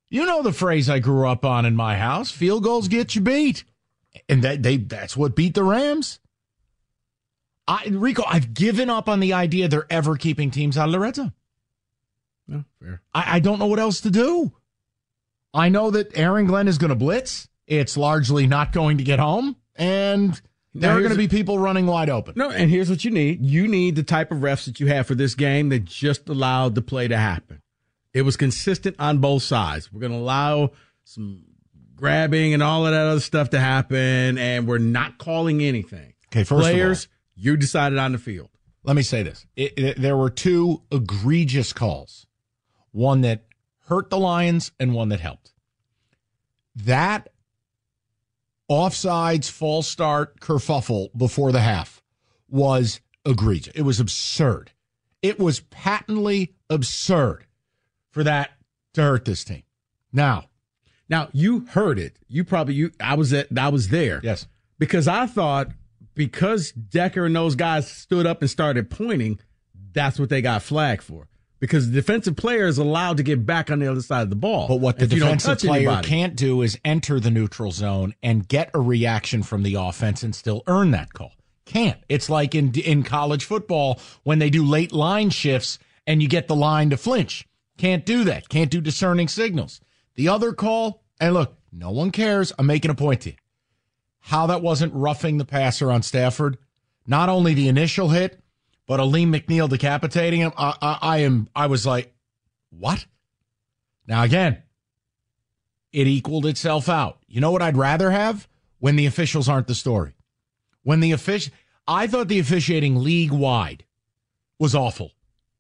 You 0.09 0.26
know 0.26 0.42
the 0.42 0.52
phrase 0.52 0.90
I 0.90 0.98
grew 0.98 1.26
up 1.26 1.44
on 1.44 1.64
in 1.64 1.74
my 1.74 1.96
house, 1.96 2.31
field 2.31 2.64
goals 2.64 2.88
get 2.88 3.14
you 3.14 3.20
beat. 3.22 3.64
And 4.28 4.42
that 4.42 4.62
they 4.62 4.76
that's 4.76 5.16
what 5.16 5.35
beat 5.35 5.55
the 5.55 5.64
Rams. 5.64 6.20
I 7.66 7.87
Rico, 7.87 8.22
I've 8.26 8.52
given 8.52 8.90
up 8.90 9.09
on 9.09 9.20
the 9.20 9.33
idea 9.33 9.68
they're 9.68 9.87
ever 9.88 10.16
keeping 10.16 10.50
teams 10.50 10.76
out 10.76 10.88
of 10.88 10.92
the 10.92 11.00
red 11.00 11.16
zone. 11.16 11.33
No, 12.46 12.64
fair. 12.78 13.00
I, 13.14 13.37
I 13.37 13.40
don't 13.40 13.59
know 13.59 13.66
what 13.66 13.78
else 13.78 14.02
to 14.02 14.11
do. 14.11 14.52
I 15.55 15.70
know 15.70 15.90
that 15.90 16.16
Aaron 16.16 16.46
Glenn 16.46 16.68
is 16.68 16.78
going 16.78 16.90
to 16.90 16.94
blitz. 16.94 17.48
It's 17.66 17.96
largely 17.96 18.46
not 18.46 18.72
going 18.72 18.98
to 18.98 19.05
get 19.05 19.18
home, 19.18 19.57
and 19.76 20.38
there 20.74 20.92
are 20.96 21.00
going 21.00 21.12
to 21.12 21.18
be 21.18 21.28
people 21.28 21.58
running 21.58 21.87
wide 21.87 22.08
open. 22.08 22.35
No, 22.37 22.50
and 22.50 22.70
here's 22.70 22.88
what 22.88 23.04
you 23.04 23.11
need. 23.11 23.44
You 23.44 23.68
need 23.68 23.96
the 23.96 24.02
type 24.02 24.32
of 24.32 24.38
refs 24.38 24.64
that 24.66 24.80
you 24.80 24.87
have 24.88 25.06
for 25.06 25.14
this 25.14 25.35
game 25.35 25.68
that 25.68 25.85
just 25.85 26.28
allowed 26.28 26.74
the 26.74 26.82
play 26.82 27.08
to 27.08 27.16
happen. 27.16 27.61
It 28.14 28.22
was 28.22 28.37
consistent 28.37 28.96
on 28.98 29.18
both 29.18 29.42
sides. 29.42 29.92
We're 29.92 30.00
going 30.00 30.12
to 30.12 30.18
allow 30.18 30.70
some 31.04 31.44
grabbing 31.94 32.52
and 32.54 32.62
all 32.62 32.87
of 32.87 32.92
that 32.92 33.06
other 33.06 33.20
stuff 33.20 33.50
to 33.50 33.61
happen, 33.61 34.38
and 34.38 34.66
we're 34.66 34.78
not 34.78 35.18
calling 35.18 35.62
anything. 35.62 36.14
Okay, 36.28 36.44
first 36.44 36.62
Players, 36.62 37.08
you 37.35 37.56
decided 37.56 37.98
on 37.98 38.12
the 38.12 38.18
field. 38.18 38.48
Let 38.85 38.96
me 38.96 39.02
say 39.02 39.22
this: 39.22 39.46
It- 39.56 39.78
it- 39.78 40.00
there 40.00 40.16
were 40.16 40.30
two 40.30 40.82
egregious 40.90 41.72
calls, 41.72 42.26
one 42.90 43.20
that 43.20 43.44
hurt 43.87 44.11
the 44.11 44.18
Lions 44.18 44.72
and 44.80 44.94
one 44.94 45.08
that 45.11 45.20
helped. 45.20 45.52
That 46.74 47.28
offsides 48.72 49.50
false 49.50 49.87
start 49.87 50.40
kerfuffle 50.40 51.08
before 51.16 51.52
the 51.52 51.61
half 51.61 52.02
was 52.48 53.00
egregious. 53.24 53.72
It 53.76 53.82
was 53.82 54.00
absurd. 54.00 54.72
It 55.20 55.38
was 55.38 55.61
patently 55.61 56.54
absurd 56.68 57.46
for 58.11 58.24
that 58.24 58.50
to 58.94 59.02
hurt 59.02 59.24
this 59.24 59.44
team. 59.44 59.62
Now, 60.12 60.48
Now 61.08 61.28
you 61.32 61.66
heard 61.70 61.98
it. 61.98 62.18
You 62.28 62.44
probably 62.44 62.74
you. 62.74 62.92
I 63.00 63.14
was 63.14 63.32
at. 63.32 63.46
I 63.56 63.68
was 63.68 63.88
there. 63.88 64.20
Yes. 64.22 64.46
Because 64.78 65.06
I 65.06 65.26
thought 65.26 65.68
because 66.14 66.72
Decker 66.72 67.26
and 67.26 67.37
those 67.37 67.54
guys 67.54 67.90
stood 67.90 68.26
up 68.26 68.40
and 68.40 68.50
started 68.50 68.90
pointing, 68.90 69.38
that's 69.92 70.18
what 70.18 70.28
they 70.28 70.42
got 70.42 70.62
flagged 70.62 71.02
for. 71.02 71.28
Because 71.62 71.87
the 71.87 71.94
defensive 71.94 72.35
player 72.35 72.66
is 72.66 72.77
allowed 72.77 73.18
to 73.18 73.22
get 73.22 73.46
back 73.46 73.70
on 73.70 73.79
the 73.79 73.88
other 73.88 74.01
side 74.01 74.22
of 74.22 74.31
the 74.31 74.35
ball. 74.37 74.66
But 74.66 74.81
what 74.81 74.98
the 74.98 75.05
if 75.05 75.12
you 75.12 75.20
don't 75.20 75.38
defensive 75.38 75.68
player 75.68 75.90
anybody. 75.90 76.09
can't 76.09 76.35
do 76.35 76.61
is 76.61 76.77
enter 76.85 77.20
the 77.20 77.31
neutral 77.31 77.70
zone 77.70 78.16
and 78.20 78.48
get 78.48 78.72
a 78.75 78.81
reaction 78.81 79.44
from 79.44 79.62
the 79.62 79.77
offense 79.77 80.25
and 80.25 80.35
still 80.35 80.64
earn 80.66 80.90
that 80.90 81.12
call. 81.12 81.31
Can't. 81.64 82.01
It's 82.09 82.29
like 82.29 82.57
in 82.57 82.75
in 82.75 83.05
college 83.05 83.44
football 83.44 84.01
when 84.25 84.40
they 84.40 84.51
do 84.51 84.66
late 84.66 84.90
line 84.90 85.31
shifts 85.31 85.79
and 86.05 86.20
you 86.20 86.29
get 86.29 86.48
the 86.48 86.57
line 86.57 86.90
to 86.90 86.96
flinch. 86.96 87.46
Can't 87.79 88.05
do 88.05 88.25
that. 88.25 88.48
Can't 88.48 88.68
do 88.68 88.81
discerning 88.81 89.29
signals. 89.29 89.81
The 90.16 90.27
other 90.27 90.53
call, 90.55 91.05
and 91.20 91.33
look, 91.33 91.57
no 91.70 91.92
one 91.92 92.11
cares. 92.11 92.53
I'm 92.59 92.66
making 92.66 92.90
a 92.90 92.96
point 92.96 93.20
to 93.20 93.31
you. 93.31 93.37
How 94.18 94.48
that 94.48 94.62
wasn't 94.62 94.94
roughing 94.94 95.38
the 95.38 95.44
passer 95.44 95.92
on 95.92 96.03
Stafford. 96.03 96.59
Not 97.07 97.29
only 97.29 97.55
the 97.55 97.68
initial 97.68 98.09
hit, 98.09 98.41
but 98.86 99.00
Alim 99.00 99.32
McNeill 99.32 99.68
decapitating 99.68 100.40
him. 100.40 100.52
I, 100.56 100.74
I, 100.80 100.98
I 101.00 101.18
am. 101.18 101.48
I 101.54 101.66
was 101.66 101.86
like, 101.86 102.14
what? 102.70 103.04
Now 104.06 104.22
again, 104.22 104.62
it 105.92 106.06
equaled 106.06 106.46
itself 106.46 106.88
out. 106.88 107.18
You 107.26 107.40
know 107.40 107.50
what 107.50 107.62
I'd 107.62 107.76
rather 107.76 108.10
have? 108.10 108.48
When 108.78 108.96
the 108.96 109.06
officials 109.06 109.48
aren't 109.48 109.68
the 109.68 109.74
story. 109.74 110.14
When 110.82 111.00
the 111.00 111.12
official, 111.12 111.52
I 111.86 112.06
thought 112.06 112.28
the 112.28 112.40
officiating 112.40 112.96
league 112.96 113.30
wide 113.30 113.84
was 114.58 114.74
awful. 114.74 115.12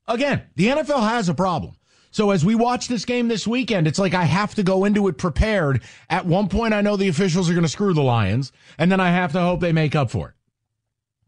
Again, 0.08 0.42
the 0.56 0.66
NFL 0.66 1.08
has 1.08 1.28
a 1.28 1.34
problem. 1.34 1.76
So 2.10 2.30
as 2.30 2.44
we 2.44 2.54
watch 2.54 2.88
this 2.88 3.06
game 3.06 3.28
this 3.28 3.46
weekend, 3.46 3.86
it's 3.86 3.98
like 3.98 4.12
I 4.12 4.24
have 4.24 4.54
to 4.56 4.62
go 4.62 4.84
into 4.84 5.08
it 5.08 5.16
prepared. 5.16 5.82
At 6.10 6.26
one 6.26 6.48
point, 6.48 6.74
I 6.74 6.82
know 6.82 6.96
the 6.96 7.08
officials 7.08 7.48
are 7.48 7.54
going 7.54 7.64
to 7.64 7.68
screw 7.68 7.94
the 7.94 8.02
Lions, 8.02 8.52
and 8.76 8.92
then 8.92 9.00
I 9.00 9.10
have 9.10 9.32
to 9.32 9.40
hope 9.40 9.60
they 9.60 9.72
make 9.72 9.94
up 9.94 10.10
for 10.10 10.28
it. 10.28 10.34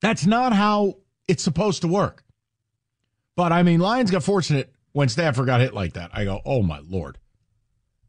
That's 0.01 0.27
not 0.27 0.53
how 0.53 0.99
it's 1.29 1.43
supposed 1.43 1.83
to 1.83 1.89
work. 1.89 2.25
But 3.37 3.53
I 3.53 3.63
mean, 3.63 3.81
Lions 3.81 4.11
got 4.11 4.23
fortunate 4.23 4.73
when 4.93 5.09
Stafford 5.09 5.47
got 5.47 5.61
hit 5.61 5.75
like 5.75 5.95
that. 5.95 6.11
I 6.13 6.25
go, 6.25 6.41
oh 6.45 6.63
my 6.63 6.81
lord. 6.89 7.19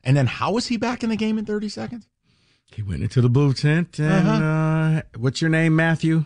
And 0.04 0.16
then 0.16 0.28
how 0.28 0.52
was 0.52 0.68
he 0.68 0.78
back 0.78 1.04
in 1.04 1.10
the 1.10 1.16
game 1.16 1.38
in 1.40 1.46
30 1.46 1.70
seconds? 1.70 2.08
He 2.72 2.82
went 2.84 3.02
into 3.02 3.22
the 3.22 3.30
blue 3.30 3.54
tent 3.54 3.98
and 4.00 4.28
Uh-huh. 4.28 4.44
uh, 4.44 5.02
what's 5.18 5.42
your 5.42 5.50
name, 5.50 5.76
Matthew? 5.76 6.26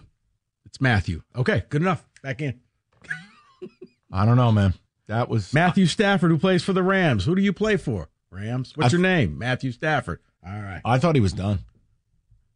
It's 0.65 0.82
Matthew. 0.82 1.21
Okay, 1.36 1.63
good 1.69 1.82
enough. 1.82 2.06
Back 2.21 2.41
in. 2.41 2.60
I 4.12 4.25
don't 4.25 4.36
know, 4.38 4.52
man. 4.52 4.73
That 5.08 5.30
was 5.30 5.54
Matthew 5.54 5.86
Stafford, 5.86 6.30
who 6.32 6.38
plays 6.38 6.63
for 6.63 6.73
the 6.73 6.84
Rams. 6.84 7.25
Who 7.25 7.36
do 7.36 7.41
you 7.41 7.54
play 7.54 7.78
for? 7.78 8.10
Rams. 8.32 8.73
What's 8.75 8.93
I- 8.93 8.97
your 8.97 9.02
name? 9.02 9.38
Matthew 9.38 9.71
Stafford. 9.71 10.19
All 10.45 10.52
right. 10.62 10.82
I 10.84 10.99
thought 10.99 11.15
he 11.15 11.21
was 11.21 11.34
done. 11.34 11.60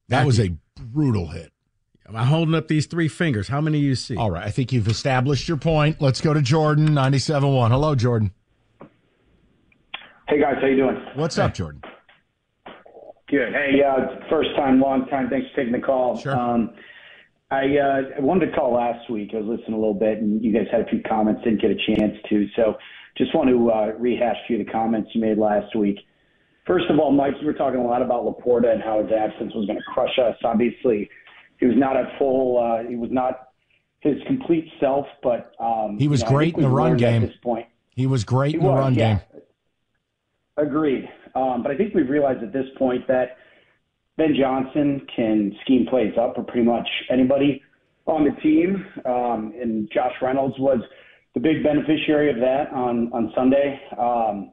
That 0.10 0.26
was 0.26 0.39
a 0.39 0.56
brutal 0.80 1.28
hit. 1.28 1.52
Am 2.07 2.15
I 2.15 2.25
holding 2.25 2.53
up 2.53 2.67
these 2.67 2.85
three 2.85 3.07
fingers? 3.07 3.47
How 3.47 3.61
many 3.61 3.79
you 3.79 3.95
see? 3.95 4.17
All 4.17 4.29
right. 4.29 4.45
I 4.45 4.51
think 4.51 4.73
you've 4.73 4.87
established 4.87 5.47
your 5.47 5.57
point. 5.57 6.01
Let's 6.01 6.19
go 6.19 6.33
to 6.33 6.41
Jordan, 6.41 6.89
97.1. 6.89 7.69
Hello, 7.69 7.95
Jordan. 7.95 8.31
Hey 10.27 10.39
guys, 10.39 10.55
how 10.61 10.67
you 10.67 10.77
doing? 10.77 10.97
What's 11.15 11.37
up, 11.37 11.53
Jordan? 11.53 11.81
Good. 13.29 13.53
Hey, 13.53 13.81
uh, 13.83 14.27
first 14.29 14.49
time, 14.55 14.79
long 14.79 15.05
time. 15.07 15.29
Thanks 15.29 15.47
for 15.51 15.57
taking 15.57 15.73
the 15.73 15.85
call. 15.85 16.17
Sure. 16.17 16.37
Um, 16.37 16.71
I 17.51 17.63
uh, 17.77 18.17
I 18.17 18.21
wanted 18.21 18.47
to 18.47 18.51
call 18.53 18.73
last 18.73 19.09
week. 19.11 19.31
I 19.33 19.37
was 19.37 19.59
listening 19.59 19.73
a 19.73 19.77
little 19.77 19.93
bit, 19.93 20.19
and 20.19 20.43
you 20.43 20.53
guys 20.53 20.67
had 20.71 20.81
a 20.81 20.85
few 20.85 21.01
comments. 21.07 21.43
Didn't 21.43 21.61
get 21.61 21.71
a 21.71 21.95
chance 21.95 22.15
to, 22.29 22.47
so 22.55 22.77
just 23.17 23.35
want 23.35 23.49
to 23.49 23.71
uh, 23.71 23.99
rehash 23.99 24.37
a 24.43 24.47
few 24.47 24.59
of 24.59 24.65
the 24.65 24.71
comments 24.71 25.09
you 25.13 25.21
made 25.21 25.37
last 25.37 25.75
week. 25.75 25.99
First 26.65 26.85
of 26.89 26.97
all, 26.99 27.11
Mike, 27.11 27.33
you 27.41 27.45
were 27.45 27.53
talking 27.53 27.79
a 27.79 27.85
lot 27.85 28.01
about 28.01 28.23
LaPorta 28.23 28.71
and 28.71 28.81
how 28.81 29.03
his 29.03 29.11
absence 29.11 29.53
was 29.53 29.67
going 29.67 29.77
to 29.77 29.85
crush 29.93 30.17
us. 30.17 30.35
Obviously, 30.43 31.09
he 31.63 31.67
was 31.67 31.78
not 31.78 31.95
at 31.95 32.17
full. 32.19 32.60
Uh, 32.60 32.86
he 32.88 32.97
was 32.97 33.10
not 33.10 33.47
his 34.02 34.15
complete 34.28 34.67
self, 34.82 35.06
but 35.21 35.54
um, 35.62 35.97
He 35.97 36.10
was 36.10 36.19
you 36.19 36.26
know, 36.26 36.32
great 36.32 36.56
in 36.56 36.62
the 36.62 36.67
run 36.67 36.97
game. 36.97 37.23
At 37.23 37.30
this 37.30 37.38
point, 37.41 37.67
He 37.95 38.06
was 38.06 38.26
great 38.26 38.52
He 38.52 38.58
in 38.58 38.63
the 38.63 38.69
was, 38.69 38.80
run 38.80 38.93
yeah. 38.95 39.19
game. 39.32 39.41
Agreed. 40.58 41.08
Um, 41.36 41.63
but 41.63 41.71
I 41.71 41.78
think 41.78 41.95
we've 41.95 42.10
realized 42.10 42.43
at 42.43 42.52
this 42.52 42.65
point 42.78 43.08
that 43.08 43.38
Ben 44.17 44.36
Johnson 44.38 45.08
can 45.15 45.56
scheme 45.62 45.86
plays 45.89 46.13
up 46.19 46.36
for 46.36 46.43
pretty 46.43 46.67
much 46.67 46.88
anybody 47.10 47.62
on 48.08 48.26
the 48.26 48.41
team. 48.41 48.86
Um, 49.06 49.54
and 49.60 49.89
Josh 49.93 50.13
Reynolds 50.21 50.60
was 50.60 50.80
the 51.34 51.39
big 51.39 51.63
beneficiary 51.63 52.30
of 52.30 52.36
that 52.41 52.73
on, 52.73 53.10
on 53.13 53.32
Sunday. 53.34 53.80
Um, 53.97 54.52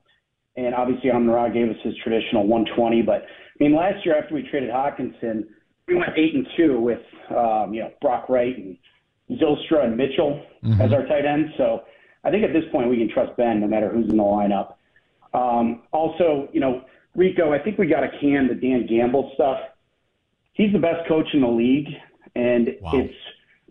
and 0.57 0.77
obviously, 0.77 1.11
Amon 1.11 1.29
Ra 1.29 1.49
gave 1.49 1.71
us 1.71 1.77
his 1.83 1.95
traditional 2.05 2.47
120. 2.47 3.03
But 3.03 3.25
I 3.25 3.65
mean, 3.65 3.75
last 3.75 4.07
year 4.07 4.17
after 4.17 4.33
we 4.33 4.49
traded 4.49 4.71
Hockenson, 4.71 5.47
we 5.91 5.97
went 5.97 6.11
eight 6.17 6.35
and 6.35 6.47
two 6.57 6.81
with 6.81 7.01
um, 7.31 7.75
you 7.75 7.83
know 7.83 7.91
Brock 8.01 8.29
Wright 8.29 8.57
and 8.57 8.77
Zylstra 9.39 9.85
and 9.85 9.97
Mitchell 9.97 10.43
Mm-hmm. 10.63 10.79
as 10.83 10.93
our 10.93 11.07
tight 11.07 11.25
ends. 11.25 11.51
So 11.57 11.85
I 12.23 12.31
think 12.31 12.45
at 12.45 12.53
this 12.53 12.65
point 12.71 12.91
we 12.91 12.99
can 12.99 13.09
trust 13.09 13.35
Ben 13.39 13.61
no 13.61 13.67
matter 13.67 13.89
who's 13.89 14.11
in 14.11 14.19
the 14.19 14.23
lineup. 14.23 14.75
Um, 15.33 15.85
also, 15.91 16.51
you 16.53 16.61
know, 16.61 16.83
Rico, 17.15 17.51
I 17.51 17.59
think 17.59 17.79
we 17.79 17.87
got 17.87 18.01
to 18.01 18.11
can 18.21 18.47
the 18.47 18.55
Dan 18.55 18.87
Gamble 18.87 19.31
stuff. 19.37 19.59
He's 20.53 20.71
the 20.71 20.79
best 20.79 21.09
coach 21.09 21.25
in 21.33 21.41
the 21.41 21.49
league, 21.49 21.89
and 22.35 22.69
it's 22.93 23.15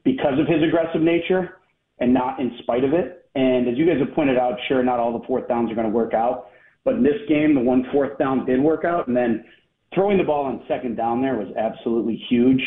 because 0.04 0.40
of 0.40 0.48
his 0.48 0.64
aggressive 0.64 1.02
nature 1.02 1.60
and 2.00 2.12
not 2.12 2.40
in 2.40 2.58
spite 2.64 2.84
of 2.84 2.94
it. 2.94 3.30
And 3.36 3.68
as 3.68 3.78
you 3.78 3.86
guys 3.86 4.00
have 4.00 4.16
pointed 4.16 4.40
out, 4.40 4.58
sure, 4.68 4.82
not 4.82 4.98
all 5.00 5.20
the 5.20 5.24
fourth 5.28 5.48
downs 5.48 5.72
are 5.72 5.76
going 5.76 5.86
to 5.86 5.94
work 5.94 6.16
out, 6.16 6.50
but 6.84 6.96
in 6.96 7.04
this 7.04 7.22
game, 7.28 7.54
the 7.54 7.62
one 7.62 7.86
fourth 7.92 8.18
down 8.18 8.48
did 8.48 8.60
work 8.60 8.84
out, 8.84 9.08
and 9.08 9.16
then 9.16 9.46
throwing 9.94 10.18
the 10.18 10.24
ball 10.24 10.46
on 10.46 10.64
second 10.68 10.96
down 10.96 11.22
there 11.22 11.36
was 11.36 11.48
absolutely 11.58 12.22
huge. 12.30 12.62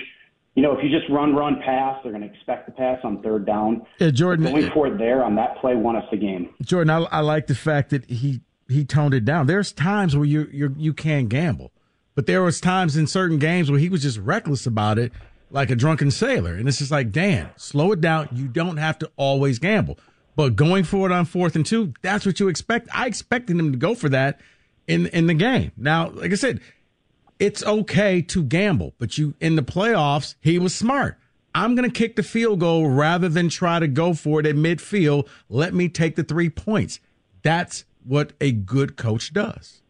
You 0.55 0.63
know, 0.63 0.77
if 0.77 0.85
you 0.85 0.91
just 0.91 1.11
run, 1.11 1.35
run, 1.35 1.61
pass, 1.65 1.99
they're 2.03 2.13
going 2.13 2.29
to 2.29 2.35
expect 2.35 2.67
the 2.67 2.73
pass 2.73 2.99
on 3.05 3.23
third 3.23 3.47
down. 3.47 3.87
Yeah, 3.99 4.11
Jordan. 4.11 4.45
Going 4.45 4.71
for 4.71 4.87
it 4.87 4.99
there 4.99 5.25
on 5.25 5.35
that 5.37 5.57
play 5.59 5.75
won 5.75 5.97
us 5.97 6.05
the 6.11 6.19
game. 6.19 6.51
Jordan, 6.63 6.91
I, 6.91 6.99
I 7.05 7.21
like 7.21 7.47
the 7.47 7.55
fact 7.55 7.91
that 7.91 8.05
he 8.11 8.41
he 8.69 8.85
toned 8.85 9.15
it 9.15 9.25
down. 9.25 9.47
There's 9.47 9.73
times 9.73 10.15
where 10.15 10.27
you 10.27 10.49
you 10.53 10.75
you 10.77 10.93
can 10.93 11.27
gamble, 11.29 11.73
but 12.15 12.27
there 12.27 12.43
was 12.43 12.61
times 12.61 12.97
in 12.97 13.07
certain 13.07 13.39
games 13.39 13.71
where 13.71 13.81
he 13.81 13.89
was 13.89 14.03
just 14.03 14.19
reckless 14.19 14.67
about 14.67 14.99
it, 14.99 15.13
like 15.51 15.71
a 15.71 15.77
drunken 15.77 16.11
sailor. 16.11 16.55
And 16.55 16.69
it's 16.69 16.79
just 16.79 16.91
like, 16.91 17.13
Dan, 17.13 17.49
slow 17.57 17.93
it 17.93 18.03
down. 18.03 18.29
You 18.33 18.47
don't 18.47 18.77
have 18.77 18.99
to 18.99 19.11
always 19.17 19.59
gamble, 19.59 19.99
but 20.37 20.55
going 20.55 20.85
for 20.85 21.07
it 21.07 21.13
on 21.13 21.25
fourth 21.25 21.57
and 21.57 21.65
two, 21.65 21.95
that's 22.03 22.27
what 22.27 22.41
you 22.41 22.49
expect. 22.49 22.91
I 22.93 23.07
expected 23.07 23.57
him 23.59 23.73
to 23.73 23.79
go 23.79 23.95
for 23.95 24.11
that 24.11 24.39
in 24.87 25.07
in 25.07 25.29
the 25.29 25.35
game. 25.35 25.73
Now, 25.79 26.11
like 26.11 26.33
I 26.33 26.35
said, 26.35 26.61
it's 27.39 27.65
okay 27.65 28.23
to 28.23 28.43
gamble, 28.43 28.95
but 28.99 29.19
you 29.19 29.35
in 29.41 29.57
the 29.57 29.63
playoffs, 29.63 30.35
he 30.41 30.59
was 30.59 30.75
smart. 30.75 31.19
I'm 31.55 31.75
going 31.75 31.91
to 31.91 31.95
kick 31.95 32.17
the 32.17 32.23
field 32.23 32.61
goal 32.61 32.89
rather 32.89 33.29
than 33.29 33.49
try 33.49 33.79
to 33.79 33.89
go 33.89 34.15
for 34.15 34.41
it 34.41 34.47
at 34.47 34.55
midfield. 34.55 35.29
Let 35.49 35.75
me 35.75 35.89
take 35.89 36.17
the 36.17 36.25
three 36.25 36.49
points. 36.49 36.99
That's 37.43 37.85
what 38.05 38.33
a 38.41 38.53
good 38.53 38.97
coach 38.97 39.33
does. 39.33 39.83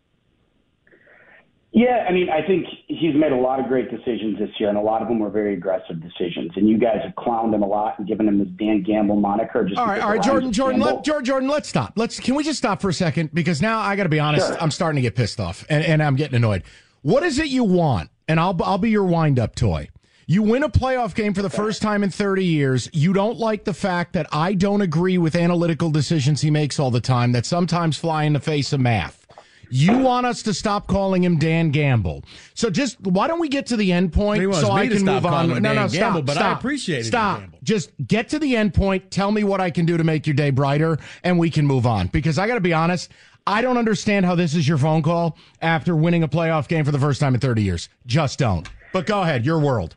Yeah, 1.75 2.05
I 2.07 2.13
mean, 2.13 2.29
I 2.29 2.47
think 2.47 2.67
he's 2.87 3.15
made 3.15 3.33
a 3.33 3.37
lot 3.37 3.59
of 3.59 3.67
great 3.67 3.91
decisions 3.91 4.39
this 4.39 4.51
year, 4.59 4.69
and 4.69 4.77
a 4.77 4.83
lot 4.83 5.01
of 5.01 5.09
them 5.09 5.19
were 5.19 5.31
very 5.31 5.55
aggressive 5.55 6.03
decisions. 6.03 6.53
And 6.55 6.69
you 6.69 6.77
guys 6.77 6.99
have 7.03 7.15
clowned 7.15 7.55
him 7.55 7.63
a 7.63 7.67
lot 7.67 7.99
and 7.99 8.07
given 8.07 8.29
him 8.29 8.39
this 8.39 8.49
Dan 8.59 8.83
Gamble 8.83 9.17
moniker. 9.17 9.65
Just 9.65 9.79
all 9.79 9.87
right, 9.87 10.03
all 10.03 10.11
right, 10.11 10.23
Jordan, 10.23 10.53
Jordan, 10.53 10.81
let, 10.83 11.03
Jordan, 11.03 11.25
Jordan, 11.25 11.49
let's 11.49 11.71
stop. 11.71 11.95
Let's 11.97 12.21
can 12.21 12.35
we 12.35 12.45
just 12.45 12.59
stop 12.59 12.83
for 12.83 12.91
a 12.91 12.93
second 12.93 13.31
because 13.33 13.63
now 13.63 13.81
I 13.81 13.97
got 13.97 14.03
to 14.03 14.11
be 14.11 14.21
honest, 14.21 14.49
Sure. 14.49 14.61
I'm 14.61 14.71
starting 14.71 14.97
to 14.97 15.03
get 15.03 15.15
pissed 15.15 15.41
off 15.41 15.65
and, 15.71 15.83
and 15.83 16.03
I'm 16.03 16.15
getting 16.17 16.37
annoyed. 16.37 16.63
What 17.03 17.25
is 17.25 17.41
it 17.41 17.49
you 17.49 17.65
want? 17.65 18.11
And 18.29 18.39
I'll 18.39 18.57
I'll 18.63 18.79
be 18.79 18.91
your 18.91 19.05
wind 19.05 19.39
up 19.39 19.57
toy. 19.57 19.89
You 20.29 20.45
win 20.45 20.63
a 20.63 20.69
playoff 20.69 21.17
game 21.17 21.35
for 21.35 21.43
the 21.43 21.51
first 21.51 21.83
time 21.83 22.05
in 22.05 22.11
30 22.11 22.45
years. 22.45 22.89
You 22.93 23.13
don't 23.13 23.39
like 23.39 23.65
the 23.65 23.75
fact 23.75 24.13
that 24.13 24.29
I 24.33 24.55
don't 24.55 24.81
agree 24.81 25.19
with 25.19 25.35
analytical 25.35 25.91
decisions 25.91 26.41
he 26.41 26.51
makes 26.51 26.79
all 26.79 26.93
the 26.93 27.01
time 27.01 27.33
that 27.33 27.45
sometimes 27.45 27.99
fly 27.99 28.23
in 28.23 28.33
the 28.33 28.41
face 28.41 28.73
of 28.73 28.81
math. 28.81 29.27
You 29.69 29.99
want 29.99 30.27
us 30.27 30.43
to 30.43 30.53
stop 30.55 30.87
calling 30.87 31.25
him 31.25 31.39
Dan 31.39 31.71
Gamble. 31.71 32.25
So 32.55 32.69
just 32.69 33.01
why 33.01 33.27
don't 33.27 33.41
we 33.41 33.49
get 33.49 33.67
to 33.67 33.77
the 33.77 33.91
end 33.91 34.13
point 34.13 34.55
so 34.55 34.71
I 34.71 34.87
can 34.87 34.99
stop 34.99 35.23
move 35.23 35.27
on? 35.27 35.51
him 35.51 35.63
no, 35.63 35.69
Dan 35.71 35.77
no, 35.77 35.89
stop, 35.89 35.99
Gamble, 35.99 36.23
but 36.23 36.37
I 36.37 36.53
appreciate 36.53 37.01
it, 37.01 37.05
Stop. 37.05 37.41
Gamble. 37.41 37.59
Just 37.63 37.91
get 38.07 38.29
to 38.29 38.39
the 38.39 38.55
end 38.55 38.75
point. 38.75 39.11
Tell 39.11 39.33
me 39.33 39.45
what 39.45 39.63
I 39.63 39.71
can 39.71 39.87
do 39.87 39.97
to 39.97 40.05
make 40.05 40.27
your 40.27 40.35
day 40.35 40.51
brighter, 40.51 40.99
and 41.25 41.39
we 41.39 41.49
can 41.49 41.67
move 41.67 41.87
on. 41.87 42.09
Because 42.09 42.39
I 42.39 42.47
got 42.47 42.55
to 42.55 42.61
be 42.61 42.75
honest, 42.75 43.11
I 43.47 43.61
don't 43.63 43.79
understand 43.79 44.25
how 44.25 44.35
this 44.35 44.55
is 44.55 44.67
your 44.69 44.79
phone 44.79 45.03
call 45.03 45.37
after 45.61 45.97
winning 45.97 46.23
a 46.23 46.29
playoff 46.29 46.69
game 46.69 46.85
for 46.85 46.93
the 46.93 46.99
first 46.99 47.21
time 47.21 47.35
in 47.35 47.41
30 47.41 47.63
years. 47.63 47.89
Just 48.07 48.39
don't. 48.39 48.69
But 48.93 49.07
go 49.07 49.23
ahead, 49.23 49.45
your 49.45 49.59
world. 49.59 49.97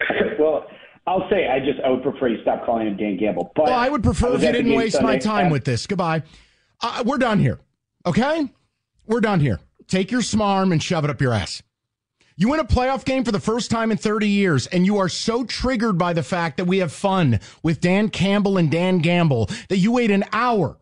well, 0.38 0.66
I'll 1.06 1.28
say 1.30 1.48
I 1.48 1.60
just 1.60 1.80
I 1.84 1.90
would 1.90 2.02
prefer 2.02 2.28
you 2.28 2.40
stop 2.42 2.64
calling 2.64 2.86
him 2.88 2.96
Dan 2.96 3.16
Gamble. 3.16 3.52
But 3.54 3.66
Well, 3.66 3.78
I 3.78 3.88
would 3.88 4.02
prefer 4.02 4.30
was 4.30 4.42
if 4.42 4.48
you 4.48 4.52
didn't 4.52 4.74
waste 4.74 5.00
my 5.02 5.18
time 5.18 5.50
with 5.50 5.64
this. 5.64 5.86
Goodbye. 5.86 6.22
Uh, 6.80 7.04
we're 7.06 7.18
done 7.18 7.38
here. 7.38 7.60
Okay? 8.06 8.50
We're 9.06 9.20
done 9.20 9.40
here. 9.40 9.60
Take 9.86 10.10
your 10.10 10.22
smarm 10.22 10.72
and 10.72 10.82
shove 10.82 11.04
it 11.04 11.10
up 11.10 11.20
your 11.20 11.32
ass. 11.32 11.62
You 12.36 12.48
win 12.48 12.58
a 12.58 12.64
playoff 12.64 13.04
game 13.04 13.22
for 13.22 13.30
the 13.30 13.38
first 13.38 13.70
time 13.70 13.92
in 13.92 13.96
30 13.96 14.28
years, 14.28 14.66
and 14.66 14.84
you 14.84 14.98
are 14.98 15.08
so 15.08 15.44
triggered 15.44 15.98
by 15.98 16.12
the 16.12 16.22
fact 16.22 16.56
that 16.56 16.64
we 16.64 16.78
have 16.78 16.90
fun 16.92 17.38
with 17.62 17.80
Dan 17.80 18.08
Campbell 18.08 18.58
and 18.58 18.70
Dan 18.70 18.98
Gamble 18.98 19.48
that 19.68 19.76
you 19.76 19.92
wait 19.92 20.10
an 20.10 20.24
hour 20.32 20.76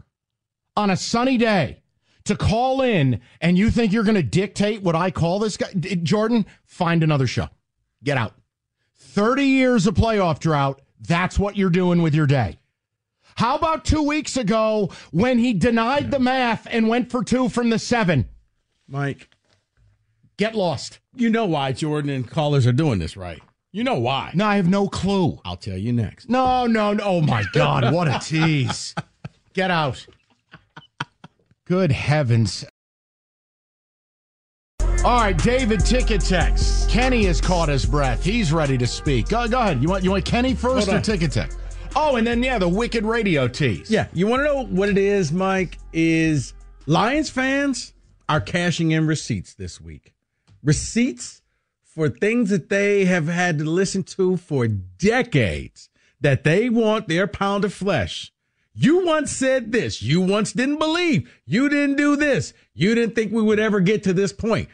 on 0.76 0.90
a 0.90 0.96
sunny 0.96 1.36
day 1.36 1.82
to 2.24 2.36
call 2.36 2.82
in 2.82 3.20
and 3.40 3.58
you 3.58 3.70
think 3.70 3.92
you're 3.92 4.04
going 4.04 4.14
to 4.14 4.22
dictate 4.22 4.82
what 4.82 4.94
I 4.94 5.10
call 5.10 5.38
this 5.38 5.56
guy. 5.56 5.72
Jordan, 5.74 6.46
find 6.64 7.02
another 7.02 7.26
show. 7.26 7.48
Get 8.04 8.16
out. 8.16 8.34
30 8.96 9.44
years 9.44 9.86
of 9.86 9.94
playoff 9.94 10.38
drought. 10.38 10.80
That's 11.00 11.38
what 11.38 11.56
you're 11.56 11.70
doing 11.70 12.02
with 12.02 12.14
your 12.14 12.26
day. 12.26 12.58
How 13.34 13.56
about 13.56 13.84
two 13.84 14.02
weeks 14.02 14.36
ago 14.36 14.90
when 15.10 15.38
he 15.38 15.52
denied 15.54 16.10
the 16.10 16.18
math 16.18 16.66
and 16.70 16.88
went 16.88 17.10
for 17.10 17.24
two 17.24 17.48
from 17.48 17.70
the 17.70 17.78
seven? 17.78 18.28
Mike, 18.86 19.28
get 20.36 20.54
lost. 20.54 21.00
You 21.14 21.30
know 21.30 21.46
why 21.46 21.72
Jordan 21.72 22.10
and 22.10 22.30
callers 22.30 22.66
are 22.66 22.72
doing 22.72 22.98
this, 22.98 23.16
right? 23.16 23.40
You 23.72 23.84
know 23.84 23.98
why. 23.98 24.32
No, 24.34 24.44
I 24.44 24.56
have 24.56 24.68
no 24.68 24.86
clue. 24.86 25.40
I'll 25.46 25.56
tell 25.56 25.78
you 25.78 25.94
next. 25.94 26.28
No, 26.28 26.66
no, 26.66 26.92
no. 26.92 27.02
Oh 27.04 27.20
my 27.22 27.44
God, 27.52 27.92
what 27.92 28.06
a 28.06 28.18
tease. 28.22 28.94
Get 29.54 29.70
out. 29.70 30.06
Good 31.66 31.92
heavens. 31.92 32.64
All 35.04 35.20
right, 35.20 35.36
David 35.36 35.80
Ticket 35.84 36.20
Text. 36.20 36.88
Kenny 36.90 37.24
has 37.24 37.40
caught 37.40 37.68
his 37.68 37.86
breath. 37.86 38.22
He's 38.22 38.52
ready 38.52 38.76
to 38.78 38.86
speak. 38.86 39.28
Go, 39.28 39.46
go 39.48 39.60
ahead. 39.60 39.82
You 39.82 39.88
want 39.88 40.04
you 40.04 40.10
want 40.10 40.24
Kenny 40.24 40.54
first 40.54 40.86
Hold 40.86 40.88
or 40.88 40.96
on. 40.96 41.02
Ticket 41.02 41.32
Text? 41.32 41.58
Oh, 41.94 42.16
and 42.16 42.26
then 42.26 42.42
yeah, 42.42 42.58
the 42.58 42.68
wicked 42.68 43.04
radio 43.04 43.46
tease. 43.48 43.90
Yeah, 43.90 44.06
you 44.12 44.26
want 44.26 44.40
to 44.40 44.44
know 44.44 44.64
what 44.64 44.88
it 44.88 44.98
is, 44.98 45.32
Mike? 45.32 45.78
Is 45.92 46.54
Lions 46.86 47.30
fans 47.30 47.92
are 48.28 48.40
cashing 48.40 48.90
in 48.92 49.06
receipts 49.06 49.54
this 49.54 49.80
week. 49.80 50.14
Receipts 50.62 51.42
for 51.84 52.08
things 52.08 52.50
that 52.50 52.68
they 52.68 53.04
have 53.04 53.26
had 53.28 53.58
to 53.58 53.64
listen 53.64 54.02
to 54.04 54.36
for 54.36 54.66
decades 54.66 55.90
that 56.20 56.44
they 56.44 56.68
want 56.68 57.08
their 57.08 57.26
pound 57.26 57.64
of 57.64 57.72
flesh. 57.74 58.32
You 58.74 59.04
once 59.04 59.30
said 59.30 59.72
this. 59.72 60.02
You 60.02 60.20
once 60.20 60.52
didn't 60.52 60.78
believe. 60.78 61.30
You 61.44 61.68
didn't 61.68 61.96
do 61.96 62.16
this. 62.16 62.54
You 62.74 62.94
didn't 62.94 63.14
think 63.14 63.32
we 63.32 63.42
would 63.42 63.58
ever 63.58 63.80
get 63.80 64.02
to 64.04 64.12
this 64.12 64.32
point. 64.32 64.68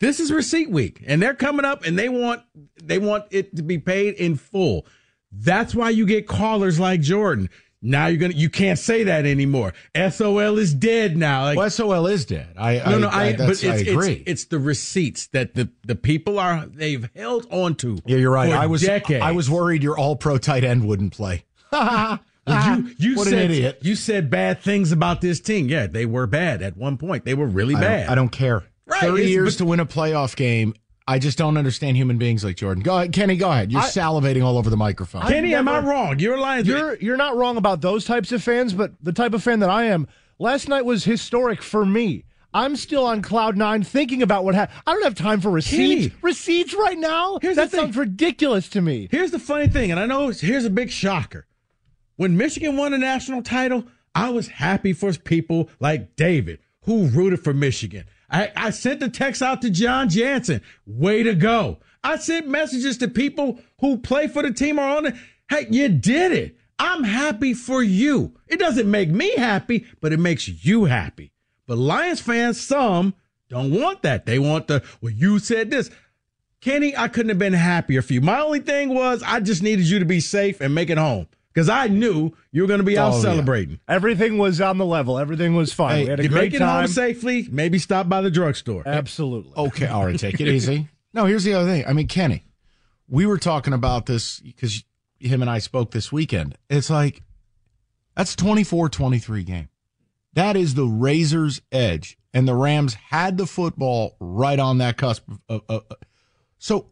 This 0.00 0.20
is 0.20 0.30
receipt 0.30 0.70
week 0.70 1.02
and 1.06 1.20
they're 1.20 1.34
coming 1.34 1.64
up 1.64 1.84
and 1.84 1.98
they 1.98 2.08
want 2.08 2.42
they 2.82 2.98
want 2.98 3.24
it 3.30 3.56
to 3.56 3.62
be 3.62 3.78
paid 3.78 4.14
in 4.14 4.36
full. 4.36 4.86
That's 5.32 5.74
why 5.74 5.90
you 5.90 6.06
get 6.06 6.28
callers 6.28 6.78
like 6.78 7.00
Jordan. 7.00 7.50
Now 7.80 8.06
you're 8.06 8.18
gonna 8.18 8.34
you 8.34 8.50
can't 8.50 8.78
say 8.78 9.04
that 9.04 9.26
anymore. 9.26 9.72
SOL 9.96 10.58
is 10.58 10.74
dead 10.74 11.16
now. 11.16 11.44
Like, 11.44 11.58
Well, 11.58 11.70
SOL 11.70 12.06
is 12.06 12.24
dead. 12.26 12.54
I 12.56 12.76
no, 12.76 12.82
I, 12.84 12.98
no, 12.98 13.08
I, 13.08 13.22
I, 13.24 13.32
but 13.36 13.64
I 13.64 13.74
it's, 13.74 13.88
agree. 13.88 14.12
It's, 14.12 14.22
it's 14.26 14.44
the 14.46 14.58
receipts 14.58 15.28
that 15.28 15.54
the, 15.54 15.70
the 15.84 15.94
people 15.96 16.38
are 16.38 16.66
they've 16.66 17.08
held 17.16 17.46
on 17.50 17.74
to. 17.76 17.98
yeah, 18.04 18.18
you're 18.18 18.32
right. 18.32 18.50
For 18.50 18.56
I 18.56 18.66
was 18.66 18.82
decades. 18.82 19.22
I 19.22 19.32
was 19.32 19.50
worried 19.50 19.82
your 19.82 19.98
all 19.98 20.16
pro 20.16 20.38
tight 20.38 20.64
end 20.64 20.86
wouldn't 20.86 21.12
play. 21.12 21.44
Well, 22.48 22.80
you 22.80 22.94
you 22.98 23.16
what 23.16 23.28
said 23.28 23.34
an 23.44 23.50
idiot. 23.50 23.78
you 23.82 23.94
said 23.94 24.30
bad 24.30 24.60
things 24.60 24.92
about 24.92 25.20
this 25.20 25.40
team. 25.40 25.68
Yeah, 25.68 25.86
they 25.86 26.06
were 26.06 26.26
bad 26.26 26.62
at 26.62 26.76
one 26.76 26.96
point. 26.96 27.24
They 27.24 27.34
were 27.34 27.46
really 27.46 27.74
I 27.74 27.80
don't- 27.80 27.88
bad. 27.88 28.08
I 28.08 28.14
don't 28.14 28.28
care. 28.30 28.64
Right, 28.86 29.00
30 29.00 29.26
years 29.28 29.54
but- 29.54 29.58
to 29.58 29.64
win 29.66 29.80
a 29.80 29.86
playoff 29.86 30.34
game. 30.36 30.74
I 31.06 31.18
just 31.18 31.38
don't 31.38 31.56
understand 31.56 31.96
human 31.96 32.18
beings 32.18 32.44
like 32.44 32.56
Jordan. 32.56 32.82
Go 32.82 32.94
ahead, 32.96 33.12
Kenny. 33.12 33.36
Go 33.36 33.50
ahead. 33.50 33.72
You're 33.72 33.80
I- 33.80 33.86
salivating 33.86 34.44
all 34.44 34.58
over 34.58 34.68
the 34.68 34.76
microphone. 34.76 35.22
Kenny, 35.22 35.54
am 35.54 35.66
I 35.68 35.78
wrong? 35.78 36.18
You're 36.18 36.38
lying. 36.38 36.66
You're 36.66 36.96
you're 36.96 37.16
not 37.16 37.34
wrong 37.36 37.56
about 37.56 37.80
those 37.80 38.04
types 38.04 38.30
of 38.32 38.42
fans, 38.42 38.72
but 38.74 38.92
the 39.02 39.12
type 39.12 39.32
of 39.32 39.42
fan 39.42 39.60
that 39.60 39.70
I 39.70 39.84
am, 39.84 40.06
last 40.38 40.68
night 40.68 40.84
was 40.84 41.04
historic 41.04 41.62
for 41.62 41.86
me. 41.86 42.24
I'm 42.54 42.76
still 42.76 43.04
on 43.04 43.20
cloud 43.20 43.56
nine 43.58 43.82
thinking 43.82 44.22
about 44.22 44.42
what 44.44 44.54
happened. 44.54 44.80
I 44.86 44.92
don't 44.94 45.02
have 45.04 45.14
time 45.14 45.40
for 45.42 45.50
receipts. 45.50 46.06
Kenny. 46.08 46.12
Receipts 46.22 46.72
right 46.74 46.96
now? 46.98 47.38
Here's 47.42 47.56
that 47.56 47.70
sounds 47.70 47.94
ridiculous 47.96 48.68
to 48.70 48.80
me. 48.80 49.08
Here's 49.10 49.30
the 49.30 49.38
funny 49.38 49.68
thing, 49.68 49.90
and 49.90 50.00
I 50.00 50.06
know 50.06 50.28
here's 50.28 50.64
a 50.64 50.70
big 50.70 50.90
shocker. 50.90 51.46
When 52.18 52.36
Michigan 52.36 52.76
won 52.76 52.92
a 52.94 52.98
national 52.98 53.42
title, 53.42 53.84
I 54.12 54.30
was 54.30 54.48
happy 54.48 54.92
for 54.92 55.12
people 55.12 55.70
like 55.78 56.16
David 56.16 56.58
who 56.82 57.06
rooted 57.06 57.44
for 57.44 57.54
Michigan. 57.54 58.06
I, 58.28 58.50
I 58.56 58.70
sent 58.70 58.98
the 58.98 59.08
text 59.08 59.40
out 59.40 59.62
to 59.62 59.70
John 59.70 60.08
Jansen. 60.08 60.60
Way 60.84 61.22
to 61.22 61.36
go. 61.36 61.78
I 62.02 62.16
sent 62.16 62.48
messages 62.48 62.98
to 62.98 63.08
people 63.08 63.60
who 63.80 63.98
play 63.98 64.26
for 64.26 64.42
the 64.42 64.52
team 64.52 64.80
or 64.80 64.88
on 64.88 65.06
it. 65.06 65.14
Hey, 65.48 65.68
you 65.70 65.88
did 65.90 66.32
it. 66.32 66.56
I'm 66.76 67.04
happy 67.04 67.54
for 67.54 67.84
you. 67.84 68.34
It 68.48 68.58
doesn't 68.58 68.90
make 68.90 69.10
me 69.10 69.36
happy, 69.36 69.86
but 70.00 70.12
it 70.12 70.18
makes 70.18 70.48
you 70.48 70.86
happy. 70.86 71.30
But 71.68 71.78
Lions 71.78 72.20
fans, 72.20 72.60
some 72.60 73.14
don't 73.48 73.70
want 73.70 74.02
that. 74.02 74.26
They 74.26 74.40
want 74.40 74.66
the, 74.66 74.82
well, 75.00 75.12
you 75.12 75.38
said 75.38 75.70
this. 75.70 75.88
Kenny, 76.60 76.96
I 76.96 77.06
couldn't 77.06 77.28
have 77.28 77.38
been 77.38 77.52
happier 77.52 78.02
for 78.02 78.12
you. 78.12 78.20
My 78.20 78.40
only 78.40 78.58
thing 78.58 78.92
was 78.92 79.22
I 79.22 79.38
just 79.38 79.62
needed 79.62 79.88
you 79.88 80.00
to 80.00 80.04
be 80.04 80.18
safe 80.18 80.60
and 80.60 80.74
make 80.74 80.90
it 80.90 80.98
home 80.98 81.28
because 81.52 81.68
I 81.68 81.88
knew 81.88 82.32
you 82.52 82.62
were 82.62 82.68
going 82.68 82.78
to 82.80 82.84
be 82.84 82.96
out 82.98 83.12
Oh, 83.12 83.16
yeah. 83.16 83.22
celebrating. 83.22 83.80
Everything 83.88 84.38
was 84.38 84.60
on 84.60 84.78
the 84.78 84.86
level. 84.86 85.18
Everything 85.18 85.54
was 85.54 85.72
fine. 85.72 85.96
Hey, 85.98 86.04
we 86.04 86.10
had 86.10 86.20
a 86.20 86.22
You 86.24 86.28
great 86.28 86.40
make 86.52 86.54
it 86.54 86.58
time. 86.60 86.84
home 86.84 86.88
safely, 86.92 87.48
maybe 87.50 87.78
stop 87.78 88.08
by 88.08 88.20
the 88.20 88.30
drugstore. 88.30 88.82
Absolutely. 88.86 89.52
Okay, 89.56 89.86
all 89.86 90.06
right, 90.06 90.18
take 90.18 90.40
it 90.40 90.48
easy. 90.54 90.88
No, 91.14 91.24
here's 91.26 91.44
the 91.44 91.54
other 91.54 91.68
thing. 91.68 91.84
I 91.86 91.92
mean, 91.92 92.06
Kenny, 92.06 92.44
we 93.08 93.26
were 93.26 93.38
talking 93.38 93.72
about 93.72 94.06
this 94.06 94.40
because 94.40 94.84
him 95.18 95.40
and 95.42 95.50
I 95.50 95.58
spoke 95.58 95.90
this 95.90 96.12
weekend. 96.12 96.56
It's 96.70 96.90
like 96.90 97.22
that's 98.14 98.36
24-23 98.36 99.44
game. 99.46 99.68
That 100.34 100.56
is 100.56 100.74
the 100.74 100.84
razor's 100.86 101.60
edge, 101.72 102.18
and 102.34 102.46
the 102.46 102.54
Rams 102.54 102.94
had 102.94 103.38
the 103.38 103.46
football 103.46 104.16
right 104.20 104.58
on 104.60 104.78
that 104.78 104.96
cusp. 104.96 105.24
Of, 105.48 105.62
of, 105.68 105.84
of- 105.90 105.96
so 106.58 106.90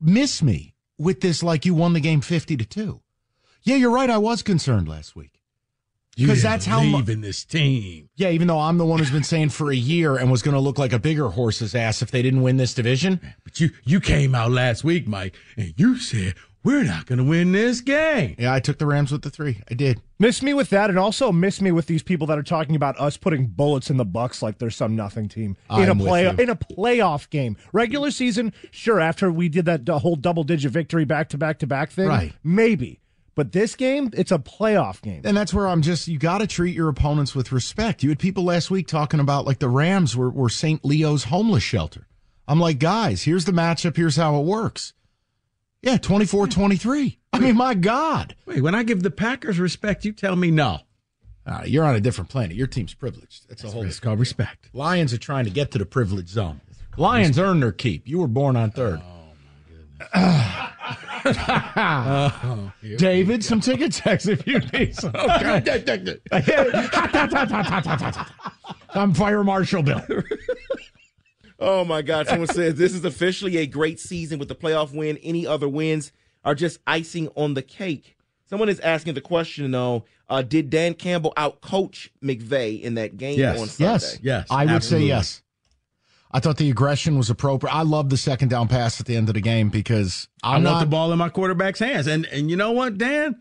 miss 0.00 0.42
me 0.42 0.74
with 0.98 1.20
this 1.20 1.42
like 1.42 1.64
you 1.64 1.74
won 1.74 1.92
the 1.94 2.00
game 2.00 2.20
fifty 2.20 2.56
to 2.56 2.64
two. 2.64 3.00
Yeah, 3.66 3.76
you're 3.76 3.90
right. 3.90 4.08
I 4.08 4.18
was 4.18 4.42
concerned 4.42 4.88
last 4.88 5.14
week. 5.16 5.40
because 6.16 6.38
didn't 6.38 6.42
that's 6.44 6.64
how 6.66 6.82
mu- 6.82 6.92
believe 6.92 7.08
in 7.10 7.20
this 7.20 7.44
team. 7.44 8.08
Yeah, 8.16 8.30
even 8.30 8.48
though 8.48 8.58
I'm 8.60 8.78
the 8.78 8.86
one 8.86 9.00
who's 9.00 9.10
been 9.10 9.22
saying 9.24 9.50
for 9.50 9.70
a 9.70 9.76
year 9.76 10.16
and 10.16 10.30
was 10.30 10.40
going 10.40 10.54
to 10.54 10.60
look 10.60 10.78
like 10.78 10.92
a 10.94 10.98
bigger 10.98 11.28
horse's 11.28 11.74
ass 11.74 12.00
if 12.00 12.10
they 12.10 12.22
didn't 12.22 12.40
win 12.42 12.56
this 12.56 12.72
division. 12.72 13.20
But 13.44 13.60
you 13.60 13.70
you 13.84 14.00
came 14.00 14.34
out 14.34 14.50
last 14.52 14.82
week, 14.84 15.06
Mike, 15.06 15.36
and 15.58 15.74
you 15.76 15.98
said 15.98 16.34
we're 16.64 16.84
not 16.84 17.06
going 17.06 17.18
to 17.18 17.24
win 17.24 17.52
this 17.52 17.80
game. 17.80 18.34
Yeah, 18.38 18.52
I 18.52 18.58
took 18.60 18.78
the 18.78 18.86
Rams 18.86 19.12
with 19.12 19.22
the 19.22 19.30
three. 19.30 19.62
I 19.70 19.74
did. 19.74 20.00
Miss 20.18 20.42
me 20.42 20.52
with 20.54 20.70
that, 20.70 20.90
and 20.90 20.98
also 20.98 21.30
miss 21.30 21.60
me 21.60 21.70
with 21.70 21.86
these 21.86 22.02
people 22.02 22.26
that 22.28 22.38
are 22.38 22.42
talking 22.42 22.74
about 22.76 22.98
us 22.98 23.16
putting 23.16 23.46
bullets 23.48 23.90
in 23.90 23.98
the 23.98 24.04
Bucks 24.04 24.42
like 24.42 24.58
they're 24.58 24.70
some 24.70 24.96
nothing 24.96 25.28
team 25.28 25.56
in 25.70 25.88
I'm 25.90 26.00
a 26.00 26.04
play 26.04 26.26
in 26.26 26.48
a 26.50 26.56
playoff 26.56 27.28
game. 27.30 27.56
Regular 27.72 28.10
season, 28.10 28.52
sure. 28.70 28.98
After 29.00 29.30
we 29.30 29.48
did 29.48 29.64
that 29.66 29.88
uh, 29.88 29.98
whole 29.98 30.16
double 30.16 30.42
digit 30.44 30.72
victory 30.72 31.04
back 31.04 31.28
to 31.30 31.38
back 31.38 31.58
to 31.58 31.66
back 31.66 31.90
thing, 31.90 32.08
Right. 32.08 32.32
Maybe, 32.42 33.00
but 33.36 33.52
this 33.52 33.76
game, 33.76 34.10
it's 34.14 34.32
a 34.32 34.38
playoff 34.38 35.02
game. 35.02 35.20
And 35.24 35.36
that's 35.36 35.52
where 35.52 35.68
I'm 35.68 35.82
just, 35.82 36.08
you 36.08 36.18
got 36.18 36.38
to 36.38 36.46
treat 36.46 36.74
your 36.74 36.88
opponents 36.88 37.34
with 37.34 37.52
respect. 37.52 38.02
You 38.02 38.08
had 38.08 38.18
people 38.18 38.44
last 38.44 38.70
week 38.70 38.88
talking 38.88 39.20
about 39.20 39.44
like 39.44 39.58
the 39.58 39.68
Rams 39.68 40.16
were, 40.16 40.30
were 40.30 40.48
St. 40.48 40.82
Leo's 40.84 41.24
homeless 41.24 41.62
shelter. 41.62 42.08
I'm 42.48 42.58
like, 42.58 42.78
guys, 42.78 43.24
here's 43.24 43.44
the 43.44 43.52
matchup. 43.52 43.94
Here's 43.94 44.16
how 44.16 44.40
it 44.40 44.44
works. 44.44 44.94
Yeah, 45.82 45.98
24 45.98 46.46
23. 46.46 47.18
I 47.34 47.38
mean, 47.38 47.56
my 47.56 47.74
God. 47.74 48.34
Wait, 48.46 48.62
when 48.62 48.74
I 48.74 48.82
give 48.82 49.02
the 49.02 49.10
Packers 49.10 49.58
respect, 49.58 50.06
you 50.06 50.12
tell 50.12 50.34
me 50.34 50.50
no. 50.50 50.80
Uh, 51.44 51.62
you're 51.66 51.84
on 51.84 51.94
a 51.94 52.00
different 52.00 52.30
planet. 52.30 52.56
Your 52.56 52.66
team's 52.66 52.94
privileged. 52.94 53.48
That's 53.48 53.62
a 53.64 53.68
whole 53.68 53.84
It's 53.84 54.00
called 54.00 54.18
respect. 54.18 54.70
Lions 54.72 55.12
are 55.12 55.18
trying 55.18 55.44
to 55.44 55.50
get 55.50 55.72
to 55.72 55.78
the 55.78 55.86
privileged 55.86 56.30
zone. 56.30 56.62
Lions 56.96 57.38
earn 57.38 57.60
their 57.60 57.70
keep. 57.70 58.08
You 58.08 58.18
were 58.18 58.28
born 58.28 58.56
on 58.56 58.70
third. 58.70 59.02
Oh, 60.14 60.72
here 61.34 62.96
David, 62.98 63.44
some 63.44 63.60
ticket 63.60 63.92
checks 63.92 64.26
if 64.26 64.46
you 64.46 64.58
need 64.72 64.94
some. 64.94 65.12
Okay. 65.16 66.18
I'm 68.94 69.12
Fire 69.14 69.44
Marshal 69.44 69.82
Bill. 69.82 70.02
Oh 71.58 71.84
my 71.84 72.02
God! 72.02 72.26
Someone 72.28 72.48
says 72.48 72.74
this 72.74 72.92
is 72.94 73.04
officially 73.04 73.56
a 73.58 73.66
great 73.66 73.98
season 73.98 74.38
with 74.38 74.48
the 74.48 74.54
playoff 74.54 74.94
win. 74.94 75.16
Any 75.22 75.46
other 75.46 75.68
wins 75.68 76.12
are 76.44 76.54
just 76.54 76.78
icing 76.86 77.28
on 77.34 77.54
the 77.54 77.62
cake. 77.62 78.16
Someone 78.48 78.68
is 78.68 78.78
asking 78.80 79.14
the 79.14 79.20
question 79.22 79.70
though: 79.70 80.04
uh, 80.28 80.42
Did 80.42 80.70
Dan 80.70 80.94
Campbell 80.94 81.32
outcoach 81.36 82.10
McVay 82.22 82.80
in 82.82 82.94
that 82.94 83.16
game 83.16 83.38
Yes. 83.38 83.60
on 83.60 83.68
Sunday? 83.68 83.92
Yes. 83.92 84.18
Yes, 84.22 84.46
I 84.50 84.64
would 84.66 84.74
absolutely. 84.74 85.08
say 85.08 85.14
yes. 85.14 85.42
I 86.36 86.40
thought 86.40 86.58
the 86.58 86.68
aggression 86.68 87.16
was 87.16 87.30
appropriate. 87.30 87.72
I 87.74 87.80
love 87.80 88.10
the 88.10 88.18
second 88.18 88.48
down 88.48 88.68
pass 88.68 89.00
at 89.00 89.06
the 89.06 89.16
end 89.16 89.28
of 89.28 89.34
the 89.34 89.40
game 89.40 89.70
because 89.70 90.28
I 90.42 90.56
I'm 90.56 90.64
want 90.64 90.80
the 90.80 90.86
ball 90.86 91.10
in 91.10 91.18
my 91.18 91.30
quarterback's 91.30 91.78
hands. 91.78 92.06
And 92.06 92.26
and 92.26 92.50
you 92.50 92.56
know 92.56 92.72
what, 92.72 92.98
Dan? 92.98 93.40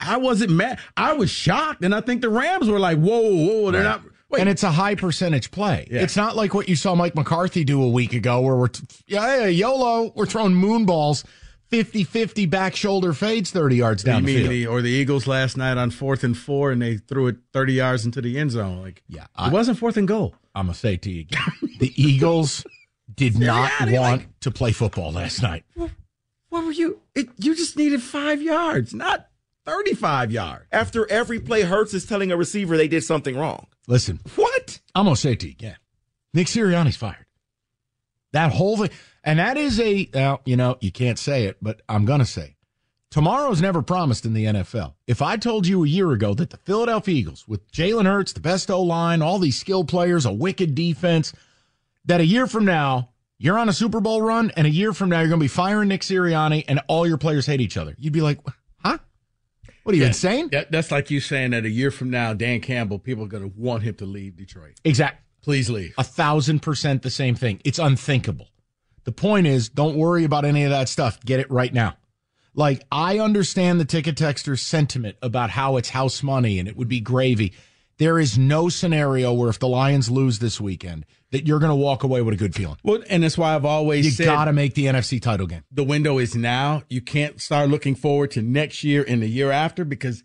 I 0.00 0.16
wasn't 0.16 0.50
mad. 0.50 0.80
I 0.96 1.12
was 1.12 1.30
shocked, 1.30 1.84
and 1.84 1.94
I 1.94 2.00
think 2.00 2.20
the 2.20 2.28
Rams 2.28 2.68
were 2.68 2.80
like, 2.80 2.98
"Whoa, 2.98 3.20
whoa, 3.20 3.70
they're 3.70 3.84
not." 3.84 4.02
Wait, 4.28 4.40
and 4.40 4.48
it's 4.50 4.64
a 4.64 4.72
high 4.72 4.96
percentage 4.96 5.52
play. 5.52 5.86
Yeah. 5.88 6.00
It's 6.02 6.16
not 6.16 6.34
like 6.34 6.52
what 6.52 6.68
you 6.68 6.74
saw 6.74 6.96
Mike 6.96 7.14
McCarthy 7.14 7.62
do 7.62 7.80
a 7.80 7.88
week 7.88 8.12
ago 8.12 8.40
where 8.40 8.56
we're, 8.56 8.68
t- 8.68 8.82
yeah, 9.06 9.40
yeah, 9.42 9.46
YOLO, 9.46 10.10
we're 10.16 10.24
throwing 10.26 10.54
moon 10.54 10.86
balls 10.86 11.22
50 11.68 12.02
50 12.04 12.46
back 12.46 12.74
shoulder 12.74 13.12
fades 13.12 13.50
30 13.50 13.76
yards 13.76 14.02
down 14.02 14.24
the 14.24 14.46
field. 14.48 14.72
or 14.74 14.82
the 14.82 14.88
Eagles 14.90 15.26
last 15.26 15.56
night 15.56 15.76
on 15.76 15.90
fourth 15.90 16.24
and 16.24 16.36
four, 16.36 16.72
and 16.72 16.82
they 16.82 16.96
threw 16.96 17.28
it 17.28 17.36
thirty 17.52 17.74
yards 17.74 18.04
into 18.04 18.20
the 18.20 18.38
end 18.38 18.50
zone. 18.50 18.80
Like, 18.82 19.02
Yeah, 19.06 19.26
it 19.38 19.52
wasn't 19.52 19.78
fourth 19.78 19.96
and 19.96 20.08
goal. 20.08 20.34
I'm 20.54 20.66
to 20.68 20.74
say 20.74 20.94
it 20.94 21.02
to 21.02 21.10
you 21.10 21.20
again. 21.22 21.40
the 21.78 21.92
Eagles 22.00 22.64
did 23.14 23.38
not 23.40 23.70
want 23.82 23.92
like- 23.92 24.40
to 24.40 24.50
play 24.50 24.72
football 24.72 25.12
last 25.12 25.42
night. 25.42 25.64
What 25.74 26.64
were 26.64 26.72
you? 26.72 27.00
It, 27.14 27.28
you 27.38 27.54
just 27.56 27.76
needed 27.76 28.02
five 28.02 28.42
yards, 28.42 28.92
not 28.92 29.28
35 29.64 30.30
yards. 30.30 30.66
After 30.70 31.10
every 31.10 31.40
play, 31.40 31.62
Hurts 31.62 31.94
is 31.94 32.04
telling 32.04 32.30
a 32.30 32.36
receiver 32.36 32.76
they 32.76 32.88
did 32.88 33.04
something 33.04 33.36
wrong. 33.36 33.66
Listen, 33.88 34.20
What? 34.36 34.80
I'm 34.94 35.06
gonna 35.06 35.16
say 35.16 35.32
it 35.32 35.40
to 35.40 35.46
you 35.46 35.52
again. 35.52 35.76
Nick 36.34 36.46
Sirianni's 36.48 36.96
fired. 36.96 37.26
That 38.32 38.52
whole 38.52 38.76
thing, 38.78 38.90
and 39.24 39.38
that 39.38 39.56
is 39.56 39.80
a 39.80 40.08
well, 40.12 40.40
you 40.44 40.56
know, 40.56 40.76
you 40.80 40.90
can't 40.92 41.18
say 41.18 41.44
it, 41.44 41.56
but 41.62 41.80
I'm 41.88 42.04
gonna 42.04 42.24
say, 42.26 42.56
tomorrow's 43.12 43.60
never 43.60 43.82
promised 43.82 44.24
in 44.26 44.32
the 44.32 44.46
NFL. 44.46 44.94
If 45.06 45.22
I 45.22 45.36
told 45.36 45.66
you 45.66 45.84
a 45.84 45.88
year 45.88 46.10
ago 46.10 46.34
that 46.34 46.50
the 46.50 46.56
Philadelphia 46.56 47.14
Eagles, 47.14 47.46
with 47.46 47.70
Jalen 47.70 48.06
Hurts, 48.06 48.32
the 48.32 48.40
best 48.40 48.70
O 48.70 48.82
line, 48.82 49.22
all 49.22 49.38
these 49.38 49.58
skill 49.58 49.84
players, 49.84 50.26
a 50.26 50.32
wicked 50.32 50.74
defense, 50.74 51.32
that 52.06 52.20
a 52.20 52.26
year 52.26 52.46
from 52.48 52.64
now 52.64 53.10
you're 53.38 53.58
on 53.58 53.68
a 53.68 53.72
Super 53.72 54.00
Bowl 54.00 54.22
run, 54.22 54.50
and 54.56 54.66
a 54.66 54.70
year 54.70 54.92
from 54.92 55.10
now 55.10 55.20
you're 55.20 55.28
gonna 55.28 55.40
be 55.40 55.48
firing 55.48 55.88
Nick 55.88 56.00
Sirianni, 56.00 56.64
and 56.66 56.80
all 56.88 57.06
your 57.06 57.18
players 57.18 57.46
hate 57.46 57.60
each 57.60 57.76
other, 57.76 57.94
you'd 57.98 58.12
be 58.12 58.20
like, 58.20 58.38
huh? 58.84 58.98
What 59.82 59.92
are 59.92 59.96
you 59.96 60.02
Yeah, 60.02 60.08
insane? 60.08 60.48
That, 60.50 60.70
that's 60.70 60.90
like 60.90 61.10
you 61.10 61.20
saying 61.20 61.50
that 61.50 61.64
a 61.64 61.70
year 61.70 61.90
from 61.90 62.08
now, 62.10 62.34
Dan 62.34 62.60
Campbell, 62.60 62.98
people 62.98 63.24
are 63.24 63.28
going 63.28 63.42
to 63.42 63.52
want 63.58 63.82
him 63.82 63.94
to 63.96 64.04
leave 64.04 64.36
Detroit. 64.36 64.80
Exactly. 64.84 65.18
Please 65.42 65.68
leave. 65.68 65.92
A 65.98 66.04
thousand 66.04 66.60
percent 66.62 67.02
the 67.02 67.10
same 67.10 67.34
thing. 67.34 67.60
It's 67.64 67.80
unthinkable. 67.80 68.46
The 69.02 69.10
point 69.10 69.48
is, 69.48 69.68
don't 69.68 69.96
worry 69.96 70.22
about 70.22 70.44
any 70.44 70.62
of 70.62 70.70
that 70.70 70.88
stuff. 70.88 71.18
Get 71.24 71.40
it 71.40 71.50
right 71.50 71.74
now. 71.74 71.96
Like, 72.54 72.82
I 72.92 73.18
understand 73.18 73.80
the 73.80 73.84
ticket 73.84 74.16
texter's 74.16 74.60
sentiment 74.62 75.16
about 75.22 75.50
how 75.50 75.76
it's 75.76 75.90
house 75.90 76.22
money 76.22 76.58
and 76.58 76.68
it 76.68 76.76
would 76.76 76.88
be 76.88 77.00
gravy. 77.00 77.52
There 77.98 78.18
is 78.18 78.36
no 78.36 78.68
scenario 78.68 79.32
where 79.32 79.48
if 79.48 79.58
the 79.58 79.68
Lions 79.68 80.10
lose 80.10 80.38
this 80.38 80.60
weekend 80.60 81.06
that 81.30 81.46
you're 81.46 81.58
going 81.60 81.70
to 81.70 81.76
walk 81.76 82.02
away 82.02 82.20
with 82.20 82.34
a 82.34 82.36
good 82.36 82.54
feeling. 82.54 82.76
Well, 82.82 83.02
and 83.08 83.22
that's 83.22 83.38
why 83.38 83.54
I've 83.54 83.64
always 83.64 84.04
You 84.04 84.10
said 84.10 84.26
got 84.26 84.44
to 84.46 84.52
make 84.52 84.74
the 84.74 84.86
NFC 84.86 85.20
title 85.20 85.46
game. 85.46 85.62
the 85.70 85.84
window 85.84 86.18
is 86.18 86.34
now. 86.34 86.82
You 86.90 87.00
can't 87.00 87.40
start 87.40 87.70
looking 87.70 87.94
forward 87.94 88.32
to 88.32 88.42
next 88.42 88.84
year 88.84 89.04
and 89.06 89.22
the 89.22 89.28
year 89.28 89.50
after 89.50 89.84
because 89.84 90.24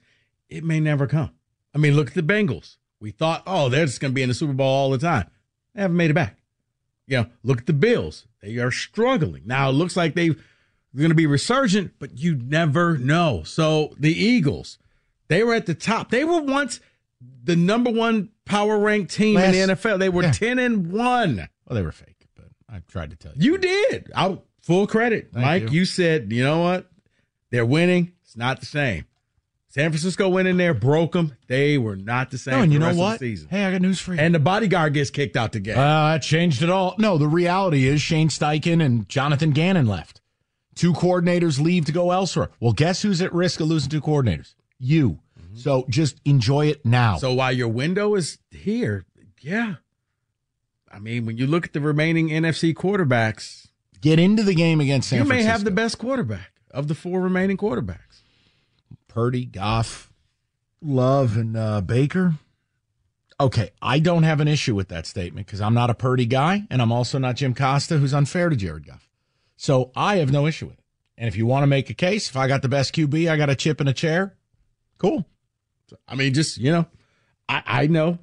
it 0.50 0.63
may 0.63 0.80
never 0.80 1.08
come. 1.08 1.32
I 1.74 1.78
mean, 1.78 1.96
look 1.96 2.08
at 2.10 2.13
the 2.13 2.24
Bengals. 2.24 2.78
We 3.00 3.12
thought, 3.12 3.44
oh, 3.46 3.70
they're 3.70 3.86
just 3.86 4.02
going 4.02 4.12
to 4.12 4.16
be 4.16 4.24
in 4.24 4.30
the 4.30 4.36
Super 4.36 4.54
Bowl 4.54 4.68
all 4.68 4.90
the 4.90 4.98
time. 4.98 5.30
They 5.76 5.82
haven't 5.82 5.98
made 5.98 6.10
it 6.10 6.16
back. 6.16 6.38
You 7.06 7.18
know, 7.18 7.26
look 7.44 7.60
at 7.60 7.68
the 7.68 7.74
Bills. 7.74 8.26
They 8.42 8.58
are 8.58 8.72
struggling. 8.72 9.44
Now 9.46 9.70
it 9.70 9.74
looks 9.74 9.96
like 9.96 10.16
going 11.01 11.12
to 11.12 11.15
be 11.15 11.27
resurgent, 11.27 11.93
but 11.99 12.17
you 12.17 12.36
never 12.36 12.97
know. 12.97 13.43
So 13.45 13.93
the 13.99 14.12
Eagles, 14.12 14.77
they 15.27 15.43
were 15.43 15.53
at 15.53 15.65
the 15.65 15.75
top. 15.75 16.10
They 16.12 16.23
were 16.23 16.41
once 16.41 16.79
the 17.43 17.55
number 17.55 17.91
one 17.91 18.29
power 18.45 18.77
ranked 18.79 19.13
team 19.13 19.38
in 19.38 19.51
the 19.51 19.73
NFL. 19.75 19.99
They 19.99 20.10
were 20.10 20.23
yeah. 20.23 20.31
10 20.31 20.60
and 20.60 20.91
1. 20.91 21.36
Well, 21.38 21.47
they 21.75 21.81
were 21.81 21.91
fake, 21.91 22.25
but 22.36 22.45
I 22.69 22.81
tried 22.88 23.12
to 23.12 23.15
tell 23.15 23.33
you. 23.36 23.53
You 23.53 23.57
did. 23.57 24.12
I 24.15 24.38
full 24.62 24.88
credit, 24.88 25.29
Thank 25.33 25.45
Mike. 25.45 25.63
you. 25.63 25.79
You. 25.79 25.86
said, 25.86 26.31
you 26.31 26.43
know 26.43 26.60
what? 26.60 26.89
They're 27.51 27.65
winning. 27.65 28.13
It's 28.23 28.38
not 28.38 28.60
the 28.60 28.65
same. 28.65 29.05
San 29.69 29.91
Francisco 29.91 30.27
went 30.27 30.47
in 30.47 30.57
there, 30.57 30.73
broke 30.73 31.12
them. 31.12 31.36
They 31.47 31.77
were 31.77 31.95
not 31.95 32.31
the 32.31 32.38
same. 32.38 32.55
No, 32.55 32.62
and 32.63 32.73
you 32.73 32.79
know 32.79 32.95
what? 32.95 33.19
Season. 33.19 33.47
Hey, 33.47 33.65
I 33.65 33.71
got 33.71 33.81
news 33.81 33.99
for 33.99 34.13
you. 34.13 34.19
And 34.19 34.33
the 34.33 34.39
bodyguard 34.39 34.93
gets 34.93 35.10
kicked 35.10 35.38
out 35.38 35.51
the 35.51 35.60
game. 35.60 35.77
Uh, 35.77 36.13
that 36.13 36.23
changed 36.23 36.63
it 36.63 36.69
all. 36.69 36.95
No, 36.97 37.17
the 37.17 37.27
reality 37.27 37.86
is 37.86 38.01
Shane 38.01 38.29
Steichen 38.29 38.83
and 38.83 39.07
Jonathan 39.07 39.51
Gannon 39.51 39.86
left. 39.86 40.21
Two 40.78 40.94
coordinators 40.94 41.60
leave 41.60 41.86
to 41.86 41.92
go 41.92 42.12
elsewhere. 42.12 42.50
Well, 42.60 42.72
guess 42.72 43.02
who's 43.02 43.22
at 43.22 43.34
risk 43.34 43.60
of 43.60 43.68
losing 43.68 43.90
two 43.90 44.02
coordinators? 44.02 44.54
You. 44.80 45.20
So 45.56 45.86
just 45.90 46.22
enjoy 46.24 46.68
it 46.68 46.86
now. 46.86 47.13
Mm-hmm. 47.13 47.20
so 47.20 47.34
while 47.34 47.52
your 47.52 47.68
window 47.68 48.13
is 48.13 48.38
here, 48.52 49.06
yeah. 49.42 49.76
I 50.92 51.00
mean, 51.00 51.26
when 51.26 51.38
you 51.38 51.48
look 51.48 51.66
at 51.66 51.74
the 51.74 51.82
remaining 51.82 52.30
NFC 52.30 52.74
quarterbacks, 52.76 53.68
get 54.00 54.20
into 54.20 54.44
the 54.44 54.54
game 54.54 54.80
against 54.80 55.10
San 55.10 55.20
Francisco. 55.20 55.36
you 55.36 55.46
may 55.46 55.52
have 55.52 55.63
the 55.63 55.72
best 55.72 55.98
quarterback 55.98 56.52
of 56.70 56.88
the 56.88 56.96
four 56.96 57.22
remaining 57.22 57.58
quarterbacks. 57.58 58.22
Purdy, 59.08 59.46
Goff, 59.46 60.13
Love, 60.82 61.38
and 61.38 61.58
uh, 61.58 61.82
Baker. 61.82 62.36
Okay, 63.40 63.72
I 63.82 63.98
don't 64.00 64.24
have 64.24 64.40
an 64.40 64.48
issue 64.48 64.76
with 64.76 64.90
that 64.90 65.06
statement 65.08 65.48
because 65.48 65.62
I'm 65.62 65.74
not 65.74 65.90
a 65.90 65.96
Purdy 65.96 66.26
guy, 66.26 66.68
and 66.70 66.82
I'm 66.82 66.92
also 66.92 67.18
not 67.18 67.36
Jim 67.36 67.54
Costa, 67.56 67.98
who's 67.98 68.13
unfair 68.13 68.50
to 68.50 68.56
Jared 68.56 68.86
Goff. 68.86 69.07
So 69.58 69.91
I 69.96 70.17
have 70.17 70.32
no 70.32 70.46
issue 70.48 70.67
with 70.67 70.78
it. 70.78 70.84
And 71.17 71.28
if 71.28 71.36
you 71.36 71.46
want 71.46 71.63
to 71.63 71.67
make 71.67 71.89
a 71.89 71.93
case, 71.96 72.30
if 72.30 72.38
I 72.38 72.48
got 72.48 72.62
the 72.62 72.70
best 72.70 72.93
QB, 72.96 73.30
I 73.30 73.38
got 73.38 73.50
a 73.50 73.56
chip 73.56 73.82
in 73.82 73.88
a 73.88 73.93
chair. 73.93 74.36
Cool. 75.00 75.26
I 76.08 76.15
mean, 76.15 76.34
just 76.34 76.58
you 76.58 76.72
know, 76.72 76.86
I, 77.50 77.63
I 77.65 77.88
know 77.88 78.20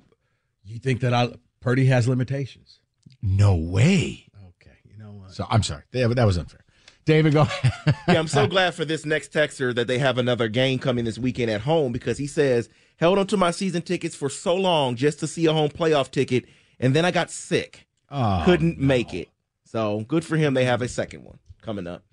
you 0.65 0.79
think 0.79 1.01
that 1.01 1.13
I, 1.13 1.33
Purdy 1.61 1.87
has 1.87 2.07
limitations. 2.07 2.81
No 3.21 3.57
way. 3.57 4.27
Okay, 4.49 4.77
you 4.85 4.97
know 4.97 5.13
what? 5.13 5.33
So 5.33 5.47
I'm 5.51 5.63
sorry. 5.63 5.83
That 5.93 6.15
that 6.15 6.25
was 6.25 6.39
unfair. 6.39 6.61
David, 7.05 7.35
go. 7.35 7.47
yeah, 8.09 8.19
I'm 8.19 8.29
so 8.29 8.47
glad 8.47 8.75
for 8.75 8.85
this 8.85 9.05
next 9.05 9.33
texter 9.33 9.75
that 9.75 9.87
they 9.87 9.99
have 9.99 10.17
another 10.17 10.49
game 10.49 10.79
coming 10.79 11.05
this 11.05 11.19
weekend 11.19 11.51
at 11.51 11.63
home 11.63 11.93
because 11.93 12.17
he 12.17 12.27
says, 12.27 12.71
held 12.97 13.19
onto 13.19 13.37
my 13.37 13.51
season 13.51 13.83
tickets 13.83 14.15
for 14.15 14.31
so 14.31 14.55
long 14.55 14.97
just 14.97 15.21
to 15.21 15.27
see 15.27 15.45
a 15.47 15.53
home 15.53 15.69
playoff 15.69 16.11
ticket, 16.11 16.45
and 16.81 16.95
then 16.95 17.05
I 17.05 17.11
got 17.11 17.31
sick. 17.31 17.87
Oh, 18.11 18.43
Couldn't 18.45 18.79
make 18.79 19.13
it. 19.13 19.29
So 19.75 20.01
good 20.07 20.25
for 20.25 20.37
him. 20.37 20.55
They 20.55 20.65
have 20.67 20.83
a 20.83 20.89
second 20.89 21.25
one 21.25 21.39
coming 21.61 21.89
up. 21.89 22.05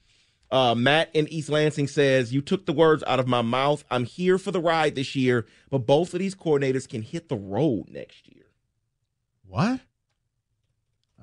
Uh, 0.50 0.74
Matt 0.76 1.12
in 1.14 1.28
East 1.28 1.48
Lansing 1.48 1.88
says, 1.88 2.34
You 2.34 2.42
took 2.42 2.66
the 2.66 2.74
words 2.74 3.04
out 3.06 3.20
of 3.20 3.28
my 3.28 3.44
mouth. 3.44 3.84
I'm 3.92 4.04
here 4.06 4.38
for 4.40 4.50
the 4.50 4.60
ride 4.60 4.96
this 4.96 5.16
year, 5.16 5.46
but 5.70 5.86
both 5.86 6.14
of 6.16 6.20
these 6.20 6.34
coordinators 6.34 6.90
can 6.90 7.04
hit 7.04 7.30
the 7.30 7.36
road 7.38 7.86
next 7.90 8.28
year. 8.28 8.46
What? 9.46 9.80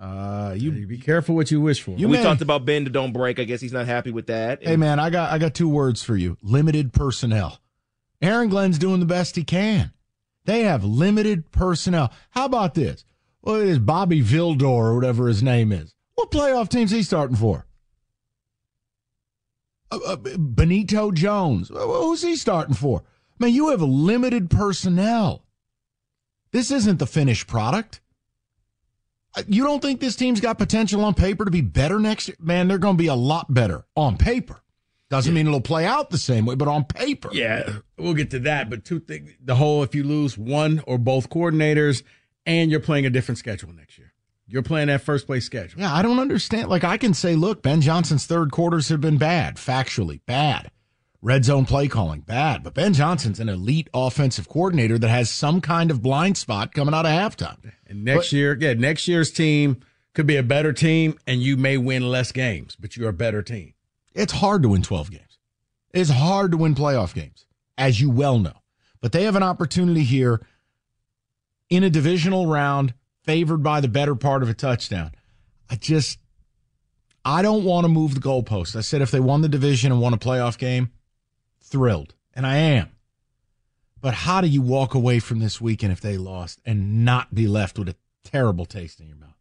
Uh, 0.00 0.54
You 0.56 0.70
you. 0.70 0.86
be 0.86 0.96
careful 0.98 1.34
what 1.34 1.50
you 1.50 1.60
wish 1.60 1.82
for. 1.82 1.90
You 1.96 2.08
we 2.08 2.18
may- 2.18 2.22
talked 2.22 2.40
about 2.40 2.64
bend 2.64 2.86
to 2.86 2.92
don't 2.92 3.12
break. 3.12 3.40
I 3.40 3.44
guess 3.44 3.60
he's 3.60 3.72
not 3.72 3.86
happy 3.86 4.12
with 4.12 4.28
that. 4.28 4.62
Hey 4.64 4.76
man, 4.76 5.00
I 5.00 5.10
got 5.10 5.32
I 5.32 5.38
got 5.38 5.54
two 5.54 5.68
words 5.68 6.02
for 6.04 6.16
you. 6.16 6.36
Limited 6.40 6.92
personnel. 6.92 7.58
Aaron 8.22 8.48
Glenn's 8.48 8.78
doing 8.78 9.00
the 9.00 9.06
best 9.06 9.34
he 9.34 9.42
can. 9.42 9.92
They 10.44 10.62
have 10.62 10.84
limited 10.84 11.50
personnel. 11.50 12.12
How 12.30 12.44
about 12.44 12.74
this? 12.74 13.04
Well, 13.42 13.56
it 13.56 13.68
is 13.68 13.78
Bobby 13.80 14.22
Vildor 14.22 14.62
or 14.62 14.94
whatever 14.94 15.26
his 15.26 15.42
name 15.42 15.72
is. 15.72 15.94
What 16.18 16.32
playoff 16.32 16.68
team's 16.68 16.90
he 16.90 17.04
starting 17.04 17.36
for? 17.36 17.64
Uh, 19.88 20.00
uh, 20.04 20.16
Benito 20.16 21.12
Jones. 21.12 21.70
Uh, 21.70 21.76
Who's 21.86 22.22
he 22.22 22.34
starting 22.34 22.74
for? 22.74 23.04
Man, 23.38 23.52
you 23.52 23.68
have 23.68 23.80
limited 23.82 24.50
personnel. 24.50 25.44
This 26.50 26.72
isn't 26.72 26.98
the 26.98 27.06
finished 27.06 27.46
product. 27.46 28.00
Uh, 29.36 29.44
You 29.46 29.62
don't 29.62 29.80
think 29.80 30.00
this 30.00 30.16
team's 30.16 30.40
got 30.40 30.58
potential 30.58 31.04
on 31.04 31.14
paper 31.14 31.44
to 31.44 31.52
be 31.52 31.60
better 31.60 32.00
next 32.00 32.26
year? 32.26 32.36
Man, 32.40 32.66
they're 32.66 32.78
going 32.78 32.96
to 32.96 33.00
be 33.00 33.06
a 33.06 33.14
lot 33.14 33.54
better 33.54 33.84
on 33.94 34.16
paper. 34.16 34.60
Doesn't 35.10 35.32
mean 35.32 35.46
it'll 35.46 35.60
play 35.60 35.86
out 35.86 36.10
the 36.10 36.18
same 36.18 36.46
way, 36.46 36.56
but 36.56 36.66
on 36.66 36.82
paper. 36.84 37.28
Yeah, 37.32 37.76
we'll 37.96 38.14
get 38.14 38.32
to 38.32 38.40
that. 38.40 38.68
But 38.70 38.84
two 38.84 38.98
things: 38.98 39.30
the 39.40 39.54
whole 39.54 39.84
if 39.84 39.94
you 39.94 40.02
lose 40.02 40.36
one 40.36 40.82
or 40.84 40.98
both 40.98 41.30
coordinators, 41.30 42.02
and 42.44 42.72
you're 42.72 42.80
playing 42.80 43.06
a 43.06 43.10
different 43.10 43.38
schedule 43.38 43.72
next 43.72 43.96
year, 43.98 44.07
you're 44.48 44.62
playing 44.62 44.88
that 44.88 45.02
first 45.02 45.26
place 45.26 45.44
schedule. 45.44 45.80
Yeah, 45.80 45.94
I 45.94 46.02
don't 46.02 46.18
understand. 46.18 46.68
Like, 46.68 46.84
I 46.84 46.96
can 46.96 47.14
say, 47.14 47.34
look, 47.34 47.62
Ben 47.62 47.80
Johnson's 47.80 48.26
third 48.26 48.50
quarters 48.50 48.88
have 48.88 49.00
been 49.00 49.18
bad, 49.18 49.56
factually 49.56 50.20
bad. 50.26 50.70
Red 51.20 51.44
zone 51.44 51.66
play 51.66 51.88
calling, 51.88 52.20
bad. 52.20 52.62
But 52.62 52.74
Ben 52.74 52.94
Johnson's 52.94 53.40
an 53.40 53.48
elite 53.48 53.88
offensive 53.92 54.48
coordinator 54.48 54.98
that 54.98 55.08
has 55.08 55.30
some 55.30 55.60
kind 55.60 55.90
of 55.90 56.00
blind 56.00 56.38
spot 56.38 56.72
coming 56.72 56.94
out 56.94 57.06
of 57.06 57.12
halftime. 57.12 57.72
And 57.86 58.04
next 58.04 58.32
year, 58.32 58.56
yeah, 58.58 58.74
next 58.74 59.08
year's 59.08 59.30
team 59.30 59.80
could 60.14 60.26
be 60.26 60.36
a 60.36 60.42
better 60.42 60.72
team, 60.72 61.18
and 61.26 61.42
you 61.42 61.56
may 61.56 61.76
win 61.76 62.08
less 62.08 62.32
games, 62.32 62.76
but 62.76 62.96
you're 62.96 63.08
a 63.08 63.12
better 63.12 63.42
team. 63.42 63.74
It's 64.14 64.32
hard 64.32 64.62
to 64.62 64.68
win 64.68 64.82
12 64.82 65.10
games. 65.10 65.38
It's 65.92 66.10
hard 66.10 66.52
to 66.52 66.56
win 66.56 66.74
playoff 66.74 67.14
games, 67.14 67.46
as 67.76 68.00
you 68.00 68.10
well 68.10 68.38
know. 68.38 68.62
But 69.00 69.12
they 69.12 69.24
have 69.24 69.36
an 69.36 69.42
opportunity 69.42 70.04
here 70.04 70.44
in 71.70 71.84
a 71.84 71.90
divisional 71.90 72.46
round, 72.46 72.94
favored 73.28 73.62
by 73.62 73.78
the 73.78 73.88
better 73.88 74.14
part 74.14 74.42
of 74.42 74.48
a 74.48 74.54
touchdown. 74.54 75.12
I 75.68 75.76
just, 75.76 76.18
I 77.26 77.42
don't 77.42 77.62
want 77.62 77.84
to 77.84 77.88
move 77.88 78.14
the 78.14 78.20
goalpost. 78.20 78.74
I 78.74 78.80
said 78.80 79.02
if 79.02 79.10
they 79.10 79.20
won 79.20 79.42
the 79.42 79.50
division 79.50 79.92
and 79.92 80.00
won 80.00 80.14
a 80.14 80.18
playoff 80.18 80.56
game, 80.56 80.92
thrilled. 81.60 82.14
And 82.32 82.46
I 82.46 82.56
am. 82.56 82.88
But 84.00 84.14
how 84.14 84.40
do 84.40 84.46
you 84.46 84.62
walk 84.62 84.94
away 84.94 85.18
from 85.18 85.40
this 85.40 85.60
weekend 85.60 85.92
if 85.92 86.00
they 86.00 86.16
lost 86.16 86.58
and 86.64 87.04
not 87.04 87.34
be 87.34 87.46
left 87.46 87.78
with 87.78 87.90
a 87.90 87.96
terrible 88.24 88.64
taste 88.64 88.98
in 88.98 89.08
your 89.08 89.16
mouth? 89.16 89.34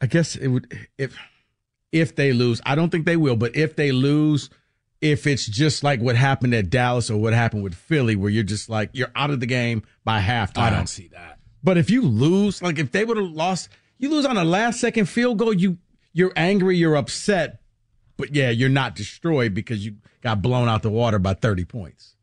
I 0.00 0.06
guess 0.06 0.34
it 0.34 0.48
would 0.48 0.88
if 0.96 1.14
if 1.92 2.16
they 2.16 2.32
lose. 2.32 2.62
I 2.64 2.76
don't 2.76 2.88
think 2.88 3.04
they 3.04 3.16
will, 3.16 3.36
but 3.36 3.56
if 3.56 3.76
they 3.76 3.92
lose, 3.92 4.48
if 5.00 5.26
it's 5.26 5.44
just 5.44 5.82
like 5.82 6.00
what 6.00 6.16
happened 6.16 6.54
at 6.54 6.70
Dallas 6.70 7.10
or 7.10 7.18
what 7.20 7.34
happened 7.34 7.64
with 7.64 7.74
Philly, 7.74 8.14
where 8.14 8.30
you're 8.30 8.44
just 8.44 8.70
like 8.70 8.90
you're 8.92 9.10
out 9.16 9.30
of 9.30 9.40
the 9.40 9.46
game 9.46 9.82
by 10.04 10.20
halftime. 10.20 10.62
I 10.62 10.70
don't 10.70 10.88
see 10.88 11.08
that. 11.08 11.37
But 11.62 11.76
if 11.76 11.90
you 11.90 12.02
lose, 12.02 12.62
like 12.62 12.78
if 12.78 12.92
they 12.92 13.04
would 13.04 13.16
have 13.16 13.30
lost, 13.30 13.68
you 13.98 14.10
lose 14.10 14.24
on 14.24 14.36
a 14.36 14.44
last 14.44 14.80
second 14.80 15.06
field 15.06 15.38
goal, 15.38 15.52
you 15.52 15.78
you're 16.12 16.32
angry, 16.36 16.76
you're 16.76 16.96
upset, 16.96 17.60
but 18.16 18.34
yeah, 18.34 18.50
you're 18.50 18.68
not 18.68 18.94
destroyed 18.94 19.54
because 19.54 19.84
you 19.84 19.96
got 20.22 20.42
blown 20.42 20.68
out 20.68 20.82
the 20.82 20.90
water 20.90 21.18
by 21.18 21.34
30 21.34 21.64
points. 21.64 22.16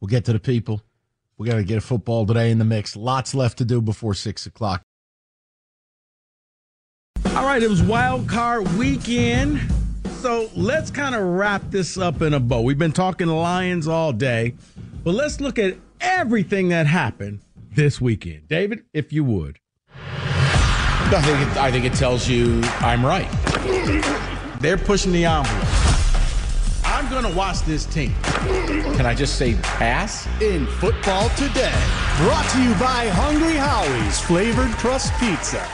We'll 0.00 0.08
get 0.08 0.24
to 0.26 0.32
the 0.32 0.38
people. 0.38 0.82
We 1.38 1.48
got 1.48 1.56
to 1.56 1.64
get 1.64 1.78
a 1.78 1.80
football 1.80 2.26
today 2.26 2.50
in 2.50 2.58
the 2.58 2.64
mix. 2.64 2.94
Lots 2.94 3.34
left 3.34 3.58
to 3.58 3.64
do 3.64 3.80
before 3.80 4.14
six 4.14 4.46
o'clock. 4.46 4.82
All 7.34 7.44
right, 7.44 7.62
it 7.62 7.70
was 7.70 7.82
wild 7.82 8.28
card 8.28 8.70
weekend. 8.76 9.60
So 10.20 10.50
let's 10.54 10.90
kind 10.90 11.14
of 11.14 11.22
wrap 11.22 11.62
this 11.70 11.98
up 11.98 12.22
in 12.22 12.34
a 12.34 12.40
bow. 12.40 12.60
We've 12.60 12.78
been 12.78 12.92
talking 12.92 13.26
Lions 13.26 13.88
all 13.88 14.12
day, 14.12 14.54
but 15.02 15.14
let's 15.14 15.40
look 15.40 15.58
at 15.58 15.76
everything 16.00 16.68
that 16.68 16.86
happened 16.86 17.40
this 17.74 18.00
weekend. 18.00 18.48
David, 18.48 18.84
if 18.92 19.12
you 19.12 19.24
would. 19.24 19.58
I 19.94 21.20
think 21.20 21.40
it, 21.40 21.56
I 21.58 21.70
think 21.70 21.84
it 21.84 21.94
tells 21.94 22.28
you 22.28 22.60
I'm 22.80 23.04
right. 23.04 23.28
They're 24.60 24.78
pushing 24.78 25.12
the 25.12 25.24
envelope. 25.24 25.68
I'm 26.84 27.10
going 27.10 27.24
to 27.24 27.36
watch 27.36 27.60
this 27.62 27.84
team. 27.86 28.14
Can 28.22 29.06
I 29.06 29.14
just 29.14 29.36
say 29.36 29.54
pass? 29.56 30.26
In 30.40 30.66
football 30.66 31.28
today, 31.30 31.74
brought 32.18 32.48
to 32.52 32.62
you 32.62 32.72
by 32.74 33.08
Hungry 33.08 33.54
Howie's 33.54 34.20
Flavored 34.20 34.70
Crust 34.72 35.12
Pizza. 35.18 35.66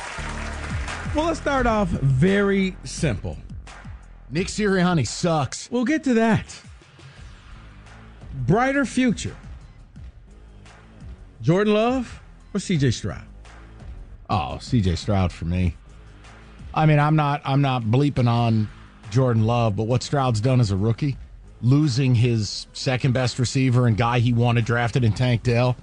Well, 1.14 1.26
let's 1.26 1.40
start 1.40 1.66
off 1.66 1.88
very 1.88 2.76
simple. 2.84 3.36
Nick 4.30 4.49
Sirianni 4.49 5.07
sucks. 5.07 5.70
We'll 5.70 5.84
get 5.84 6.05
to 6.05 6.14
that. 6.14 6.61
Brighter 8.46 8.84
future. 8.84 9.36
Jordan 11.49 11.72
Love 11.72 12.20
or 12.53 12.61
CJ 12.61 12.92
Stroud? 12.92 13.24
Oh, 14.28 14.59
CJ 14.61 14.99
Stroud 14.99 15.32
for 15.32 15.46
me. 15.46 15.74
I 16.74 16.84
mean, 16.84 16.99
I'm 16.99 17.16
not 17.16 17.40
I'm 17.42 17.62
not 17.62 17.84
bleeping 17.84 18.28
on 18.28 18.68
Jordan 19.11 19.44
Love, 19.44 19.74
but 19.74 19.84
what 19.84 20.03
Stroud's 20.03 20.42
done 20.42 20.61
as 20.61 20.72
a 20.72 20.76
rookie, 20.76 21.16
losing 21.62 22.14
his 22.14 22.66
second 22.74 23.12
best 23.12 23.38
receiver 23.38 23.86
and 23.86 23.96
guy 23.96 24.18
he 24.18 24.34
wanted 24.34 24.66
drafted 24.66 25.05
in 25.05 25.14
Tank 25.14 25.42
Dell, 25.42 25.74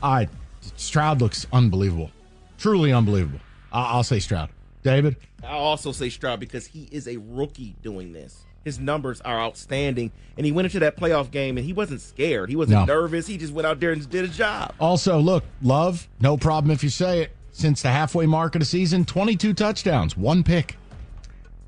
I 0.00 0.28
Stroud 0.76 1.20
looks 1.20 1.44
unbelievable, 1.52 2.12
truly 2.56 2.92
unbelievable. 2.92 3.40
I, 3.72 3.86
I'll 3.86 4.04
say 4.04 4.20
Stroud. 4.20 4.50
David, 4.84 5.16
I'll 5.44 5.58
also 5.58 5.92
say 5.92 6.08
Stroud 6.10 6.40
because 6.40 6.66
he 6.66 6.88
is 6.90 7.08
a 7.08 7.16
rookie 7.18 7.76
doing 7.82 8.12
this. 8.12 8.44
His 8.64 8.78
numbers 8.78 9.22
are 9.22 9.38
outstanding, 9.40 10.12
and 10.36 10.44
he 10.44 10.52
went 10.52 10.66
into 10.66 10.80
that 10.80 10.96
playoff 10.96 11.30
game 11.30 11.56
and 11.56 11.64
he 11.64 11.72
wasn't 11.72 12.02
scared. 12.02 12.50
He 12.50 12.56
wasn't 12.56 12.80
No. 12.80 12.84
nervous. 12.94 13.26
He 13.26 13.38
just 13.38 13.52
went 13.54 13.66
out 13.66 13.80
there 13.80 13.92
and 13.92 14.08
did 14.10 14.26
his 14.26 14.36
job. 14.36 14.74
Also, 14.78 15.18
look, 15.18 15.44
Love, 15.62 16.08
no 16.20 16.36
problem 16.36 16.70
if 16.70 16.84
you 16.84 16.90
say 16.90 17.22
it. 17.22 17.36
Since 17.52 17.82
the 17.82 17.88
halfway 17.88 18.26
mark 18.26 18.54
of 18.54 18.60
the 18.60 18.64
season, 18.66 19.04
22 19.04 19.54
touchdowns, 19.54 20.16
one 20.16 20.42
pick. 20.44 20.76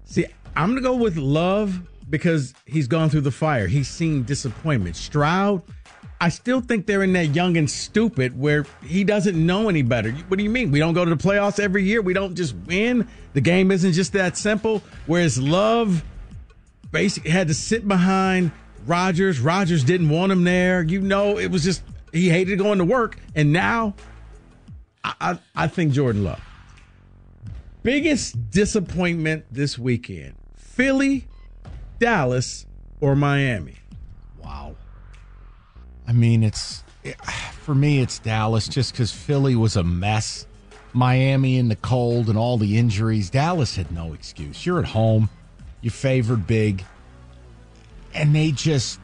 See, 0.05 0.27
I'm 0.55 0.71
going 0.71 0.83
to 0.83 0.89
go 0.89 0.95
with 0.97 1.17
Love 1.17 1.81
because 2.11 2.53
he's 2.67 2.87
gone 2.87 3.09
through 3.09 3.23
the 3.23 3.31
fire. 3.31 3.67
He's 3.67 3.89
seen 3.89 4.23
disappointment. 4.25 4.95
Stroud, 4.97 5.63
I 6.23 6.29
still 6.29 6.61
think 6.61 6.87
they're 6.87 7.03
in 7.03 7.15
that 7.15 7.35
young 7.35 7.57
and 7.57 7.69
stupid 7.69 8.39
where 8.39 8.65
he 8.85 9.03
doesn't 9.03 9.35
know 9.35 9.69
any 9.69 9.83
better. 9.83 10.13
What 10.13 10.37
do 10.37 10.45
you 10.45 10.51
mean? 10.51 10.71
We 10.71 10.79
don't 10.79 10.95
go 10.95 11.05
to 11.05 11.13
the 11.13 11.21
playoffs 11.21 11.59
every 11.59 11.83
year? 11.83 12.01
We 12.01 12.15
don't 12.15 12.37
just 12.37 12.55
win? 12.55 13.09
The 13.33 13.41
game 13.41 13.73
isn't 13.73 13.93
just 13.93 14.13
that 14.13 14.37
simple. 14.37 14.85
Whereas 15.07 15.37
Love 15.37 16.05
basically 16.93 17.33
had 17.33 17.49
to 17.49 17.55
sit 17.55 17.89
behind 17.89 18.53
Rodgers. 18.87 19.41
Rodgers 19.41 19.83
didn't 19.83 20.11
want 20.11 20.31
him 20.31 20.45
there. 20.45 20.85
You 20.85 21.01
know, 21.01 21.39
it 21.39 21.51
was 21.51 21.65
just, 21.65 21.83
he 22.13 22.29
hated 22.29 22.57
going 22.57 22.79
to 22.79 22.85
work. 22.85 23.19
And 23.35 23.53
now, 23.53 23.95
I, 25.03 25.15
I, 25.21 25.39
I 25.57 25.67
think 25.67 25.93
Jordan 25.93 26.23
Love. 26.23 26.41
Biggest 27.83 28.49
disappointment 28.49 29.47
this 29.51 29.77
weekend 29.77 30.35
Philly, 30.57 31.27
Dallas, 31.99 32.65
or 33.01 33.17
Miami? 33.17 33.75
Wow. 34.39 34.77
I 36.07 36.13
mean, 36.13 36.43
it's 36.43 36.83
for 37.61 37.75
me, 37.75 38.01
it's 38.01 38.19
Dallas 38.19 38.69
just 38.69 38.93
because 38.93 39.13
Philly 39.13 39.55
was 39.55 39.77
a 39.77 39.85
mess. 39.85 40.47
Miami 40.95 41.57
in 41.57 41.69
the 41.69 41.77
cold 41.77 42.29
and 42.29 42.37
all 42.37 42.59
the 42.59 42.77
injuries. 42.77 43.31
Dallas 43.31 43.77
had 43.77 43.91
no 43.93 44.13
excuse. 44.13 44.67
You're 44.67 44.79
at 44.79 44.85
home, 44.85 45.31
you 45.81 45.91
favored 45.91 46.47
big, 46.47 46.85
and 48.15 48.35
they 48.35 48.53
just. 48.53 49.01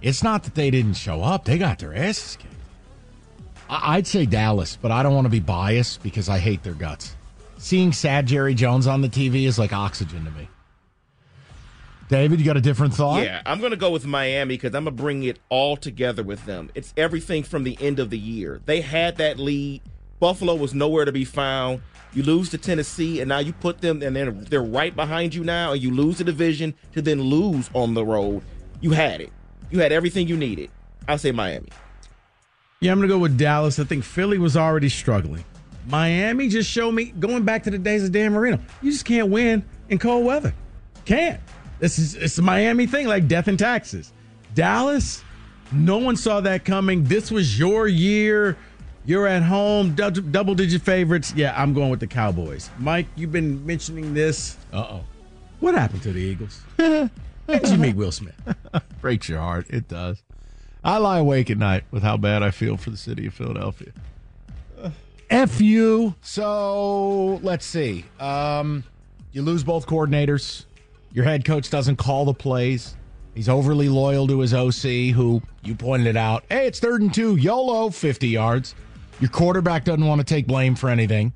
It's 0.00 0.24
not 0.24 0.42
that 0.44 0.56
they 0.56 0.70
didn't 0.70 0.94
show 0.94 1.22
up; 1.22 1.44
they 1.44 1.58
got 1.58 1.78
their 1.78 1.94
asses 1.94 2.36
kicked. 2.36 2.52
I'd 3.70 4.06
say 4.06 4.26
Dallas, 4.26 4.76
but 4.80 4.90
I 4.90 5.02
don't 5.02 5.14
want 5.14 5.26
to 5.26 5.30
be 5.30 5.40
biased 5.40 6.02
because 6.02 6.28
I 6.28 6.38
hate 6.38 6.62
their 6.62 6.74
guts. 6.74 7.16
Seeing 7.56 7.92
sad 7.92 8.26
Jerry 8.26 8.54
Jones 8.54 8.86
on 8.86 9.00
the 9.00 9.08
TV 9.08 9.46
is 9.46 9.58
like 9.58 9.72
oxygen 9.72 10.24
to 10.24 10.30
me. 10.32 10.48
David, 12.12 12.40
you 12.40 12.44
got 12.44 12.58
a 12.58 12.60
different 12.60 12.92
thought? 12.92 13.22
Yeah, 13.22 13.40
I'm 13.46 13.58
going 13.58 13.70
to 13.70 13.76
go 13.78 13.90
with 13.90 14.04
Miami 14.04 14.56
because 14.56 14.74
I'm 14.74 14.84
going 14.84 14.94
to 14.94 15.02
bring 15.02 15.22
it 15.22 15.38
all 15.48 15.78
together 15.78 16.22
with 16.22 16.44
them. 16.44 16.70
It's 16.74 16.92
everything 16.94 17.42
from 17.42 17.64
the 17.64 17.74
end 17.80 17.98
of 17.98 18.10
the 18.10 18.18
year. 18.18 18.60
They 18.66 18.82
had 18.82 19.16
that 19.16 19.38
lead. 19.38 19.80
Buffalo 20.20 20.54
was 20.54 20.74
nowhere 20.74 21.06
to 21.06 21.12
be 21.12 21.24
found. 21.24 21.80
You 22.12 22.22
lose 22.22 22.50
to 22.50 22.58
Tennessee, 22.58 23.20
and 23.20 23.30
now 23.30 23.38
you 23.38 23.54
put 23.54 23.80
them, 23.80 24.02
and 24.02 24.14
then 24.14 24.44
they're 24.50 24.62
right 24.62 24.94
behind 24.94 25.34
you 25.34 25.42
now, 25.42 25.72
and 25.72 25.80
you 25.80 25.90
lose 25.90 26.18
the 26.18 26.24
division 26.24 26.74
to 26.92 27.00
then 27.00 27.22
lose 27.22 27.70
on 27.72 27.94
the 27.94 28.04
road. 28.04 28.42
You 28.82 28.90
had 28.90 29.22
it. 29.22 29.32
You 29.70 29.78
had 29.78 29.90
everything 29.90 30.28
you 30.28 30.36
needed. 30.36 30.70
I'll 31.08 31.16
say 31.16 31.32
Miami. 31.32 31.70
Yeah, 32.80 32.92
I'm 32.92 32.98
going 32.98 33.08
to 33.08 33.14
go 33.14 33.20
with 33.20 33.38
Dallas. 33.38 33.78
I 33.78 33.84
think 33.84 34.04
Philly 34.04 34.36
was 34.36 34.54
already 34.54 34.90
struggling. 34.90 35.46
Miami 35.86 36.48
just 36.48 36.68
showed 36.68 36.92
me, 36.92 37.06
going 37.06 37.44
back 37.44 37.62
to 37.62 37.70
the 37.70 37.78
days 37.78 38.04
of 38.04 38.12
Dan 38.12 38.34
Marino, 38.34 38.58
you 38.82 38.92
just 38.92 39.06
can't 39.06 39.30
win 39.30 39.64
in 39.88 39.98
cold 39.98 40.26
weather. 40.26 40.52
Can't. 41.06 41.40
This 41.82 41.98
is 41.98 42.14
it's 42.14 42.38
a 42.38 42.42
Miami 42.42 42.86
thing, 42.86 43.08
like 43.08 43.26
death 43.26 43.48
and 43.48 43.58
taxes. 43.58 44.12
Dallas, 44.54 45.24
no 45.72 45.98
one 45.98 46.14
saw 46.14 46.40
that 46.42 46.64
coming. 46.64 47.02
This 47.02 47.28
was 47.28 47.58
your 47.58 47.88
year. 47.88 48.56
You're 49.04 49.26
at 49.26 49.42
home, 49.42 49.96
double 49.96 50.54
digit 50.54 50.82
favorites. 50.82 51.34
Yeah, 51.34 51.60
I'm 51.60 51.74
going 51.74 51.90
with 51.90 51.98
the 51.98 52.06
Cowboys. 52.06 52.70
Mike, 52.78 53.06
you've 53.16 53.32
been 53.32 53.66
mentioning 53.66 54.14
this. 54.14 54.56
Uh 54.72 54.86
oh. 54.90 55.04
What 55.58 55.74
happened 55.74 56.04
to 56.04 56.12
the 56.12 56.20
Eagles? 56.20 56.60
Did 56.76 57.10
you 57.68 57.78
meet 57.78 57.96
Will 57.96 58.12
Smith? 58.12 58.36
Breaks 59.00 59.28
your 59.28 59.40
heart. 59.40 59.66
It 59.68 59.88
does. 59.88 60.22
I 60.84 60.98
lie 60.98 61.18
awake 61.18 61.50
at 61.50 61.58
night 61.58 61.82
with 61.90 62.04
how 62.04 62.16
bad 62.16 62.44
I 62.44 62.52
feel 62.52 62.76
for 62.76 62.90
the 62.90 62.96
city 62.96 63.26
of 63.26 63.34
Philadelphia. 63.34 63.90
F 65.30 65.60
you. 65.60 66.14
So 66.22 67.40
let's 67.42 67.66
see. 67.66 68.04
Um, 68.20 68.84
you 69.32 69.42
lose 69.42 69.64
both 69.64 69.86
coordinators. 69.86 70.66
Your 71.12 71.24
head 71.24 71.44
coach 71.44 71.68
doesn't 71.68 71.96
call 71.96 72.24
the 72.24 72.34
plays. 72.34 72.96
He's 73.34 73.48
overly 73.48 73.88
loyal 73.88 74.26
to 74.28 74.40
his 74.40 74.54
OC, 74.54 75.14
who 75.14 75.42
you 75.62 75.74
pointed 75.74 76.16
out. 76.16 76.44
Hey, 76.48 76.66
it's 76.66 76.80
third 76.80 77.02
and 77.02 77.12
two. 77.12 77.36
YOLO, 77.36 77.90
50 77.90 78.28
yards. 78.28 78.74
Your 79.20 79.30
quarterback 79.30 79.84
doesn't 79.84 80.06
want 80.06 80.20
to 80.20 80.24
take 80.24 80.46
blame 80.46 80.74
for 80.74 80.88
anything. 80.88 81.32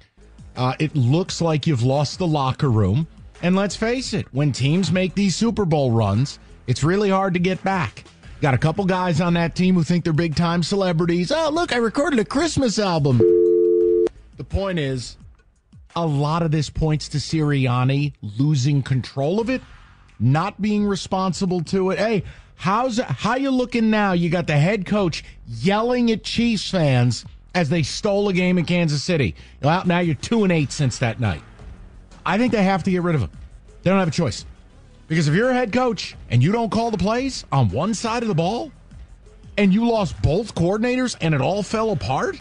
Uh, 0.56 0.74
it 0.78 0.94
looks 0.96 1.40
like 1.40 1.66
you've 1.66 1.82
lost 1.82 2.18
the 2.18 2.26
locker 2.26 2.70
room. 2.70 3.06
And 3.42 3.54
let's 3.54 3.76
face 3.76 4.14
it, 4.14 4.26
when 4.32 4.50
teams 4.50 4.90
make 4.90 5.14
these 5.14 5.36
Super 5.36 5.66
Bowl 5.66 5.90
runs, 5.90 6.38
it's 6.66 6.82
really 6.82 7.10
hard 7.10 7.34
to 7.34 7.40
get 7.40 7.62
back. 7.62 8.04
Got 8.40 8.54
a 8.54 8.58
couple 8.58 8.84
guys 8.86 9.20
on 9.20 9.34
that 9.34 9.54
team 9.54 9.74
who 9.74 9.82
think 9.82 10.04
they're 10.04 10.12
big 10.12 10.36
time 10.36 10.62
celebrities. 10.62 11.30
Oh, 11.30 11.50
look, 11.50 11.72
I 11.72 11.76
recorded 11.76 12.18
a 12.18 12.24
Christmas 12.24 12.78
album. 12.78 13.18
The 13.18 14.44
point 14.44 14.78
is, 14.78 15.16
a 15.96 16.06
lot 16.06 16.42
of 16.42 16.50
this 16.50 16.68
points 16.68 17.08
to 17.08 17.18
Sirianni 17.18 18.12
losing 18.20 18.82
control 18.82 19.40
of 19.40 19.48
it, 19.48 19.62
not 20.20 20.60
being 20.60 20.84
responsible 20.84 21.62
to 21.64 21.90
it. 21.90 21.98
Hey, 21.98 22.22
how's 22.54 22.98
how 22.98 23.36
you 23.36 23.50
looking 23.50 23.90
now? 23.90 24.12
You 24.12 24.28
got 24.28 24.46
the 24.46 24.56
head 24.56 24.84
coach 24.84 25.24
yelling 25.48 26.10
at 26.10 26.22
Chiefs 26.22 26.70
fans 26.70 27.24
as 27.54 27.70
they 27.70 27.82
stole 27.82 28.28
a 28.28 28.34
game 28.34 28.58
in 28.58 28.66
Kansas 28.66 29.02
City. 29.02 29.34
Well, 29.62 29.84
now 29.86 30.00
you're 30.00 30.14
two 30.14 30.44
and 30.44 30.52
eight 30.52 30.70
since 30.70 30.98
that 30.98 31.18
night. 31.18 31.42
I 32.24 32.36
think 32.36 32.52
they 32.52 32.62
have 32.62 32.82
to 32.82 32.90
get 32.90 33.02
rid 33.02 33.14
of 33.14 33.22
him. 33.22 33.30
They 33.82 33.90
don't 33.90 33.98
have 33.98 34.08
a 34.08 34.12
choice. 34.12 34.44
Because 35.08 35.28
if 35.28 35.34
you're 35.34 35.50
a 35.50 35.54
head 35.54 35.72
coach 35.72 36.16
and 36.30 36.42
you 36.42 36.52
don't 36.52 36.70
call 36.70 36.90
the 36.90 36.98
plays 36.98 37.44
on 37.52 37.70
one 37.70 37.94
side 37.94 38.22
of 38.22 38.28
the 38.28 38.34
ball 38.34 38.72
and 39.56 39.72
you 39.72 39.88
lost 39.88 40.20
both 40.20 40.54
coordinators 40.54 41.16
and 41.20 41.34
it 41.34 41.40
all 41.40 41.62
fell 41.62 41.92
apart, 41.92 42.38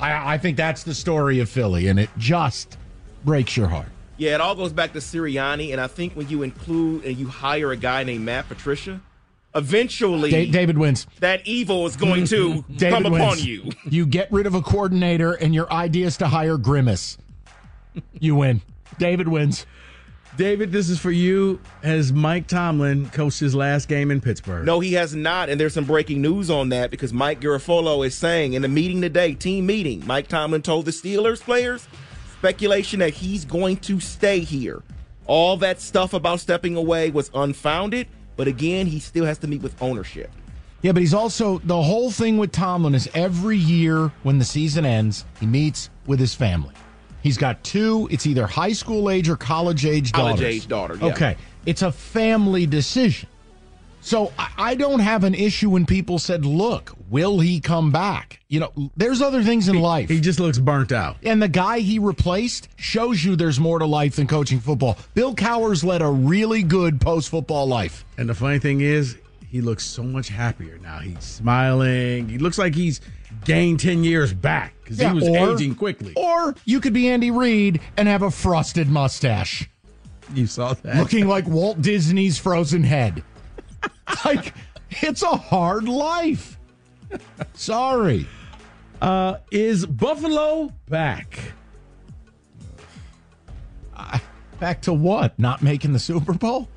I, 0.00 0.34
I 0.34 0.38
think 0.38 0.56
that's 0.56 0.82
the 0.82 0.94
story 0.94 1.40
of 1.40 1.48
Philly 1.48 1.88
and 1.88 1.98
it 2.00 2.10
just 2.18 2.76
breaks 3.24 3.56
your 3.56 3.68
heart. 3.68 3.88
Yeah, 4.16 4.34
it 4.34 4.40
all 4.40 4.54
goes 4.54 4.72
back 4.72 4.92
to 4.92 4.98
Sirianni, 4.98 5.72
and 5.72 5.80
I 5.80 5.86
think 5.86 6.12
when 6.14 6.28
you 6.28 6.42
include 6.42 7.04
and 7.06 7.16
you 7.16 7.26
hire 7.28 7.72
a 7.72 7.76
guy 7.76 8.04
named 8.04 8.22
Matt 8.24 8.48
Patricia, 8.48 9.00
eventually 9.54 10.30
Da- 10.30 10.50
David 10.50 10.76
wins. 10.78 11.06
that 11.20 11.46
evil 11.46 11.86
is 11.86 11.96
going 11.96 12.26
to 12.26 12.62
come 12.78 13.06
upon 13.06 13.12
wins. 13.30 13.46
you. 13.46 13.70
You 13.88 14.06
get 14.06 14.30
rid 14.30 14.46
of 14.46 14.54
a 14.54 14.60
coordinator 14.62 15.32
and 15.32 15.54
your 15.54 15.72
idea 15.72 16.06
is 16.06 16.16
to 16.18 16.28
hire 16.28 16.56
Grimace. 16.58 17.16
You 18.18 18.36
win. 18.36 18.60
David 18.98 19.28
wins. 19.28 19.66
David, 20.40 20.72
this 20.72 20.88
is 20.88 20.98
for 20.98 21.10
you. 21.10 21.60
Has 21.82 22.14
Mike 22.14 22.46
Tomlin 22.46 23.10
coached 23.10 23.40
his 23.40 23.54
last 23.54 23.88
game 23.88 24.10
in 24.10 24.22
Pittsburgh? 24.22 24.64
No, 24.64 24.80
he 24.80 24.94
has 24.94 25.14
not, 25.14 25.50
and 25.50 25.60
there's 25.60 25.74
some 25.74 25.84
breaking 25.84 26.22
news 26.22 26.48
on 26.48 26.70
that 26.70 26.90
because 26.90 27.12
Mike 27.12 27.42
Garafolo 27.42 28.06
is 28.06 28.14
saying 28.14 28.54
in 28.54 28.62
the 28.62 28.68
meeting 28.68 29.02
today, 29.02 29.34
team 29.34 29.66
meeting, 29.66 30.02
Mike 30.06 30.28
Tomlin 30.28 30.62
told 30.62 30.86
the 30.86 30.92
Steelers 30.92 31.42
players 31.42 31.86
speculation 32.38 33.00
that 33.00 33.12
he's 33.12 33.44
going 33.44 33.76
to 33.80 34.00
stay 34.00 34.40
here. 34.40 34.82
All 35.26 35.58
that 35.58 35.78
stuff 35.78 36.14
about 36.14 36.40
stepping 36.40 36.74
away 36.74 37.10
was 37.10 37.30
unfounded, 37.34 38.08
but 38.38 38.48
again, 38.48 38.86
he 38.86 38.98
still 38.98 39.26
has 39.26 39.36
to 39.40 39.46
meet 39.46 39.60
with 39.60 39.74
ownership. 39.82 40.30
Yeah, 40.80 40.92
but 40.92 41.00
he's 41.00 41.12
also 41.12 41.58
the 41.58 41.82
whole 41.82 42.10
thing 42.10 42.38
with 42.38 42.50
Tomlin 42.50 42.94
is 42.94 43.10
every 43.12 43.58
year 43.58 44.10
when 44.22 44.38
the 44.38 44.46
season 44.46 44.86
ends, 44.86 45.26
he 45.38 45.44
meets 45.44 45.90
with 46.06 46.18
his 46.18 46.34
family. 46.34 46.72
He's 47.22 47.36
got 47.38 47.62
two. 47.64 48.08
It's 48.10 48.26
either 48.26 48.46
high 48.46 48.72
school 48.72 49.10
age 49.10 49.28
or 49.28 49.36
college 49.36 49.84
age 49.86 50.12
College 50.12 50.42
age 50.42 50.66
daughter, 50.68 50.96
yeah. 50.96 51.12
Okay, 51.12 51.36
it's 51.66 51.82
a 51.82 51.92
family 51.92 52.66
decision. 52.66 53.28
So 54.02 54.32
I, 54.38 54.48
I 54.56 54.74
don't 54.74 55.00
have 55.00 55.24
an 55.24 55.34
issue 55.34 55.70
when 55.70 55.84
people 55.84 56.18
said, 56.18 56.46
"Look, 56.46 56.94
will 57.10 57.40
he 57.40 57.60
come 57.60 57.90
back?" 57.90 58.40
You 58.48 58.60
know, 58.60 58.90
there's 58.96 59.20
other 59.20 59.42
things 59.42 59.68
in 59.68 59.78
life. 59.78 60.08
He 60.08 60.20
just 60.20 60.40
looks 60.40 60.58
burnt 60.58 60.90
out. 60.92 61.18
And 61.22 61.42
the 61.42 61.48
guy 61.48 61.80
he 61.80 61.98
replaced 61.98 62.68
shows 62.76 63.22
you 63.22 63.36
there's 63.36 63.60
more 63.60 63.78
to 63.78 63.86
life 63.86 64.16
than 64.16 64.26
coaching 64.26 64.58
football. 64.58 64.96
Bill 65.14 65.34
Cowher 65.34 65.82
led 65.84 66.02
a 66.02 66.08
really 66.08 66.62
good 66.62 67.00
post 67.00 67.28
football 67.28 67.66
life. 67.66 68.04
And 68.16 68.28
the 68.28 68.34
funny 68.34 68.58
thing 68.58 68.80
is, 68.80 69.16
he 69.50 69.60
looks 69.60 69.84
so 69.84 70.02
much 70.04 70.28
happier 70.28 70.78
now. 70.78 70.98
He's 71.00 71.24
smiling. 71.24 72.28
He 72.28 72.38
looks 72.38 72.56
like 72.56 72.74
he's 72.74 73.00
gained 73.44 73.80
10 73.80 74.04
years 74.04 74.32
back 74.32 74.74
because 74.82 75.00
Yeah, 75.00 75.08
he 75.12 75.14
was 75.16 75.28
or- 75.28 75.54
aging 75.54 75.74
quickly. 75.74 76.12
Or 76.16 76.54
you 76.64 76.80
could 76.80 76.92
be 76.92 77.08
Andy 77.08 77.32
Reid 77.32 77.80
and 77.96 78.06
have 78.06 78.22
a 78.22 78.30
frosted 78.30 78.88
mustache. 78.88 79.68
You 80.34 80.46
saw 80.46 80.74
that? 80.74 80.96
Looking 80.96 81.26
like 81.26 81.48
Walt 81.48 81.82
Disney's 81.82 82.38
frozen 82.38 82.84
head. 82.84 83.24
like, 84.24 84.54
it's 85.02 85.22
a 85.22 85.36
hard 85.36 85.88
life. 85.88 86.56
Sorry. 87.54 88.28
Uh, 89.02 89.38
is 89.50 89.84
Buffalo 89.84 90.72
back? 90.88 91.38
Back 94.60 94.82
to 94.82 94.92
what? 94.92 95.38
Not 95.38 95.62
making 95.62 95.92
the 95.94 95.98
Super 95.98 96.34
Bowl? 96.34 96.68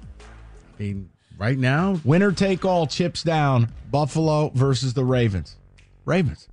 I 0.80 0.82
mean, 0.84 1.10
right 1.44 1.60
now, 1.60 2.00
Winner 2.06 2.32
take 2.32 2.64
all, 2.64 2.88
chips 2.88 3.22
down. 3.22 3.70
Buffalo 3.92 4.50
versus 4.56 4.94
the 4.94 5.04
Ravens. 5.04 5.58
Ravens. 6.06 6.48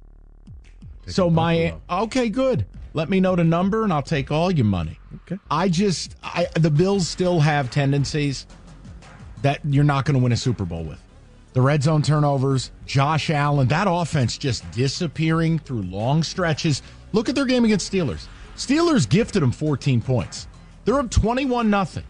so 1.07 1.31
my 1.31 1.75
okay, 1.89 2.29
good. 2.29 2.67
Let 2.93 3.09
me 3.09 3.21
know 3.21 3.37
the 3.37 3.45
number 3.45 3.85
and 3.85 3.93
I'll 3.93 4.03
take 4.03 4.33
all 4.33 4.51
your 4.51 4.67
money. 4.67 4.99
Okay. 5.23 5.41
I 5.49 5.69
just 5.69 6.17
I 6.25 6.49
the 6.55 6.71
Bills 6.73 7.09
still 7.09 7.39
have 7.39 7.71
tendencies 7.71 8.47
that 9.43 9.61
you're 9.65 9.85
not 9.85 10.05
going 10.05 10.15
to 10.15 10.21
win 10.23 10.33
a 10.33 10.37
Super 10.37 10.65
Bowl 10.65 10.83
with. 10.83 11.01
The 11.53 11.61
red 11.61 11.85
zone 11.85 12.03
turnovers, 12.03 12.73
Josh 12.85 13.31
Allen, 13.31 13.69
that 13.69 13.87
offense 13.89 14.37
just 14.37 14.69
disappearing 14.73 15.61
through 15.61 15.83
long 15.83 16.25
stretches. 16.25 16.83
Look 17.13 17.29
at 17.29 17.37
their 17.37 17.47
game 17.47 17.65
against 17.65 17.91
Steelers. 17.91 18.27
Steelers 18.57 19.09
gifted 19.09 19.43
them 19.43 19.53
14 19.53 20.03
points. 20.03 20.49
They're 20.85 20.99
up 20.99 21.11
21 21.11 21.71
nothing. 21.71 22.05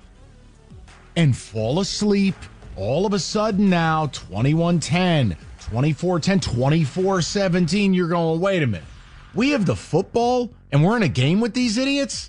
And 1.16 1.36
fall 1.36 1.80
asleep 1.80 2.34
all 2.76 3.06
of 3.06 3.12
a 3.12 3.18
sudden 3.18 3.70
now 3.70 4.06
21-10, 4.06 5.36
24-10, 5.60 6.40
24-17. 6.40 7.94
You're 7.94 8.08
going, 8.08 8.40
"Wait 8.40 8.62
a 8.62 8.66
minute. 8.66 8.86
We 9.34 9.50
have 9.50 9.66
the 9.66 9.76
football 9.76 10.50
and 10.72 10.84
we're 10.84 10.96
in 10.96 11.02
a 11.02 11.08
game 11.08 11.40
with 11.40 11.54
these 11.54 11.78
idiots?" 11.78 12.28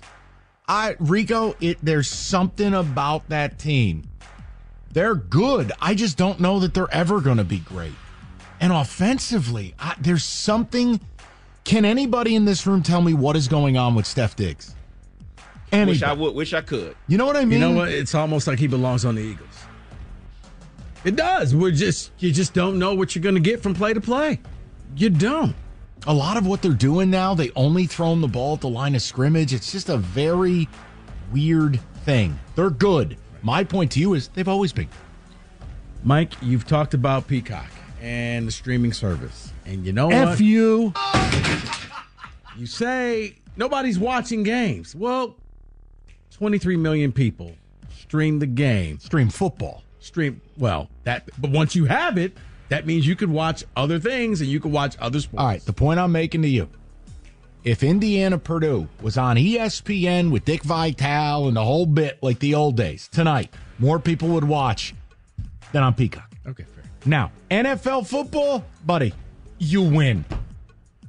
I 0.68 0.96
Rico, 0.98 1.54
it 1.60 1.78
there's 1.82 2.08
something 2.08 2.74
about 2.74 3.28
that 3.28 3.58
team. 3.58 4.08
They're 4.92 5.14
good. 5.14 5.72
I 5.80 5.94
just 5.94 6.16
don't 6.16 6.40
know 6.40 6.60
that 6.60 6.74
they're 6.74 6.92
ever 6.92 7.20
going 7.20 7.38
to 7.38 7.44
be 7.44 7.58
great. 7.58 7.94
And 8.60 8.72
offensively, 8.72 9.74
I, 9.78 9.94
there's 10.00 10.24
something. 10.24 11.00
Can 11.64 11.84
anybody 11.84 12.34
in 12.34 12.44
this 12.44 12.66
room 12.66 12.82
tell 12.82 13.00
me 13.00 13.14
what 13.14 13.36
is 13.36 13.48
going 13.48 13.76
on 13.76 13.94
with 13.94 14.06
Steph 14.06 14.36
Diggs? 14.36 14.74
Anybody. 15.70 15.92
Wish 15.92 16.02
I 16.02 16.12
would. 16.12 16.34
Wish 16.34 16.52
I 16.52 16.60
could. 16.60 16.94
You 17.08 17.18
know 17.18 17.26
what 17.26 17.36
I 17.36 17.44
mean? 17.44 17.52
You 17.52 17.58
know 17.58 17.72
what? 17.72 17.88
It's 17.88 18.14
almost 18.14 18.46
like 18.46 18.58
he 18.58 18.66
belongs 18.66 19.04
on 19.04 19.14
the 19.14 19.22
Eagles. 19.22 19.64
It 21.04 21.16
does. 21.16 21.54
We're 21.54 21.72
just 21.72 22.12
you 22.18 22.32
just 22.32 22.54
don't 22.54 22.78
know 22.78 22.94
what 22.94 23.14
you're 23.14 23.22
going 23.22 23.34
to 23.34 23.40
get 23.40 23.62
from 23.62 23.74
play 23.74 23.92
to 23.92 24.00
play. 24.00 24.40
You 24.96 25.10
don't. 25.10 25.54
A 26.06 26.12
lot 26.14 26.36
of 26.36 26.46
what 26.46 26.62
they're 26.62 26.72
doing 26.72 27.10
now, 27.10 27.34
they 27.34 27.50
only 27.54 27.86
throw 27.86 28.12
him 28.12 28.20
the 28.20 28.28
ball 28.28 28.54
at 28.54 28.60
the 28.60 28.68
line 28.68 28.94
of 28.94 29.02
scrimmage. 29.02 29.54
It's 29.54 29.70
just 29.70 29.88
a 29.88 29.96
very 29.96 30.68
weird 31.32 31.80
thing. 32.04 32.38
They're 32.56 32.70
good. 32.70 33.16
My 33.42 33.64
point 33.64 33.92
to 33.92 34.00
you 34.00 34.14
is 34.14 34.28
they've 34.28 34.48
always 34.48 34.72
been. 34.72 34.88
Mike, 36.04 36.32
you've 36.42 36.66
talked 36.66 36.94
about 36.94 37.28
Peacock 37.28 37.70
and 38.00 38.46
the 38.48 38.52
streaming 38.52 38.92
service. 38.92 39.52
And 39.64 39.86
you 39.86 39.92
know 39.92 40.10
F 40.10 40.28
what? 40.28 40.40
you. 40.40 40.92
You 42.58 42.66
say 42.66 43.36
nobody's 43.56 43.98
watching 43.98 44.42
games. 44.42 44.94
Well, 44.94 45.36
23 46.32 46.76
million 46.76 47.10
people 47.10 47.54
stream 47.98 48.40
the 48.40 48.46
game. 48.46 48.98
Stream 48.98 49.30
football. 49.30 49.82
Stream, 50.02 50.40
well, 50.58 50.88
that, 51.04 51.28
but 51.38 51.50
once 51.50 51.74
you 51.74 51.84
have 51.86 52.18
it, 52.18 52.36
that 52.68 52.86
means 52.86 53.06
you 53.06 53.16
could 53.16 53.30
watch 53.30 53.64
other 53.76 53.98
things 53.98 54.40
and 54.40 54.48
you 54.50 54.58
can 54.60 54.72
watch 54.72 54.96
other 54.98 55.20
sports. 55.20 55.40
All 55.40 55.46
right, 55.46 55.64
the 55.64 55.72
point 55.72 56.00
I'm 56.00 56.12
making 56.12 56.42
to 56.42 56.48
you. 56.48 56.68
If 57.64 57.82
Indiana 57.82 58.38
Purdue 58.38 58.88
was 59.02 59.16
on 59.16 59.36
ESPN 59.36 60.32
with 60.32 60.44
Dick 60.44 60.62
Vitale 60.64 61.46
and 61.46 61.56
the 61.56 61.64
whole 61.64 61.86
bit 61.86 62.18
like 62.20 62.40
the 62.40 62.54
old 62.54 62.76
days 62.76 63.08
tonight, 63.08 63.54
more 63.78 64.00
people 64.00 64.28
would 64.30 64.44
watch 64.44 64.94
than 65.70 65.82
on 65.82 65.94
Peacock. 65.94 66.28
Okay, 66.46 66.64
fair. 66.64 66.84
Now, 67.06 67.30
NFL 67.50 68.06
football, 68.06 68.64
buddy, 68.84 69.14
you 69.58 69.82
win. 69.82 70.24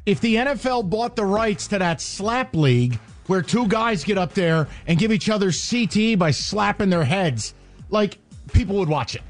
If 0.05 0.19
the 0.19 0.35
NFL 0.35 0.89
bought 0.89 1.15
the 1.15 1.25
rights 1.25 1.67
to 1.69 1.79
that 1.79 2.01
slap 2.01 2.55
league 2.55 2.99
where 3.27 3.41
two 3.41 3.67
guys 3.67 4.03
get 4.03 4.17
up 4.17 4.33
there 4.33 4.67
and 4.85 4.99
give 4.99 5.11
each 5.11 5.29
other 5.29 5.47
CTE 5.47 6.19
by 6.19 6.31
slapping 6.31 6.89
their 6.89 7.05
heads, 7.05 7.53
like 7.89 8.17
people 8.53 8.75
would 8.77 8.89
watch 8.89 9.15
it. 9.15 9.21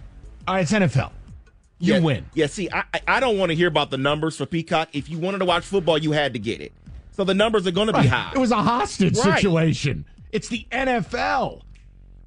All 0.47 0.55
right, 0.55 0.61
it's 0.61 0.71
NFL. 0.71 1.11
You 1.79 1.95
yeah, 1.95 1.99
win. 1.99 2.25
Yeah, 2.33 2.45
see, 2.47 2.69
I 2.71 2.83
I- 2.93 3.01
I 3.07 3.19
don't 3.19 3.37
want 3.37 3.49
to 3.49 3.55
hear 3.55 3.67
about 3.67 3.89
the 3.91 3.97
numbers 3.97 4.37
for 4.37 4.45
Peacock. 4.45 4.89
If 4.93 5.09
you 5.09 5.17
wanted 5.17 5.39
to 5.39 5.45
watch 5.45 5.63
football, 5.65 5.97
you 5.97 6.11
had 6.11 6.33
to 6.33 6.39
get 6.39 6.61
it. 6.61 6.71
So 7.11 7.23
the 7.23 7.33
numbers 7.33 7.67
are 7.67 7.71
going 7.71 7.87
to 7.87 7.93
be 7.93 7.99
Right. 7.99 8.07
high. 8.09 8.31
It 8.35 8.39
was 8.39 8.51
a 8.51 8.61
hostage 8.61 9.17
Right. 9.17 9.35
situation. 9.37 10.05
It's 10.31 10.47
the 10.47 10.65
NFL. 10.71 11.61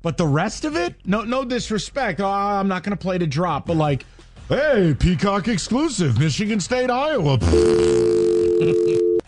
But 0.03 0.17
the 0.17 0.27
rest 0.27 0.65
of 0.65 0.77
it, 0.77 0.95
no 1.05 1.23
no 1.23 1.45
disrespect. 1.45 2.21
Oh, 2.21 2.27
I'm 2.29 2.69
not 2.69 2.83
going 2.85 2.97
to 2.97 3.03
play 3.03 3.19
to 3.19 3.27
drop, 3.27 3.67
but 3.67 3.77
like, 3.77 4.05
hey, 4.49 4.95
Peacock 4.99 5.49
exclusive, 5.49 6.19
Michigan 6.19 6.61
State, 6.61 6.91
Iowa. 6.91 7.39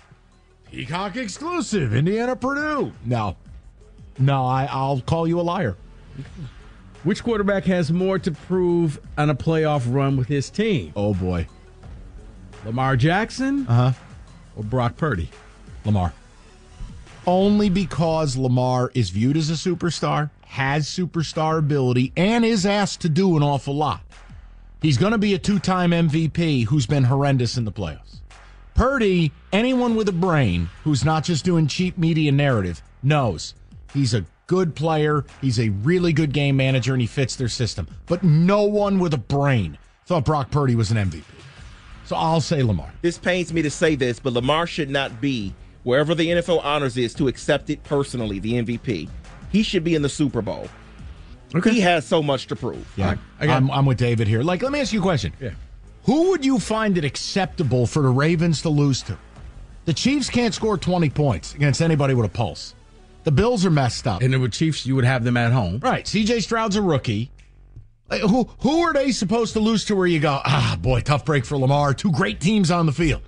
Peacock 0.71 1.17
exclusive, 1.17 1.95
Indiana, 1.95 2.37
Purdue. 2.37 2.93
No. 3.05 3.37
No, 4.19 4.45
I, 4.45 4.69
I'll 4.71 5.01
call 5.01 5.27
you 5.27 5.41
a 5.41 5.43
liar. 5.43 5.77
Which 7.05 7.23
quarterback 7.23 7.65
has 7.65 7.93
more 7.93 8.19
to 8.19 8.33
prove 8.33 9.01
on 9.17 9.31
a 9.31 9.35
playoff 9.35 9.83
run 9.93 10.17
with 10.17 10.29
his 10.29 10.51
team? 10.51 10.93
Oh 10.97 11.15
boy. 11.15 11.47
Lamar 12.65 12.97
Jackson 12.97 13.67
Uh-huh. 13.69 13.93
or 14.57 14.65
Brock 14.65 14.97
Purdy? 14.97 15.31
Lamar. 15.85 16.13
Only 17.27 17.69
because 17.69 18.37
Lamar 18.37 18.91
is 18.95 19.11
viewed 19.11 19.37
as 19.37 19.49
a 19.51 19.53
superstar, 19.55 20.31
has 20.47 20.87
superstar 20.89 21.59
ability, 21.59 22.13
and 22.17 22.45
is 22.45 22.67
asked 22.67 23.01
to 23.03 23.09
do 23.09 23.37
an 23.37 23.43
awful 23.43 23.77
lot. 23.77 24.01
He's 24.83 24.97
going 24.99 25.13
to 25.13 25.19
be 25.19 25.35
a 25.35 25.39
two 25.39 25.59
time 25.59 25.91
MVP 25.91 26.65
who's 26.67 26.87
been 26.87 27.05
horrendous 27.05 27.57
in 27.57 27.65
the 27.65 27.73
playoffs. 27.73 28.21
Purdy, 28.75 29.33
anyone 29.53 29.95
with 29.97 30.09
a 30.09 30.13
brain 30.13 30.69
who's 30.85 31.05
not 31.05 31.25
just 31.25 31.45
doing 31.45 31.67
cheap 31.67 31.99
media 31.99 32.31
narrative, 32.33 32.83
knows 33.03 33.55
he's 33.93 34.15
a 34.15 34.25
good 34.49 34.75
player. 34.75 35.25
He's 35.41 35.61
a 35.61 35.69
really 35.69 36.13
good 36.13 36.33
game 36.33 36.57
manager 36.57 36.93
and 36.93 37.01
he 37.01 37.07
fits 37.07 37.37
their 37.37 37.49
system. 37.49 37.87
But 38.07 38.25
no 38.25 38.65
one 38.65 38.99
with 38.99 39.15
a 39.15 39.19
brain 39.19 39.79
thought 40.07 40.25
Brock 40.25 40.51
Purdy 40.51 40.75
was 40.75 40.91
an 40.91 40.97
MVP. 40.97 41.23
So 42.07 42.17
I'll 42.17 42.41
say 42.41 42.63
Lamar. 42.63 42.91
This 43.03 43.19
pains 43.19 43.53
me 43.53 43.61
to 43.63 43.71
say 43.71 43.95
this, 43.95 44.19
but 44.19 44.33
Lamar 44.33 44.67
should 44.67 44.89
not 44.91 45.21
be 45.21 45.55
wherever 45.85 46.15
the 46.15 46.27
NFL 46.27 46.65
honors 46.65 46.97
is 46.97 47.13
to 47.15 47.29
accept 47.29 47.71
it 47.71 47.85
personally, 47.85 48.39
the 48.39 48.55
MVP. 48.55 49.09
He 49.53 49.63
should 49.63 49.85
be 49.85 49.95
in 49.95 50.03
the 50.03 50.09
Super 50.09 50.41
Bowl. 50.43 50.69
Okay. 51.55 51.71
He 51.71 51.81
has 51.81 52.07
so 52.07 52.23
much 52.23 52.47
to 52.49 52.57
prove. 52.57 52.91
Yeah, 52.97 53.17
I 53.39 53.47
got- 53.47 53.57
I'm, 53.57 53.71
I'm 53.71 53.87
with 53.87 53.99
David 53.99 54.27
here. 54.29 54.43
Like, 54.43 54.63
let 54.63 54.73
me 54.73 54.81
ask 54.81 54.93
you 54.93 55.01
a 55.01 55.03
question. 55.03 55.33
Yeah. 55.41 55.51
Who 56.05 56.31
would 56.31 56.45
you 56.45 56.59
find 56.59 56.97
it 56.97 57.05
acceptable 57.05 57.87
for 57.87 58.01
the 58.03 58.09
Ravens 58.09 58.63
to 58.63 58.71
lose 58.71 59.03
to? 59.03 59.19
The 59.85 59.93
Chiefs 59.95 60.31
can't 60.31 60.55
score 60.55 60.77
20 60.79 61.11
points 61.11 61.55
against 61.55 61.81
anybody 61.83 62.15
with 62.15 62.27
a 62.27 62.29
pulse. 62.31 62.75
The 63.29 63.33
Bills 63.33 63.67
are 63.67 63.71
messed 63.71 64.07
up. 64.07 64.23
And 64.23 64.33
then 64.33 64.41
with 64.41 64.55
Chiefs, 64.55 64.87
you 64.87 64.95
would 64.97 65.05
have 65.05 65.23
them 65.23 65.37
at 65.37 65.53
home. 65.53 65.81
right. 65.81 66.07
CJ 66.07 66.43
Stroud's 66.43 66.77
a 66.77 66.81
rookie. 66.81 67.31
Like, 68.09 68.23
who 68.23 68.49
who 68.61 68.81
are 68.85 68.95
they 68.95 69.13
supposed 69.13 69.53
to 69.53 69.61
lose 69.61 69.85
to 69.85 69.95
where 69.95 70.07
you 70.07 70.19
go, 70.19 70.41
ah, 70.47 70.79
boy, 70.81 71.01
tough 71.01 71.27
break 71.27 71.45
for 71.45 71.59
Lamar. 71.59 71.93
Two 71.93 72.11
great 72.11 72.41
teams 72.41 72.71
on 72.71 72.87
the 72.87 72.93
field. 72.93 73.21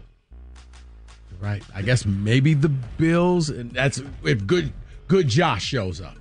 Right. 1.39 1.63
I 1.75 1.83
guess 1.83 2.07
maybe 2.07 2.55
the 2.55 2.71
Bills, 2.71 3.51
and 3.51 3.73
that's 3.73 4.03
if 4.25 4.47
good 4.47 4.73
good 5.07 5.29
Josh 5.29 5.67
shows 5.67 6.01
up, 6.01 6.17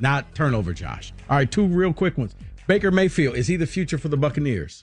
not 0.00 0.34
turnover 0.34 0.72
Josh. 0.72 1.12
All 1.28 1.36
right, 1.36 1.52
two 1.52 1.66
real 1.66 1.92
quick 1.92 2.16
ones. 2.16 2.34
Baker 2.66 2.90
Mayfield 2.90 3.36
is 3.36 3.46
he 3.46 3.56
the 3.56 3.66
future 3.66 3.98
for 3.98 4.08
the 4.08 4.16
Buccaneers? 4.16 4.82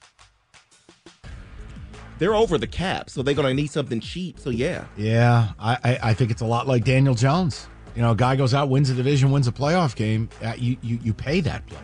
They're 2.19 2.35
over 2.35 2.59
the 2.59 2.67
cap, 2.67 3.09
so 3.09 3.23
they're 3.23 3.33
going 3.33 3.47
to 3.47 3.53
need 3.55 3.71
something 3.71 4.01
cheap. 4.01 4.39
So, 4.39 4.51
yeah. 4.51 4.85
Yeah, 4.97 5.53
I, 5.57 5.77
I, 5.83 5.99
I 6.09 6.13
think 6.13 6.29
it's 6.29 6.41
a 6.41 6.45
lot 6.45 6.67
like 6.67 6.83
Daniel 6.83 7.15
Jones. 7.15 7.65
You 7.99 8.05
know, 8.05 8.11
a 8.11 8.15
guy 8.15 8.37
goes 8.37 8.53
out, 8.53 8.69
wins 8.69 8.89
a 8.89 8.93
division, 8.93 9.29
wins 9.29 9.45
a 9.49 9.51
playoff 9.51 9.93
game. 9.93 10.29
Uh, 10.41 10.53
you, 10.57 10.77
you, 10.81 10.99
you 11.03 11.13
pay 11.13 11.41
that 11.41 11.67
player. 11.67 11.83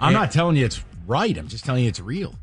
I'm 0.00 0.06
And- 0.08 0.14
not 0.14 0.32
telling 0.32 0.56
you 0.56 0.64
it's 0.64 0.82
right. 1.06 1.36
I'm 1.36 1.48
just 1.48 1.66
telling 1.66 1.82
you 1.82 1.90
it's 1.90 2.00
real. 2.00 2.34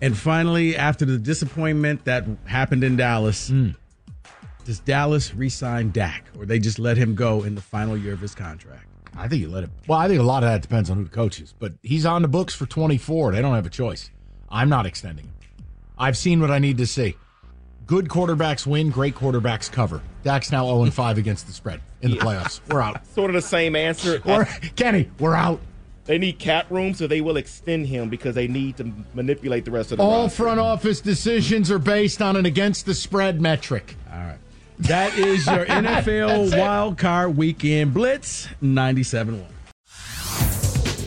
And 0.00 0.16
finally, 0.16 0.78
after 0.78 1.04
the 1.04 1.18
disappointment 1.18 2.06
that 2.06 2.24
happened 2.46 2.84
in 2.84 2.96
Dallas, 2.96 3.52
Does 4.64 4.80
Dallas 4.80 5.34
re-sign 5.34 5.90
Dak, 5.90 6.24
or 6.38 6.46
they 6.46 6.58
just 6.58 6.78
let 6.78 6.96
him 6.96 7.14
go 7.14 7.42
in 7.42 7.54
the 7.54 7.60
final 7.60 7.98
year 7.98 8.14
of 8.14 8.20
his 8.22 8.34
contract? 8.34 8.86
I 9.14 9.28
think 9.28 9.42
you 9.42 9.50
let 9.50 9.64
him. 9.64 9.72
Well, 9.86 9.98
I 9.98 10.08
think 10.08 10.18
a 10.18 10.22
lot 10.22 10.42
of 10.42 10.48
that 10.48 10.62
depends 10.62 10.88
on 10.88 10.96
who 10.96 11.04
the 11.04 11.10
coach 11.10 11.38
is, 11.38 11.52
but 11.58 11.74
he's 11.82 12.06
on 12.06 12.22
the 12.22 12.28
books 12.28 12.54
for 12.54 12.64
24. 12.64 13.32
They 13.32 13.42
don't 13.42 13.54
have 13.54 13.66
a 13.66 13.70
choice. 13.70 14.10
I'm 14.48 14.70
not 14.70 14.86
extending 14.86 15.26
him. 15.26 15.34
I've 15.98 16.16
seen 16.16 16.40
what 16.40 16.50
I 16.50 16.60
need 16.60 16.78
to 16.78 16.86
see. 16.86 17.14
Good 17.86 18.08
quarterbacks 18.08 18.66
win, 18.66 18.90
great 18.90 19.14
quarterbacks 19.14 19.70
cover. 19.70 20.00
Dak's 20.24 20.50
now 20.50 20.66
0 20.66 20.90
5 20.90 21.18
against 21.18 21.46
the 21.46 21.52
spread 21.52 21.80
in 22.02 22.10
the 22.10 22.16
playoffs. 22.16 22.60
We're 22.68 22.80
out. 22.80 23.06
Sort 23.14 23.30
of 23.30 23.34
the 23.34 23.42
same 23.42 23.76
answer. 23.76 24.20
We're, 24.26 24.44
Kenny, 24.74 25.08
we're 25.20 25.36
out. 25.36 25.60
They 26.04 26.18
need 26.18 26.38
cap 26.38 26.70
room, 26.70 26.94
so 26.94 27.06
they 27.06 27.20
will 27.20 27.36
extend 27.36 27.86
him 27.86 28.08
because 28.08 28.34
they 28.34 28.46
need 28.48 28.76
to 28.78 28.92
manipulate 29.14 29.64
the 29.64 29.70
rest 29.72 29.90
of 29.92 29.98
the 29.98 30.04
All 30.04 30.22
roster. 30.24 30.42
front 30.42 30.60
office 30.60 31.00
decisions 31.00 31.70
are 31.70 31.78
based 31.80 32.20
on 32.22 32.36
an 32.36 32.46
against 32.46 32.86
the 32.86 32.94
spread 32.94 33.40
metric. 33.40 33.96
All 34.12 34.18
right. 34.18 34.38
That 34.80 35.16
is 35.18 35.46
your 35.46 35.64
NFL 35.66 36.56
Wild 36.58 36.98
Card 36.98 37.36
Weekend 37.36 37.92
Blitz 37.94 38.48
97 38.60 39.40
1. 39.40 39.55